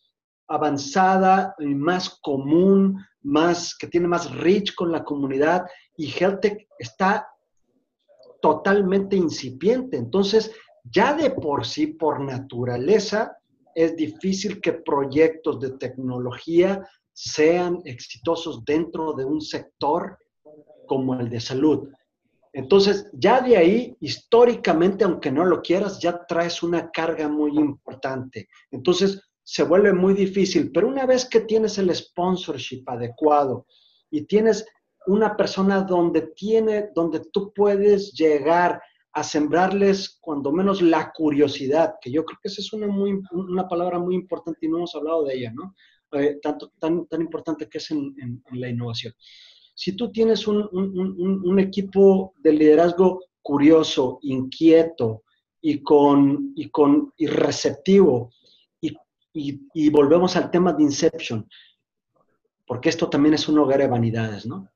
avanzada 0.46 1.54
y 1.58 1.74
más 1.74 2.18
común 2.20 3.02
más, 3.28 3.76
que 3.76 3.86
tiene 3.86 4.08
más 4.08 4.34
reach 4.34 4.74
con 4.74 4.90
la 4.90 5.04
comunidad 5.04 5.66
y 5.96 6.06
HealthTech 6.06 6.66
está 6.78 7.28
totalmente 8.40 9.16
incipiente. 9.16 9.96
Entonces, 9.96 10.52
ya 10.84 11.12
de 11.14 11.30
por 11.30 11.66
sí, 11.66 11.88
por 11.88 12.20
naturaleza, 12.20 13.36
es 13.74 13.94
difícil 13.96 14.60
que 14.60 14.72
proyectos 14.72 15.60
de 15.60 15.70
tecnología 15.72 16.88
sean 17.12 17.80
exitosos 17.84 18.64
dentro 18.64 19.12
de 19.12 19.24
un 19.24 19.40
sector 19.40 20.18
como 20.86 21.14
el 21.14 21.28
de 21.28 21.40
salud. 21.40 21.90
Entonces, 22.52 23.10
ya 23.12 23.40
de 23.40 23.56
ahí, 23.56 23.96
históricamente, 24.00 25.04
aunque 25.04 25.30
no 25.30 25.44
lo 25.44 25.60
quieras, 25.60 26.00
ya 26.00 26.24
traes 26.26 26.62
una 26.62 26.90
carga 26.90 27.28
muy 27.28 27.56
importante. 27.58 28.48
Entonces, 28.70 29.20
se 29.50 29.62
vuelve 29.62 29.94
muy 29.94 30.12
difícil, 30.12 30.70
pero 30.70 30.88
una 30.88 31.06
vez 31.06 31.24
que 31.24 31.40
tienes 31.40 31.78
el 31.78 31.88
sponsorship 31.94 32.82
adecuado 32.86 33.64
y 34.10 34.26
tienes 34.26 34.66
una 35.06 35.38
persona 35.38 35.80
donde 35.80 36.20
tiene, 36.36 36.90
donde 36.94 37.20
tú 37.32 37.50
puedes 37.54 38.12
llegar 38.12 38.78
a 39.10 39.24
sembrarles 39.24 40.18
cuando 40.20 40.52
menos 40.52 40.82
la 40.82 41.10
curiosidad, 41.12 41.94
que 41.98 42.12
yo 42.12 42.26
creo 42.26 42.38
que 42.42 42.48
esa 42.48 42.60
es 42.60 42.74
una, 42.74 42.88
muy, 42.88 43.22
una 43.32 43.66
palabra 43.66 43.98
muy 43.98 44.16
importante 44.16 44.66
y 44.66 44.68
no 44.68 44.76
hemos 44.76 44.94
hablado 44.94 45.24
de 45.24 45.38
ella, 45.38 45.50
¿no? 45.54 45.74
Eh, 46.12 46.38
tanto, 46.42 46.70
tan, 46.78 47.06
tan 47.06 47.22
importante 47.22 47.70
que 47.70 47.78
es 47.78 47.90
en, 47.90 48.14
la 48.52 48.68
innovación. 48.68 49.14
Si 49.74 49.92
tú 49.96 50.12
tienes 50.12 50.46
un, 50.46 50.68
un, 50.70 51.58
equipo 51.58 52.34
de 52.36 52.52
liderazgo 52.52 53.24
curioso, 53.40 54.18
inquieto 54.20 55.22
y, 55.62 55.82
con, 55.82 56.52
y, 56.54 56.68
con, 56.68 57.14
y 57.16 57.28
receptivo, 57.28 58.30
y, 59.38 59.90
volvemos 59.90 60.36
al 60.36 60.50
tema 60.50 60.72
de 60.72 60.82
Inception, 60.82 61.48
porque 62.66 62.88
esto 62.88 63.08
también 63.08 63.34
es 63.34 63.48
un 63.48 63.58
hogar 63.58 63.78
de 63.78 63.86
vanidades, 63.86 64.46
¿no? 64.46 64.68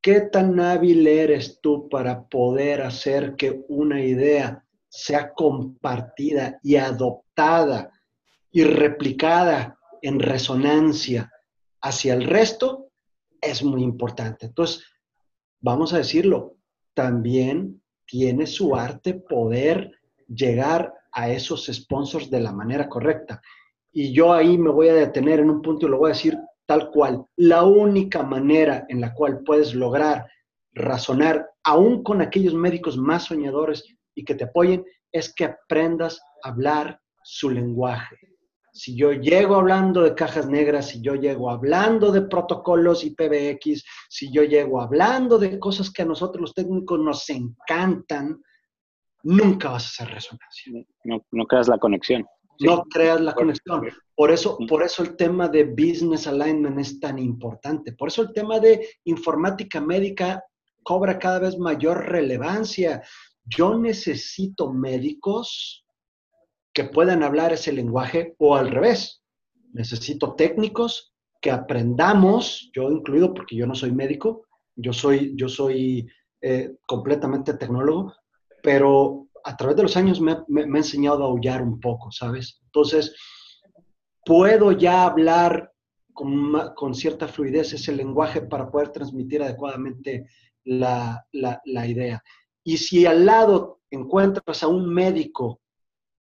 ¿Qué 0.00 0.20
tan 0.20 0.60
hábil 0.60 1.06
eres 1.06 1.60
tú 1.62 1.88
para 1.88 2.26
poder 2.28 2.82
hacer 2.82 3.36
que 3.36 3.64
una 3.68 4.02
idea 4.02 4.62
sea 4.88 5.32
compartida 5.32 6.60
y 6.62 6.76
adoptada 6.76 7.90
y 8.50 8.64
replicada 8.64 9.78
en 10.02 10.20
resonancia 10.20 11.32
hacia 11.80 12.14
el 12.14 12.24
resto, 12.24 12.90
es 13.40 13.62
muy 13.62 13.82
importante. 13.82 14.46
Entonces, 14.46 14.84
vamos 15.60 15.92
a 15.92 15.98
decirlo, 15.98 16.56
también 16.94 17.82
tiene 18.06 18.46
su 18.46 18.76
arte 18.76 19.14
poder 19.14 19.90
llegar 20.28 20.94
a 21.14 21.30
esos 21.30 21.66
sponsors 21.66 22.30
de 22.30 22.40
la 22.40 22.52
manera 22.52 22.88
correcta. 22.88 23.40
Y 23.92 24.12
yo 24.12 24.32
ahí 24.32 24.58
me 24.58 24.70
voy 24.70 24.88
a 24.88 24.94
detener 24.94 25.40
en 25.40 25.50
un 25.50 25.62
punto 25.62 25.86
y 25.86 25.90
lo 25.90 25.98
voy 25.98 26.10
a 26.10 26.14
decir 26.14 26.36
tal 26.66 26.90
cual. 26.90 27.24
La 27.36 27.62
única 27.62 28.22
manera 28.22 28.84
en 28.88 29.00
la 29.00 29.14
cual 29.14 29.42
puedes 29.44 29.74
lograr 29.74 30.26
razonar, 30.72 31.48
aún 31.62 32.02
con 32.02 32.20
aquellos 32.20 32.54
médicos 32.54 32.96
más 32.96 33.24
soñadores 33.24 33.84
y 34.14 34.24
que 34.24 34.34
te 34.34 34.44
apoyen, 34.44 34.84
es 35.12 35.32
que 35.32 35.44
aprendas 35.44 36.20
a 36.42 36.48
hablar 36.48 37.00
su 37.22 37.48
lenguaje. 37.48 38.16
Si 38.72 38.96
yo 38.96 39.12
llego 39.12 39.54
hablando 39.54 40.02
de 40.02 40.16
cajas 40.16 40.48
negras, 40.48 40.88
si 40.88 41.00
yo 41.00 41.14
llego 41.14 41.48
hablando 41.48 42.10
de 42.10 42.22
protocolos 42.22 43.04
y 43.04 43.14
PBX, 43.14 43.84
si 44.08 44.32
yo 44.32 44.42
llego 44.42 44.80
hablando 44.80 45.38
de 45.38 45.60
cosas 45.60 45.92
que 45.92 46.02
a 46.02 46.06
nosotros 46.06 46.40
los 46.40 46.54
técnicos 46.54 46.98
nos 46.98 47.30
encantan, 47.30 48.42
nunca 49.24 49.70
vas 49.70 49.84
a 49.84 49.88
hacer 49.88 50.14
resonancia. 50.14 50.72
No, 51.04 51.24
no 51.32 51.46
creas 51.46 51.68
la 51.68 51.78
conexión. 51.78 52.24
No 52.60 52.84
creas 52.84 53.20
la 53.20 53.34
conexión. 53.34 53.88
Por 54.14 54.30
eso, 54.30 54.56
por 54.68 54.82
eso 54.82 55.02
el 55.02 55.16
tema 55.16 55.48
de 55.48 55.64
business 55.64 56.26
alignment 56.26 56.78
es 56.78 57.00
tan 57.00 57.18
importante. 57.18 57.92
Por 57.92 58.08
eso 58.08 58.22
el 58.22 58.32
tema 58.32 58.60
de 58.60 58.88
informática 59.04 59.80
médica 59.80 60.44
cobra 60.84 61.18
cada 61.18 61.40
vez 61.40 61.58
mayor 61.58 62.06
relevancia. 62.06 63.02
Yo 63.44 63.76
necesito 63.76 64.72
médicos 64.72 65.84
que 66.72 66.84
puedan 66.84 67.22
hablar 67.22 67.52
ese 67.52 67.72
lenguaje 67.72 68.34
o 68.38 68.54
al 68.56 68.70
revés. 68.70 69.22
Necesito 69.72 70.34
técnicos 70.34 71.12
que 71.40 71.50
aprendamos, 71.50 72.70
yo 72.74 72.90
incluido 72.90 73.34
porque 73.34 73.56
yo 73.56 73.66
no 73.66 73.74
soy 73.74 73.92
médico, 73.92 74.46
yo 74.76 74.92
soy, 74.92 75.34
yo 75.36 75.48
soy 75.48 76.08
eh, 76.40 76.76
completamente 76.86 77.54
tecnólogo, 77.54 78.14
pero 78.64 79.28
a 79.44 79.54
través 79.58 79.76
de 79.76 79.82
los 79.82 79.96
años 79.98 80.22
me, 80.22 80.38
me, 80.48 80.62
ha 80.62 80.78
enseñado 80.78 81.22
a 81.22 81.26
aullar 81.26 81.60
un 81.60 81.78
poco, 81.78 82.10
¿sabes? 82.10 82.62
Entonces, 82.64 83.14
puedo 84.24 84.72
ya 84.72 85.04
hablar 85.04 85.70
con, 86.14 86.94
cierta 86.94 87.28
fluidez 87.28 87.74
ese 87.74 87.92
lenguaje 87.92 88.40
para 88.40 88.70
poder 88.70 88.88
transmitir 88.88 89.42
adecuadamente 89.42 90.26
la 90.64 91.26
idea. 91.86 92.22
Y 92.64 92.78
si 92.78 93.04
al 93.04 93.26
lado 93.26 93.82
encuentras 93.90 94.62
a 94.62 94.68
un 94.68 94.88
médico 94.88 95.60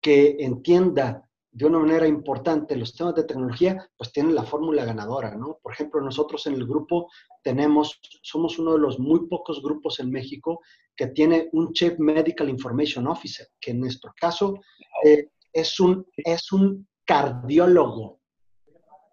que 0.01 0.37
entienda 0.39 1.28
de 1.51 1.65
una 1.67 1.79
manera 1.79 2.07
importante 2.07 2.77
los 2.77 2.95
temas 2.95 3.15
de 3.15 3.25
tecnología, 3.25 3.89
pues 3.97 4.13
tienen 4.13 4.35
la 4.35 4.45
fórmula 4.45 4.85
ganadora, 4.85 5.35
¿no? 5.35 5.59
Por 5.63 5.73
ejemplo, 5.73 6.01
nosotros 6.01 6.47
en 6.47 6.55
el 6.55 6.67
grupo 6.67 7.11
tenemos, 7.43 7.99
somos 8.23 8.59
uno 8.59 8.73
de 8.75 8.79
los 8.79 8.99
muy 8.99 9.27
pocos 9.29 9.63
grupos 9.63 10.01
en 10.01 10.11
México 10.11 10.61
que 10.95 11.09
tiene 11.09 11.49
un 11.53 11.73
Chief 11.73 11.99
Medical 11.99 12.49
Information 12.49 13.07
Officer, 13.07 13.47
que 13.61 13.71
en 13.71 13.81
nuestro 13.81 14.13
caso 14.21 14.59
eh, 15.05 15.29
es, 15.53 15.81
un, 15.81 16.07
es 16.17 16.53
un 16.53 16.87
cardiólogo. 17.05 18.21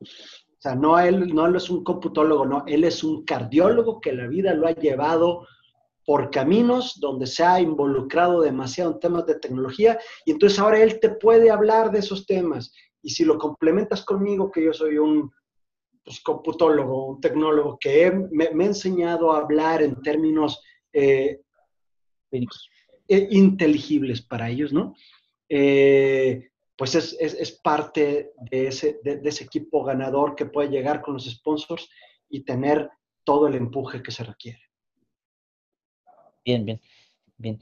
O 0.02 0.60
sea, 0.60 0.76
no 0.76 1.00
él, 1.00 1.34
no 1.34 1.46
él 1.46 1.56
es 1.56 1.70
un 1.70 1.84
computólogo, 1.84 2.46
no, 2.46 2.64
él 2.68 2.84
es 2.84 3.04
un 3.04 3.24
cardiólogo 3.24 4.02
que 4.02 4.14
la 4.14 4.28
vida 4.28 4.54
lo 4.54 4.68
ha 4.68 4.72
llevado 4.72 5.48
por 6.06 6.30
caminos 6.30 7.00
donde 7.00 7.26
se 7.26 7.44
ha 7.44 7.60
involucrado 7.60 8.42
demasiado 8.42 8.92
en 8.92 9.00
temas 9.00 9.26
de 9.26 9.40
tecnología 9.40 10.00
y 10.26 10.32
entonces 10.32 10.60
ahora 10.60 10.82
él 10.82 11.00
te 11.00 11.10
puede 11.10 11.50
hablar 11.50 11.92
de 11.92 12.00
esos 12.00 12.26
temas. 12.26 12.72
Y 13.02 13.10
si 13.10 13.26
lo 13.26 13.38
complementas 13.38 14.04
conmigo, 14.06 14.52
que 14.52 14.64
yo 14.64 14.74
soy 14.74 14.98
un 14.98 15.32
pues, 16.04 16.22
computólogo, 16.22 17.08
un 17.08 17.22
tecnólogo, 17.22 17.78
que 17.80 18.12
me, 18.12 18.52
me, 18.52 18.64
he 18.64 18.68
enseñado 18.68 19.32
a 19.32 19.40
hablar 19.40 19.82
en 19.82 20.02
términos 20.02 20.62
eh, 20.94 21.42
eh, 22.32 23.28
inteligibles 23.32 24.22
para 24.22 24.50
ellos, 24.50 24.72
¿no? 24.72 24.94
Eh, 25.50 26.50
pues 26.78 26.96
es, 26.96 27.16
es, 27.20 27.34
es, 27.36 27.52
parte 27.52 28.34
de 28.52 28.68
ese, 28.68 29.00
de, 29.04 29.18
de 29.18 29.30
ese 29.30 29.46
equipo 29.46 29.84
ganador 29.84 30.36
que 30.36 30.46
puede 30.46 30.70
llegar 30.70 31.02
con 31.02 31.14
los 31.14 31.26
sponsors 31.26 31.90
y 32.30 32.44
tener 32.44 32.90
todo 33.24 33.48
el 33.48 33.56
empuje 33.56 34.04
que 34.04 34.12
se 34.12 34.24
requiere. 34.24 34.60
Bien, 36.46 36.64
bien, 36.64 36.80
bien. 37.38 37.60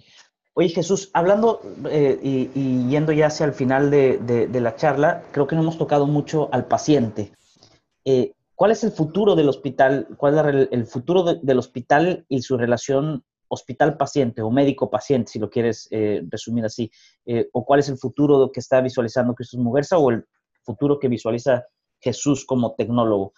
Oye, 0.56 0.70
Jesús, 0.70 1.10
hablando 1.14 1.62
eh, 1.90 2.20
y, 2.22 2.52
y, 2.54 2.90
yendo 2.90 3.14
ya 3.14 3.28
hacia 3.28 3.46
el 3.46 3.54
final 3.54 3.90
de, 3.90 4.18
de, 4.20 4.62
la 4.62 4.76
charla, 4.76 5.24
creo 5.32 5.48
que 5.48 5.56
no 5.56 5.62
hemos 5.62 5.78
tocado 5.78 6.06
mucho 6.06 6.50
al 6.52 6.68
paciente. 6.68 7.32
Eh, 8.06 8.34
¿Cuál 8.54 8.72
es 8.72 8.84
el 8.84 8.92
futuro 8.92 9.36
del 9.36 9.50
hospital? 9.50 10.08
¿Cuál 10.18 10.38
es 10.38 10.68
el, 10.72 10.86
futuro 10.86 11.24
de, 11.24 11.40
del 11.42 11.58
hospital 11.58 12.26
y 12.28 12.42
su 12.42 12.58
relación 12.58 13.24
hospital-paciente 13.48 14.42
o 14.42 14.52
médico-paciente, 14.52 15.32
si 15.32 15.40
lo 15.40 15.50
quieres 15.50 15.88
eh, 15.90 16.22
resumir 16.30 16.66
así? 16.66 16.92
¿O 17.54 17.66
cuál 17.66 17.80
es 17.80 17.90
el 17.90 17.98
futuro 17.98 18.52
que 18.52 18.60
está 18.60 18.82
visualizando 18.82 19.34
Jesús 19.36 19.60
Muguerza 19.60 19.98
o 19.98 20.12
el 20.12 20.26
futuro 20.62 21.00
que 21.00 21.08
visualiza 21.08 21.66
Jesús 22.00 22.46
como 22.46 22.76
tecnólogo? 22.76 23.34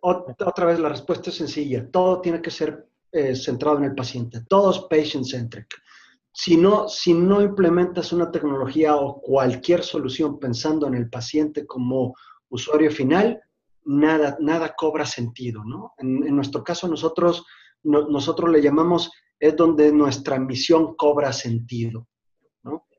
Otra 0.00 0.66
vez 0.66 0.78
la 0.78 0.88
respuesta 0.88 1.30
es 1.30 1.36
sencilla. 1.36 1.88
Todo 1.90 2.20
tiene 2.20 2.40
que 2.40 2.50
ser 2.50 2.86
eh, 3.12 3.34
centrado 3.34 3.78
en 3.78 3.84
el 3.84 3.94
paciente. 3.94 4.42
Todo 4.48 4.70
es 4.70 4.78
patient-centric. 4.88 5.66
Si 6.32 6.56
no, 6.56 6.88
si 6.88 7.12
no 7.12 7.42
implementas 7.42 8.12
una 8.12 8.30
tecnología 8.30 8.94
o 8.96 9.20
cualquier 9.20 9.82
solución 9.82 10.38
pensando 10.38 10.86
en 10.86 10.94
el 10.94 11.10
paciente 11.10 11.66
como 11.66 12.14
usuario 12.48 12.90
final, 12.90 13.40
nada, 13.84 14.36
nada 14.40 14.74
cobra 14.76 15.04
sentido, 15.04 15.64
¿no? 15.64 15.94
En, 15.98 16.34
nuestro 16.36 16.62
caso, 16.62 16.86
nosotros, 16.86 17.44
no, 17.82 18.06
nosotros 18.08 18.50
le 18.50 18.62
llamamos, 18.62 19.10
es 19.38 19.56
donde 19.56 19.92
nuestra 19.92 20.38
misión 20.38 20.94
cobra 20.94 21.32
sentido. 21.32 22.06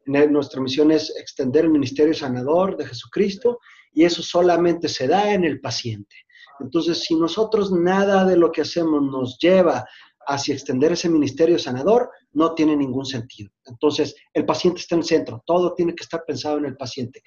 Nuestra 0.05 0.59
misión 0.59 0.91
es 0.91 1.15
extender 1.17 1.65
el 1.65 1.71
ministerio 1.71 2.13
sanador 2.13 2.75
de 2.75 2.87
Jesucristo 2.87 3.59
y 3.93 4.03
eso 4.03 4.21
solamente 4.23 4.89
se 4.89 5.07
da 5.07 5.31
en 5.33 5.45
el 5.45 5.61
paciente. 5.61 6.15
Entonces, 6.61 7.03
si 7.03 7.15
nosotros 7.15 7.71
nada 7.71 8.25
de 8.25 8.37
lo 8.37 8.51
que 8.51 8.61
hacemos 8.61 9.01
nos 9.01 9.37
lleva 9.39 9.85
hacia 10.27 10.53
extender 10.53 10.91
ese 10.91 11.09
ministerio 11.09 11.57
sanador, 11.57 12.09
no 12.33 12.53
tiene 12.53 12.75
ningún 12.75 13.05
sentido. 13.05 13.51
Entonces, 13.65 14.15
el 14.33 14.45
paciente 14.45 14.81
está 14.81 14.95
en 14.95 15.01
el 15.01 15.07
centro, 15.07 15.43
todo 15.45 15.73
tiene 15.73 15.95
que 15.95 16.03
estar 16.03 16.23
pensado 16.25 16.57
en 16.57 16.65
el 16.65 16.77
paciente. 16.77 17.23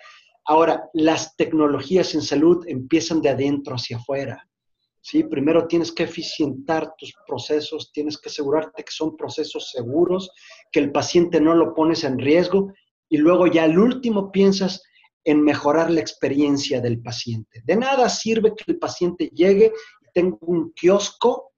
Ahora, 0.47 0.89
las 0.93 1.37
tecnologías 1.37 2.15
en 2.15 2.23
salud 2.23 2.65
empiezan 2.67 3.21
de 3.21 3.31
adentro 3.31 3.75
hacia 3.75 3.97
afuera. 3.97 4.47
¿sí? 5.01 5.25
Primero 5.25 5.67
tienes 5.67 5.91
que 5.91 6.05
eficientar 6.05 6.95
tus 6.99 7.13
procesos, 7.27 7.93
tienes 7.93 8.19
que 8.19 8.29
asegurarte 8.29 8.85
que 8.85 8.93
son 8.93 9.17
procesos 9.17 9.71
seguros, 9.71 10.31
que 10.71 10.81
el 10.81 10.93
paciente 10.93 11.41
no 11.41 11.55
lo 11.55 11.75
pones 11.75 12.05
en 12.05 12.19
riesgo 12.19 12.73
y 13.09 13.19
luego 13.19 13.47
ya 13.47 13.65
al 13.65 13.79
último 13.79 14.31
piensas 14.33 14.83
en 15.25 15.43
mejorar 15.43 15.91
la 15.91 16.01
experiencia 16.01 16.81
del 16.81 17.01
paciente. 17.01 17.63
De 17.65 17.77
nada 17.77 18.09
sirve 18.09 18.55
que 18.55 18.65
el 18.73 18.79
paciente 18.79 19.31
llegue 19.35 19.73
y 20.03 20.13
tenga 20.13 20.37
un 20.41 20.73
kiosco 20.73 21.53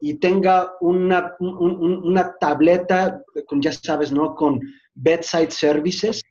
y 0.00 0.14
tenga 0.14 0.72
una, 0.80 1.34
un, 1.40 2.04
una 2.04 2.36
tableta, 2.38 3.22
con, 3.46 3.60
ya 3.60 3.72
sabes, 3.72 4.12
¿no? 4.12 4.34
Con 4.34 4.60
bedside 4.94 5.50
services 5.50 6.22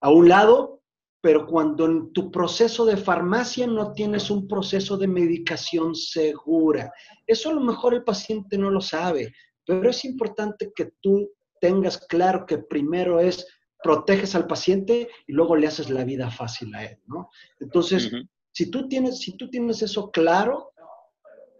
a 0.00 0.10
un 0.10 0.28
lado, 0.28 0.80
pero 1.20 1.46
cuando 1.46 1.84
en 1.86 2.12
tu 2.12 2.30
proceso 2.30 2.84
de 2.86 2.96
farmacia 2.96 3.66
no 3.66 3.92
tienes 3.92 4.30
un 4.30 4.48
proceso 4.48 4.96
de 4.96 5.06
medicación 5.06 5.94
segura. 5.94 6.92
Eso 7.26 7.50
a 7.50 7.54
lo 7.54 7.60
mejor 7.60 7.94
el 7.94 8.04
paciente 8.04 8.56
no 8.56 8.70
lo 8.70 8.80
sabe, 8.80 9.32
pero 9.66 9.90
es 9.90 10.04
importante 10.04 10.72
que 10.74 10.92
tú 11.00 11.30
tengas 11.60 11.98
claro 12.06 12.46
que 12.46 12.58
primero 12.58 13.20
es 13.20 13.46
proteges 13.82 14.34
al 14.34 14.46
paciente 14.46 15.08
y 15.26 15.32
luego 15.32 15.56
le 15.56 15.66
haces 15.66 15.90
la 15.90 16.04
vida 16.04 16.30
fácil 16.30 16.74
a 16.74 16.84
él, 16.84 16.98
¿no? 17.06 17.30
Entonces, 17.58 18.12
uh 18.12 18.16
-huh. 18.16 18.28
si, 18.52 18.70
tú 18.70 18.88
tienes, 18.88 19.18
si 19.18 19.36
tú 19.36 19.48
tienes 19.48 19.82
eso 19.82 20.10
claro 20.10 20.72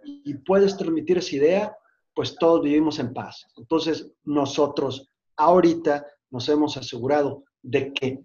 y 0.05 0.35
puedes 0.35 0.77
transmitir 0.77 1.19
esa 1.19 1.37
idea, 1.37 1.77
pues 2.15 2.37
todos 2.37 2.63
vivimos 2.63 2.99
en 2.99 3.13
paz. 3.13 3.47
Entonces, 3.57 4.13
nosotros 4.25 5.09
ahorita 5.37 6.07
nos 6.31 6.49
hemos 6.49 6.77
asegurado 6.77 7.45
de 7.63 7.93
que 7.93 8.23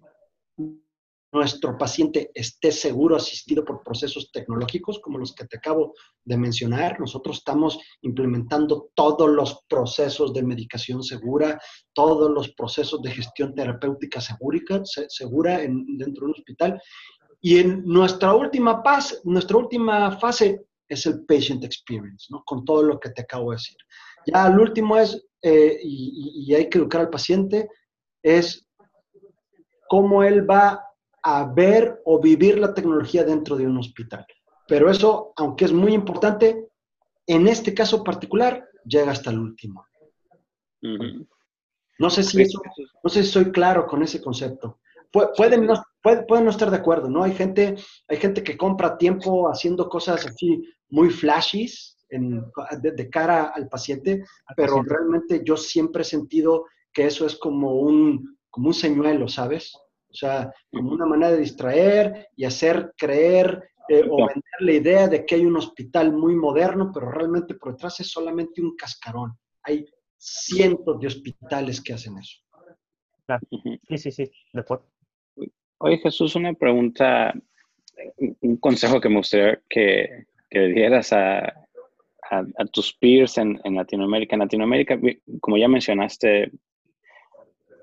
nuestro 1.36 1.76
paciente 1.76 2.30
esté 2.34 2.72
seguro, 2.72 3.16
asistido 3.16 3.64
por 3.64 3.82
procesos 3.82 4.32
tecnológicos 4.32 4.98
como 5.00 5.18
los 5.18 5.34
que 5.34 5.44
te 5.44 5.58
acabo 5.58 5.94
de 6.24 6.36
mencionar. 6.36 6.98
Nosotros 6.98 7.38
estamos 7.38 7.78
implementando 8.00 8.90
todos 8.94 9.28
los 9.28 9.62
procesos 9.68 10.32
de 10.32 10.42
medicación 10.42 11.02
segura, 11.02 11.60
todos 11.92 12.30
los 12.30 12.52
procesos 12.54 13.02
de 13.02 13.10
gestión 13.10 13.54
terapéutica 13.54 14.20
segura, 14.20 15.62
en, 15.62 15.98
dentro 15.98 16.22
de 16.22 16.26
un 16.26 16.38
hospital. 16.38 16.82
Y 17.40 17.58
en 17.58 17.84
nuestra 17.84 18.34
última, 18.34 18.82
fase, 18.82 19.18
nuestra 19.24 19.58
última 19.58 20.18
fase 20.18 20.66
es 20.88 21.04
el 21.06 21.24
patient 21.26 21.62
experience, 21.64 22.26
con 22.46 22.64
todo 22.64 22.82
lo 22.82 22.98
que 22.98 23.10
te 23.10 23.22
acabo 23.22 23.50
de 23.50 23.56
decir. 23.56 23.76
Ya 24.26 24.46
al 24.46 24.58
último 24.58 24.96
es 24.96 25.22
eh, 25.42 25.78
y, 25.82 26.54
hay 26.54 26.68
que 26.68 26.78
educar 26.78 27.02
al 27.02 27.10
paciente 27.10 27.68
es 28.20 28.66
cómo 29.88 30.24
él 30.24 30.48
va 30.48 30.82
a 31.28 31.44
ver 31.44 32.02
o 32.04 32.20
vivir 32.20 32.56
la 32.56 32.72
tecnología 32.72 33.24
dentro 33.24 33.56
de 33.56 33.66
un 33.66 33.76
hospital. 33.78 34.24
Pero 34.68 34.88
eso, 34.88 35.32
aunque 35.34 35.64
es 35.64 35.72
muy 35.72 35.92
importante, 35.92 36.68
en 37.26 37.48
este 37.48 37.74
caso 37.74 38.04
particular, 38.04 38.64
llega 38.84 39.10
hasta 39.10 39.30
el 39.30 39.40
último. 39.40 39.84
No 41.98 42.10
sé 42.10 42.22
si 42.22 42.44
no 43.02 43.10
sé 43.10 43.24
si 43.24 43.28
soy 43.28 43.50
claro 43.50 43.88
con 43.88 44.04
ese 44.04 44.22
concepto. 44.22 44.78
Pueden 45.36 45.66
no, 45.66 45.82
pueden 46.00 46.44
no 46.44 46.50
estar 46.50 46.70
de 46.70 46.76
acuerdo, 46.76 47.10
¿no? 47.10 47.24
Hay 47.24 47.34
gente, 47.34 47.74
hay 48.06 48.16
gente 48.18 48.44
que 48.44 48.56
compra 48.56 48.96
tiempo 48.96 49.48
haciendo 49.48 49.88
cosas 49.88 50.24
así 50.26 50.62
muy 50.90 51.10
flashes 51.10 52.06
de, 52.08 53.10
cara 53.10 53.46
al 53.46 53.68
paciente, 53.68 54.22
pero 54.56 54.80
realmente 54.80 55.42
yo 55.44 55.56
siempre 55.56 56.02
he 56.02 56.04
sentido 56.04 56.66
que 56.92 57.06
eso 57.06 57.26
es 57.26 57.36
como 57.36 57.80
un, 57.80 58.38
como 58.48 58.68
un 58.68 58.74
señuelo, 58.74 59.26
¿sabes? 59.26 59.76
O 60.10 60.14
sea, 60.14 60.52
como 60.72 60.92
una 60.92 61.06
manera 61.06 61.32
de 61.32 61.40
distraer 61.40 62.28
y 62.36 62.44
hacer 62.44 62.92
creer 62.96 63.70
eh, 63.88 64.02
o 64.08 64.16
vender 64.16 64.42
la 64.60 64.72
idea 64.72 65.08
de 65.08 65.24
que 65.24 65.36
hay 65.36 65.44
un 65.44 65.56
hospital 65.56 66.12
muy 66.12 66.34
moderno, 66.34 66.90
pero 66.92 67.10
realmente 67.10 67.54
por 67.54 67.72
detrás 67.72 68.00
es 68.00 68.10
solamente 68.10 68.60
un 68.60 68.74
cascarón. 68.76 69.32
Hay 69.62 69.84
cientos 70.16 70.98
de 71.00 71.06
hospitales 71.06 71.80
que 71.80 71.92
hacen 71.92 72.18
eso. 72.18 72.40
Sí, 73.88 73.98
sí, 73.98 74.10
sí, 74.10 74.30
de 74.52 74.60
acuerdo. 74.60 74.86
Oye, 75.78 75.98
Jesús, 75.98 76.34
una 76.36 76.54
pregunta, 76.54 77.34
un 78.40 78.56
consejo 78.56 79.00
que 79.00 79.08
me 79.08 79.16
gustaría 79.16 79.60
que, 79.68 80.26
que 80.48 80.60
dieras 80.68 81.12
a, 81.12 81.66
a, 82.30 82.64
tus 82.72 82.92
peers 82.94 83.38
en, 83.38 83.60
en, 83.64 83.74
Latinoamérica. 83.74 84.36
En 84.36 84.40
Latinoamérica, 84.40 84.98
como 85.40 85.56
ya 85.56 85.68
mencionaste, 85.68 86.52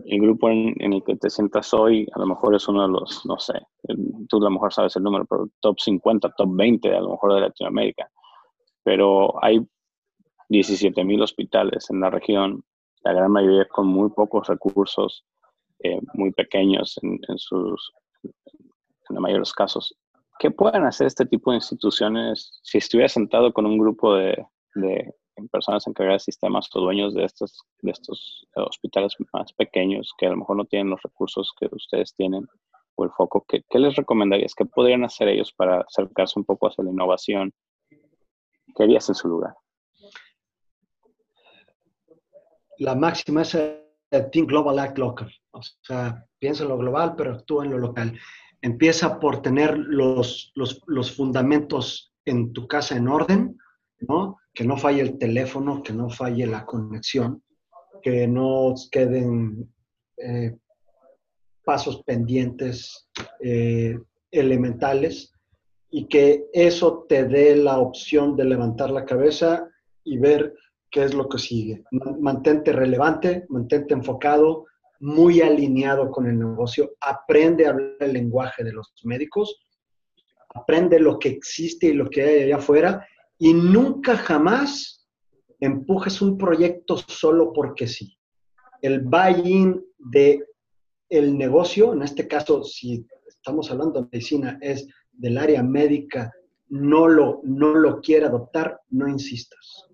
el 0.06 0.22
grupo 0.22 0.50
en, 0.50 0.76
el 0.80 1.04
que 1.04 1.16
te 1.16 1.30
sientas 1.30 1.74
hoy 1.74 2.08
a 2.14 2.20
lo 2.20 2.26
mejor 2.26 2.56
es 2.56 2.68
uno 2.68 2.84
de 2.84 2.90
los, 2.90 3.26
no 3.26 3.38
sé, 3.40 3.54
tú 4.28 4.38
a 4.38 4.44
lo 4.46 4.52
mejor 4.52 4.74
sabes 4.74 4.96
el 4.96 5.04
número, 5.04 5.26
pero 5.26 5.50
top 5.60 5.80
50, 5.80 6.34
top 6.38 6.50
20 6.52 6.96
a 6.96 7.02
lo 7.02 7.12
mejor 7.12 7.36
de 7.36 7.42
Latinoamérica. 7.42 8.10
Pero 8.84 9.44
hay 9.44 9.66
17 10.50 11.04
mil 11.04 11.22
hospitales 11.22 11.90
en 11.90 12.02
la 12.02 12.10
región, 12.10 12.64
la 13.04 13.14
gran 13.14 13.32
mayoría 13.32 13.68
con 13.68 13.88
muy 13.88 14.10
pocos 14.10 14.48
recursos 14.48 15.26
eh, 15.80 16.00
muy 16.14 16.32
pequeños 16.32 16.98
en, 17.02 17.38
sus, 17.38 17.92
en 18.24 18.32
los 19.10 19.22
mayores 19.22 19.52
casos. 19.54 19.98
¿Qué 20.40 20.52
pueden 20.52 20.84
hacer 20.84 21.08
este 21.08 21.26
tipo 21.26 21.52
de 21.52 21.58
instituciones 21.58 22.60
si 22.64 22.78
estuviera 22.78 23.10
sentado 23.10 23.54
con 23.54 23.66
un 23.66 23.78
grupo 23.78 24.16
de, 24.16 24.46
de 24.76 25.14
personas 25.52 25.88
encargadas 25.88 26.22
de 26.22 26.32
sistemas 26.32 26.70
o 26.74 26.80
dueños 26.80 27.14
de 27.14 27.24
estos, 27.26 27.64
de 27.82 27.92
estos 27.92 28.48
hospitales 28.56 29.16
más 29.34 29.54
pequeños 29.54 30.14
que 30.18 30.28
a 30.28 30.30
lo 30.30 30.38
mejor 30.38 30.58
no 30.58 30.66
tienen 30.66 30.90
los 30.90 31.02
recursos 31.02 31.54
que 31.60 31.68
ustedes 31.72 32.14
tienen 32.16 32.48
o 32.96 33.04
el 33.04 33.12
foco? 33.12 33.46
¿Qué, 33.48 33.64
qué 33.70 33.80
les 33.80 33.96
recomendarías? 33.96 34.54
¿Qué 34.56 34.66
podrían 34.66 35.04
hacer 35.04 35.28
ellos 35.28 35.52
para 35.52 35.82
acercarse 35.82 36.40
un 36.40 36.46
poco 36.46 36.68
hacia 36.68 36.84
la 36.84 36.92
innovación? 36.92 37.52
¿Qué 38.76 38.84
harías 38.84 39.10
en 39.10 39.16
su 39.16 39.28
lugar? 39.28 39.56
La 42.80 42.96
máxima 42.96 43.44
es 43.44 43.58
Think 44.32 44.50
Global 44.50 44.80
Act 44.80 44.98
Local. 44.98 45.32
O 45.52 45.62
sea, 45.62 46.26
piensa 46.40 46.64
en 46.64 46.70
lo 46.70 46.78
global, 46.78 47.16
pero 47.16 47.34
actúa 47.34 47.66
en 47.66 47.72
lo 47.72 47.78
local. 47.78 48.18
Empieza 48.62 49.20
por 49.20 49.42
tener 49.42 49.78
los, 49.78 50.52
los, 50.56 51.16
fundamentos 51.16 52.14
en 52.26 52.54
tu 52.54 52.68
casa 52.68 52.96
en 52.96 53.08
orden, 53.08 53.58
¿no? 54.08 54.38
Que 54.54 54.64
no 54.64 54.78
falle 54.78 55.02
el 55.02 55.18
teléfono, 55.18 55.82
que 55.84 55.94
no 55.94 56.10
falle 56.10 56.46
la 56.46 56.66
conexión, 56.66 57.44
que 58.02 58.28
no 58.28 58.74
queden 58.92 59.74
eh, 60.18 60.56
pasos 61.64 62.04
pendientes 62.04 63.10
eh, 63.40 63.98
elementales 64.32 65.32
y 65.90 66.08
que 66.08 66.46
eso 66.54 67.06
te 67.08 67.26
dé 67.26 67.56
la 67.56 67.80
opción 67.80 68.36
de 68.36 68.46
levantar 68.46 68.90
la 68.92 69.06
cabeza 69.06 69.68
y 70.04 70.18
ver 70.18 70.54
qué 70.92 71.04
es 71.04 71.14
lo 71.14 71.30
que 71.30 71.40
sigue. 71.40 71.84
Mantente 72.20 72.72
relevante, 72.74 73.46
mantente 73.50 73.94
enfocado, 73.94 74.66
muy 75.00 75.42
alineado 75.42 76.10
con 76.12 76.28
el 76.28 76.40
negocio, 76.40 76.92
aprende 77.02 77.66
a 77.66 77.72
hablar 77.72 77.96
el 78.00 78.14
lenguaje 78.14 78.64
de 78.64 78.74
los 78.74 78.94
médicos, 79.04 79.60
aprende 80.54 81.00
lo 81.00 81.20
que 81.20 81.30
existe 81.30 81.88
y 81.88 81.94
lo 81.94 82.10
que 82.10 82.22
hay 82.22 82.44
allá 82.44 82.58
afuera 82.58 83.08
y 83.38 83.54
nunca 83.54 84.18
jamás 84.18 85.08
empujes 85.60 86.22
un 86.22 86.38
proyecto 86.38 86.98
solo 86.98 87.54
porque 87.54 87.88
sí. 87.88 88.18
El 88.82 89.02
buy-in 89.02 89.84
de 89.98 90.46
el 91.10 91.38
negocio, 91.38 91.94
en 91.94 92.02
este 92.02 92.28
caso, 92.28 92.64
si 92.64 93.06
estamos 93.28 93.70
hablando 93.70 94.02
de 94.02 94.08
medicina, 94.12 94.58
es 94.62 94.88
del 95.12 95.38
área 95.38 95.62
médica, 95.62 96.34
no 96.70 97.08
lo, 97.08 97.42
no 97.44 97.76
lo 97.76 98.02
quiere 98.02 98.26
adoptar, 98.26 98.82
no 98.90 99.08
insistas. 99.08 99.86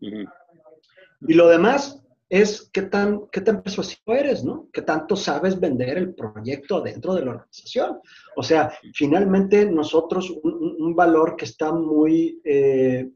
Y 0.00 1.34
lo 1.34 1.48
demás 1.48 2.02
es 2.30 2.70
qué 2.72 2.82
tan, 2.82 3.28
qué 3.32 3.40
tan 3.40 3.60
persuasivo 3.60 4.14
eres, 4.14 4.44
¿no? 4.44 4.68
Qué 4.72 4.82
tanto 4.82 5.16
sabes 5.16 5.58
vender 5.58 5.98
el 5.98 6.14
proyecto 6.14 6.80
dentro 6.80 7.14
de 7.14 7.24
la 7.24 7.32
organización. 7.32 7.98
O 8.36 8.42
sea, 8.44 8.72
finalmente 8.94 9.66
nosotros, 9.66 10.30
un, 10.44 10.94
valor 10.94 11.34
que 11.36 11.44
está 11.44 11.72
muy 11.72 12.40
eh, 12.44 13.10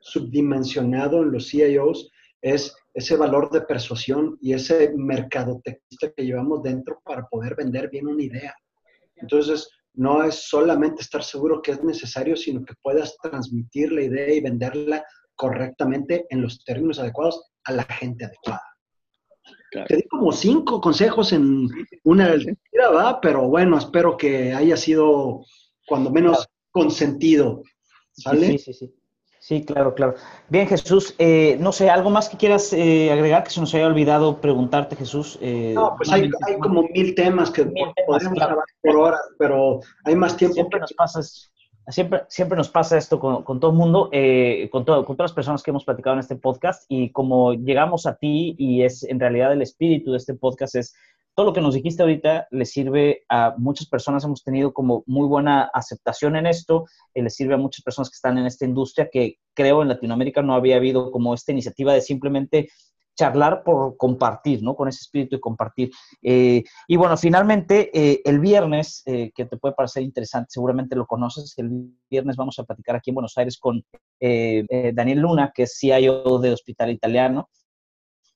subdimensionado 0.00 1.22
en 1.22 1.32
los 1.32 1.48
CIOs 1.48 2.10
es 2.42 2.74
ese 2.92 3.16
valor 3.16 3.50
de 3.50 3.62
persuasión 3.62 4.36
y 4.42 4.52
ese 4.52 4.92
mercadotecnista 4.96 6.12
que 6.14 6.26
llevamos 6.26 6.62
dentro 6.62 7.00
para 7.04 7.26
poder 7.28 7.54
vender 7.56 7.88
bien 7.88 8.06
una 8.06 8.22
idea. 8.22 8.54
Entonces, 9.16 9.70
no 9.94 10.24
es 10.24 10.48
solamente 10.48 11.00
estar 11.00 11.22
seguro 11.22 11.62
que 11.62 11.72
es 11.72 11.82
necesario, 11.82 12.36
sino 12.36 12.64
que 12.64 12.74
puedas 12.82 13.16
transmitir 13.22 13.92
la 13.92 14.02
idea 14.02 14.34
y 14.34 14.40
venderla 14.40 15.02
correctamente 15.36 16.26
en 16.28 16.42
los 16.42 16.62
términos 16.64 16.98
adecuados 16.98 17.51
a 17.64 17.72
la 17.72 17.84
gente 17.84 18.24
adecuada. 18.24 18.62
Te 19.88 19.96
di 19.96 20.02
como 20.02 20.32
cinco 20.32 20.80
consejos 20.80 21.32
en 21.32 21.68
una 22.04 22.34
tira, 22.36 22.90
¿va? 22.90 23.20
Pero 23.20 23.48
bueno, 23.48 23.78
espero 23.78 24.16
que 24.16 24.52
haya 24.52 24.76
sido 24.76 25.44
cuando 25.86 26.10
menos 26.10 26.46
consentido. 26.70 27.62
¿Sale? 28.12 28.46
Sí, 28.46 28.58
sí, 28.58 28.72
sí. 28.74 28.94
Sí, 29.42 29.64
claro, 29.64 29.92
claro. 29.92 30.14
Bien, 30.48 30.68
Jesús, 30.68 31.16
eh, 31.18 31.56
no 31.58 31.72
sé, 31.72 31.90
¿algo 31.90 32.10
más 32.10 32.28
que 32.28 32.36
quieras 32.36 32.72
eh, 32.72 33.10
agregar 33.10 33.42
que 33.42 33.50
se 33.50 33.58
nos 33.58 33.74
haya 33.74 33.88
olvidado 33.88 34.40
preguntarte, 34.40 34.94
Jesús? 34.94 35.36
Eh, 35.40 35.72
no, 35.74 35.96
pues 35.96 36.12
hay, 36.12 36.30
como 36.60 36.84
mil 36.84 37.12
temas 37.16 37.50
que 37.50 37.64
podemos 38.06 38.40
hablar 38.40 38.58
por 38.80 38.96
horas, 38.96 39.20
pero 39.40 39.80
hay 40.04 40.14
más 40.14 40.36
tiempo. 40.36 40.54
Siempre 40.54 40.78
nos 40.78 40.92
pasas, 40.92 41.51
Siempre, 41.88 42.22
siempre 42.28 42.56
nos 42.56 42.68
pasa 42.68 42.96
esto 42.96 43.18
con, 43.18 43.42
con 43.42 43.58
todo 43.58 43.72
el 43.72 43.76
mundo, 43.76 44.08
eh, 44.12 44.68
con, 44.70 44.84
con 44.84 45.04
todas 45.04 45.30
las 45.30 45.32
personas 45.32 45.62
que 45.62 45.70
hemos 45.70 45.84
platicado 45.84 46.14
en 46.14 46.20
este 46.20 46.36
podcast 46.36 46.84
y 46.88 47.10
como 47.10 47.54
llegamos 47.54 48.06
a 48.06 48.14
ti 48.14 48.54
y 48.56 48.82
es 48.82 49.02
en 49.02 49.18
realidad 49.18 49.52
el 49.52 49.62
espíritu 49.62 50.12
de 50.12 50.18
este 50.18 50.34
podcast 50.34 50.76
es 50.76 50.94
todo 51.34 51.46
lo 51.46 51.52
que 51.52 51.60
nos 51.60 51.74
dijiste 51.74 52.02
ahorita 52.02 52.46
le 52.50 52.64
sirve 52.66 53.24
a 53.28 53.54
muchas 53.56 53.88
personas, 53.88 54.22
hemos 54.24 54.44
tenido 54.44 54.72
como 54.72 55.02
muy 55.06 55.26
buena 55.26 55.70
aceptación 55.74 56.36
en 56.36 56.46
esto, 56.46 56.86
eh, 57.14 57.22
le 57.22 57.30
sirve 57.30 57.54
a 57.54 57.58
muchas 57.58 57.82
personas 57.82 58.10
que 58.10 58.16
están 58.16 58.38
en 58.38 58.46
esta 58.46 58.64
industria 58.64 59.08
que 59.10 59.38
creo 59.54 59.82
en 59.82 59.88
Latinoamérica 59.88 60.42
no 60.42 60.54
había 60.54 60.76
habido 60.76 61.10
como 61.10 61.34
esta 61.34 61.52
iniciativa 61.52 61.94
de 61.94 62.00
simplemente 62.00 62.68
charlar 63.22 63.62
por 63.62 63.96
compartir, 63.96 64.62
¿no? 64.62 64.74
Con 64.74 64.88
ese 64.88 65.02
espíritu 65.02 65.36
de 65.36 65.40
compartir. 65.40 65.90
Eh, 66.22 66.64
y 66.88 66.96
bueno, 66.96 67.16
finalmente, 67.16 67.90
eh, 67.94 68.20
el 68.24 68.40
viernes, 68.40 69.02
eh, 69.06 69.30
que 69.32 69.44
te 69.44 69.56
puede 69.56 69.74
parecer 69.74 70.02
interesante, 70.02 70.48
seguramente 70.50 70.96
lo 70.96 71.06
conoces, 71.06 71.54
el 71.58 71.70
viernes 72.10 72.34
vamos 72.34 72.58
a 72.58 72.64
platicar 72.64 72.96
aquí 72.96 73.10
en 73.10 73.14
Buenos 73.14 73.38
Aires 73.38 73.58
con 73.58 73.84
Daniel 74.20 75.20
Luna, 75.20 75.52
que 75.54 75.64
es 75.64 75.78
CIO 75.78 76.38
de 76.40 76.52
Hospital 76.52 76.90
Italiano. 76.90 77.48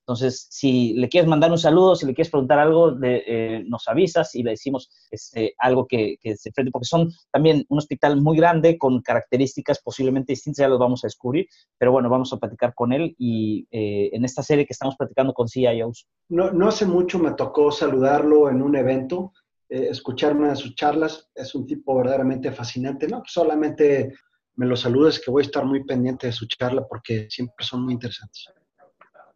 Entonces, 0.06 0.46
si 0.50 0.94
le 0.94 1.08
quieres 1.08 1.28
mandar 1.28 1.50
un 1.50 1.58
saludo, 1.58 1.96
si 1.96 2.06
le 2.06 2.14
quieres 2.14 2.30
preguntar 2.30 2.60
algo, 2.60 2.92
de, 2.92 3.24
eh, 3.26 3.64
nos 3.66 3.88
avisas 3.88 4.36
y 4.36 4.44
le 4.44 4.50
decimos 4.52 4.88
este, 5.10 5.54
algo 5.58 5.88
que, 5.88 6.16
que 6.20 6.36
se 6.36 6.50
enfrente, 6.50 6.70
porque 6.70 6.86
son 6.86 7.10
también 7.32 7.64
un 7.68 7.78
hospital 7.78 8.20
muy 8.20 8.36
grande 8.36 8.78
con 8.78 9.02
características 9.02 9.80
posiblemente 9.82 10.32
distintas, 10.32 10.62
ya 10.62 10.68
los 10.68 10.78
vamos 10.78 11.02
a 11.02 11.08
descubrir, 11.08 11.48
pero 11.76 11.90
bueno, 11.90 12.08
vamos 12.08 12.32
a 12.32 12.36
platicar 12.36 12.72
con 12.72 12.92
él 12.92 13.16
y 13.18 13.66
eh, 13.72 14.10
en 14.12 14.24
esta 14.24 14.44
serie 14.44 14.64
que 14.64 14.74
estamos 14.74 14.94
platicando 14.94 15.34
con 15.34 15.48
CIOs. 15.48 16.06
No, 16.28 16.52
no 16.52 16.68
hace 16.68 16.86
mucho 16.86 17.18
me 17.18 17.32
tocó 17.32 17.72
saludarlo 17.72 18.48
en 18.48 18.62
un 18.62 18.76
evento, 18.76 19.32
eh, 19.68 19.88
escucharme 19.90 20.50
a 20.50 20.54
sus 20.54 20.76
charlas, 20.76 21.28
es 21.34 21.52
un 21.56 21.66
tipo 21.66 21.96
verdaderamente 21.96 22.52
fascinante, 22.52 23.08
¿no? 23.08 23.24
Solamente 23.26 24.14
me 24.54 24.66
lo 24.66 24.76
saludes 24.76 25.20
que 25.20 25.32
voy 25.32 25.42
a 25.42 25.46
estar 25.46 25.64
muy 25.64 25.84
pendiente 25.84 26.28
de 26.28 26.32
su 26.32 26.46
charla 26.46 26.86
porque 26.88 27.26
siempre 27.28 27.66
son 27.66 27.82
muy 27.82 27.94
interesantes. 27.94 28.46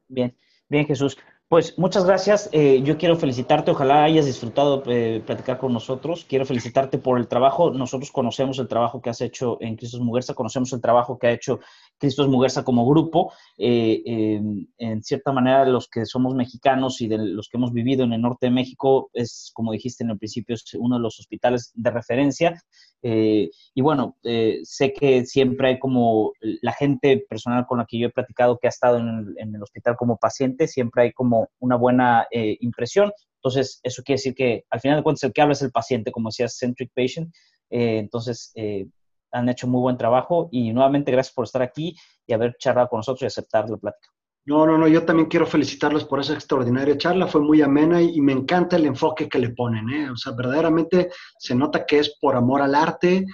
Bien. 0.07 0.37
Bien, 0.71 0.87
Jesús. 0.87 1.19
Pues 1.51 1.77
muchas 1.77 2.05
gracias. 2.05 2.49
Eh, 2.53 2.81
yo 2.85 2.97
quiero 2.97 3.17
felicitarte. 3.17 3.73
Ojalá 3.73 4.05
hayas 4.05 4.25
disfrutado 4.25 4.85
eh, 4.87 5.21
platicar 5.27 5.59
con 5.59 5.73
nosotros. 5.73 6.25
Quiero 6.25 6.47
felicitarte 6.47 6.97
por 6.97 7.19
el 7.19 7.27
trabajo. 7.27 7.73
Nosotros 7.73 8.13
conocemos 8.13 8.61
el 8.61 8.69
trabajo 8.69 9.03
que 9.03 9.11
has 9.11 9.21
hecho 9.21 9.59
en 9.61 9.75
Cristos 9.75 10.01
Muguerza, 10.01 10.35
conocemos 10.35 10.73
el 10.73 10.81
trabajo 10.81 11.19
que 11.19 11.27
ha 11.27 11.33
hecho 11.33 11.59
Cristos 11.99 12.29
Muguerza 12.29 12.63
como 12.63 12.89
grupo. 12.89 13.33
Eh, 13.59 14.41
en 14.79 15.03
cierta 15.03 15.33
manera, 15.33 15.65
los 15.65 15.89
que 15.89 16.07
somos 16.07 16.37
mexicanos 16.37 17.01
y 17.01 17.09
de 17.09 17.19
los 17.19 17.49
que 17.49 17.57
hemos 17.57 17.73
vivido 17.73 18.05
en 18.05 18.13
el 18.13 18.23
norte 18.23 18.47
de 18.47 18.53
México, 18.53 19.11
es, 19.13 19.51
como 19.53 19.73
dijiste 19.73 20.05
en 20.05 20.11
el 20.11 20.19
principio, 20.19 20.55
es 20.55 20.63
uno 20.79 20.99
de 20.99 21.03
los 21.03 21.19
hospitales 21.19 21.73
de 21.75 21.91
referencia. 21.91 22.63
y 23.03 23.81
bueno, 23.83 24.17
sé 24.63 24.93
que 24.93 25.25
siempre 25.27 25.69
hay 25.71 25.79
como 25.81 26.33
la 26.63 26.73
gente 26.75 27.25
personal 27.29 27.67
con 27.67 27.79
la 27.79 27.87
que 27.87 27.99
yo 27.99 28.07
he 28.07 28.11
platicado 28.11 28.59
que 28.59 28.69
ha 28.69 28.71
estado 28.71 28.99
en 28.99 29.55
el 29.55 29.63
hospital 29.63 29.97
como 29.97 30.17
paciente, 30.17 30.69
siempre 30.69 31.05
hay 31.05 31.13
como 31.13 31.40
una 31.59 31.77
buena 31.77 32.27
eh, 32.31 32.57
impresión. 32.61 33.13
Entonces, 33.37 33.81
eso 33.83 34.03
quiere 34.03 34.19
decir 34.19 34.35
que 34.35 34.65
al 34.71 34.81
final 34.81 34.99
de 34.99 35.03
cuentas 35.03 35.23
el 35.25 35.33
que 35.33 35.41
habla 35.41 35.53
es 35.53 35.63
el 35.63 35.71
paciente, 35.71 36.13
como 36.13 36.29
decía 36.29 36.49
Centric 36.49 36.91
Patient. 36.95 37.33
Eh, 37.71 37.99
entonces, 37.99 38.53
eh, 38.55 38.87
han 39.33 39.49
hecho 39.49 39.67
muy 39.67 39.81
buen 39.81 39.97
trabajo 39.97 40.49
y 40.51 40.73
nuevamente 40.73 41.13
gracias 41.13 41.35
por 41.35 41.45
estar 41.45 41.63
aquí 41.63 41.95
y 42.27 42.33
haber 42.33 42.57
charlado 42.59 42.89
con 42.89 42.99
nosotros 42.99 43.23
y 43.23 43.27
aceptar 43.27 43.69
la 43.71 43.77
plática. 43.77 44.09
No, 44.47 44.67
no, 44.67 44.79
no, 44.79 44.89
yo 44.89 45.05
también 45.05 45.29
quiero 45.29 45.47
felicitarlos 45.47 46.05
por 46.05 46.19
esa 46.19 46.33
extraordinaria 46.33 46.97
charla, 46.97 47.27
fue 47.27 47.41
muy 47.41 47.61
amena 47.61 48.01
y, 48.01 48.21
me 48.21 48.33
encanta 48.33 48.77
el 48.77 48.87
enfoque 48.87 49.29
que 49.29 49.39
le 49.39 49.51
ponen, 49.51 49.89
¿eh? 49.91 50.11
o 50.11 50.17
sea, 50.17 50.33
verdaderamente 50.33 51.11
se 51.39 51.55
nota 51.55 51.85
que 51.85 51.99
es 51.99 52.17
por 52.21 52.35
amor 52.37 52.63
al 52.63 52.75
arte 52.75 53.27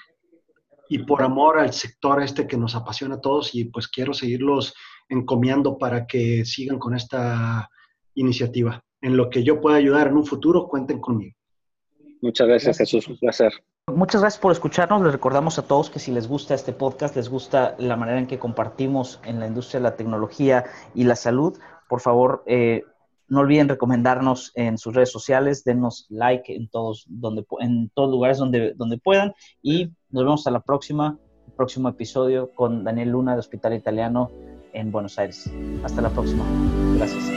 y 0.89 0.99
por 0.99 1.23
amor 1.23 1.59
al 1.59 1.73
sector 1.73 2.23
este 2.23 2.47
que 2.47 2.57
nos 2.57 2.75
apasiona 2.75 3.17
a 3.17 3.21
todos 3.21 3.55
y 3.55 3.67
pues 3.67 3.89
quiero 3.89 4.13
seguirlos 4.15 4.75
encomiando 5.09 5.79
para 5.79 6.07
que 6.07 6.45
sigan 6.45 6.79
con 6.79 6.95
esta 6.95 7.69
iniciativa. 8.17 8.83
En 9.01 9.17
lo 9.17 9.31
que 9.31 9.45
yo 9.45 9.61
pueda 9.61 9.77
ayudar 9.77 10.09
en 10.09 10.17
un 10.17 10.27
futuro, 10.27 10.67
cuenten 10.67 11.01
conmigo. 11.01 11.37
Muchas 12.21 12.49
gracias, 12.49 12.79
Jesús. 12.79 13.07
Un 13.07 13.19
placer. 13.19 13.53
Muchas 13.95 14.21
gracias 14.21 14.41
por 14.41 14.51
escucharnos. 14.51 15.03
Les 15.03 15.13
recordamos 15.13 15.61
a 15.61 15.63
todos 15.63 15.91
que 15.91 16.01
si 16.01 16.11
les 16.11 16.27
gusta 16.27 16.55
este 16.55 16.73
podcast, 16.73 17.15
les 17.15 17.29
gusta 17.29 17.77
la 17.79 17.97
manera 17.97 18.19
en 18.19 18.27
que 18.27 18.39
compartimos 18.39 19.21
en 19.25 19.39
la 19.39 19.47
industria 19.47 19.79
de 19.79 19.85
la 19.85 19.97
tecnología 19.97 20.65
y 20.95 21.05
la 21.05 21.15
salud, 21.15 21.57
por 21.89 22.01
favor, 22.01 22.43
eh, 22.47 22.83
no 23.29 23.41
olviden 23.41 23.69
recomendarnos 23.69 24.53
en 24.55 24.79
sus 24.79 24.95
redes 24.95 25.11
sociales, 25.11 25.65
denos 25.65 26.07
like 26.09 26.55
en 26.55 26.69
todos, 26.69 27.07
donde, 27.09 27.45
en 27.61 27.91
todos 27.91 28.11
lugares 28.11 28.39
donde, 28.39 28.75
donde 28.75 28.99
puedan 28.99 29.35
y 29.63 29.91
nos 30.11 30.25
vemos 30.25 30.41
hasta 30.41 30.51
la 30.51 30.61
próxima, 30.61 31.19
el 31.47 31.53
próximo 31.53 31.89
episodio 31.89 32.53
con 32.55 32.85
Daniel 32.85 33.11
Luna 33.11 33.35
de 33.35 33.41
Hospital 33.41 33.75
Italiano 33.75 34.31
en 34.73 34.91
Buenos 34.91 35.19
Aires. 35.19 35.51
Hasta 35.85 36.03
la 36.03 36.11
próxima. 36.11 36.45
Gracias. 36.97 37.36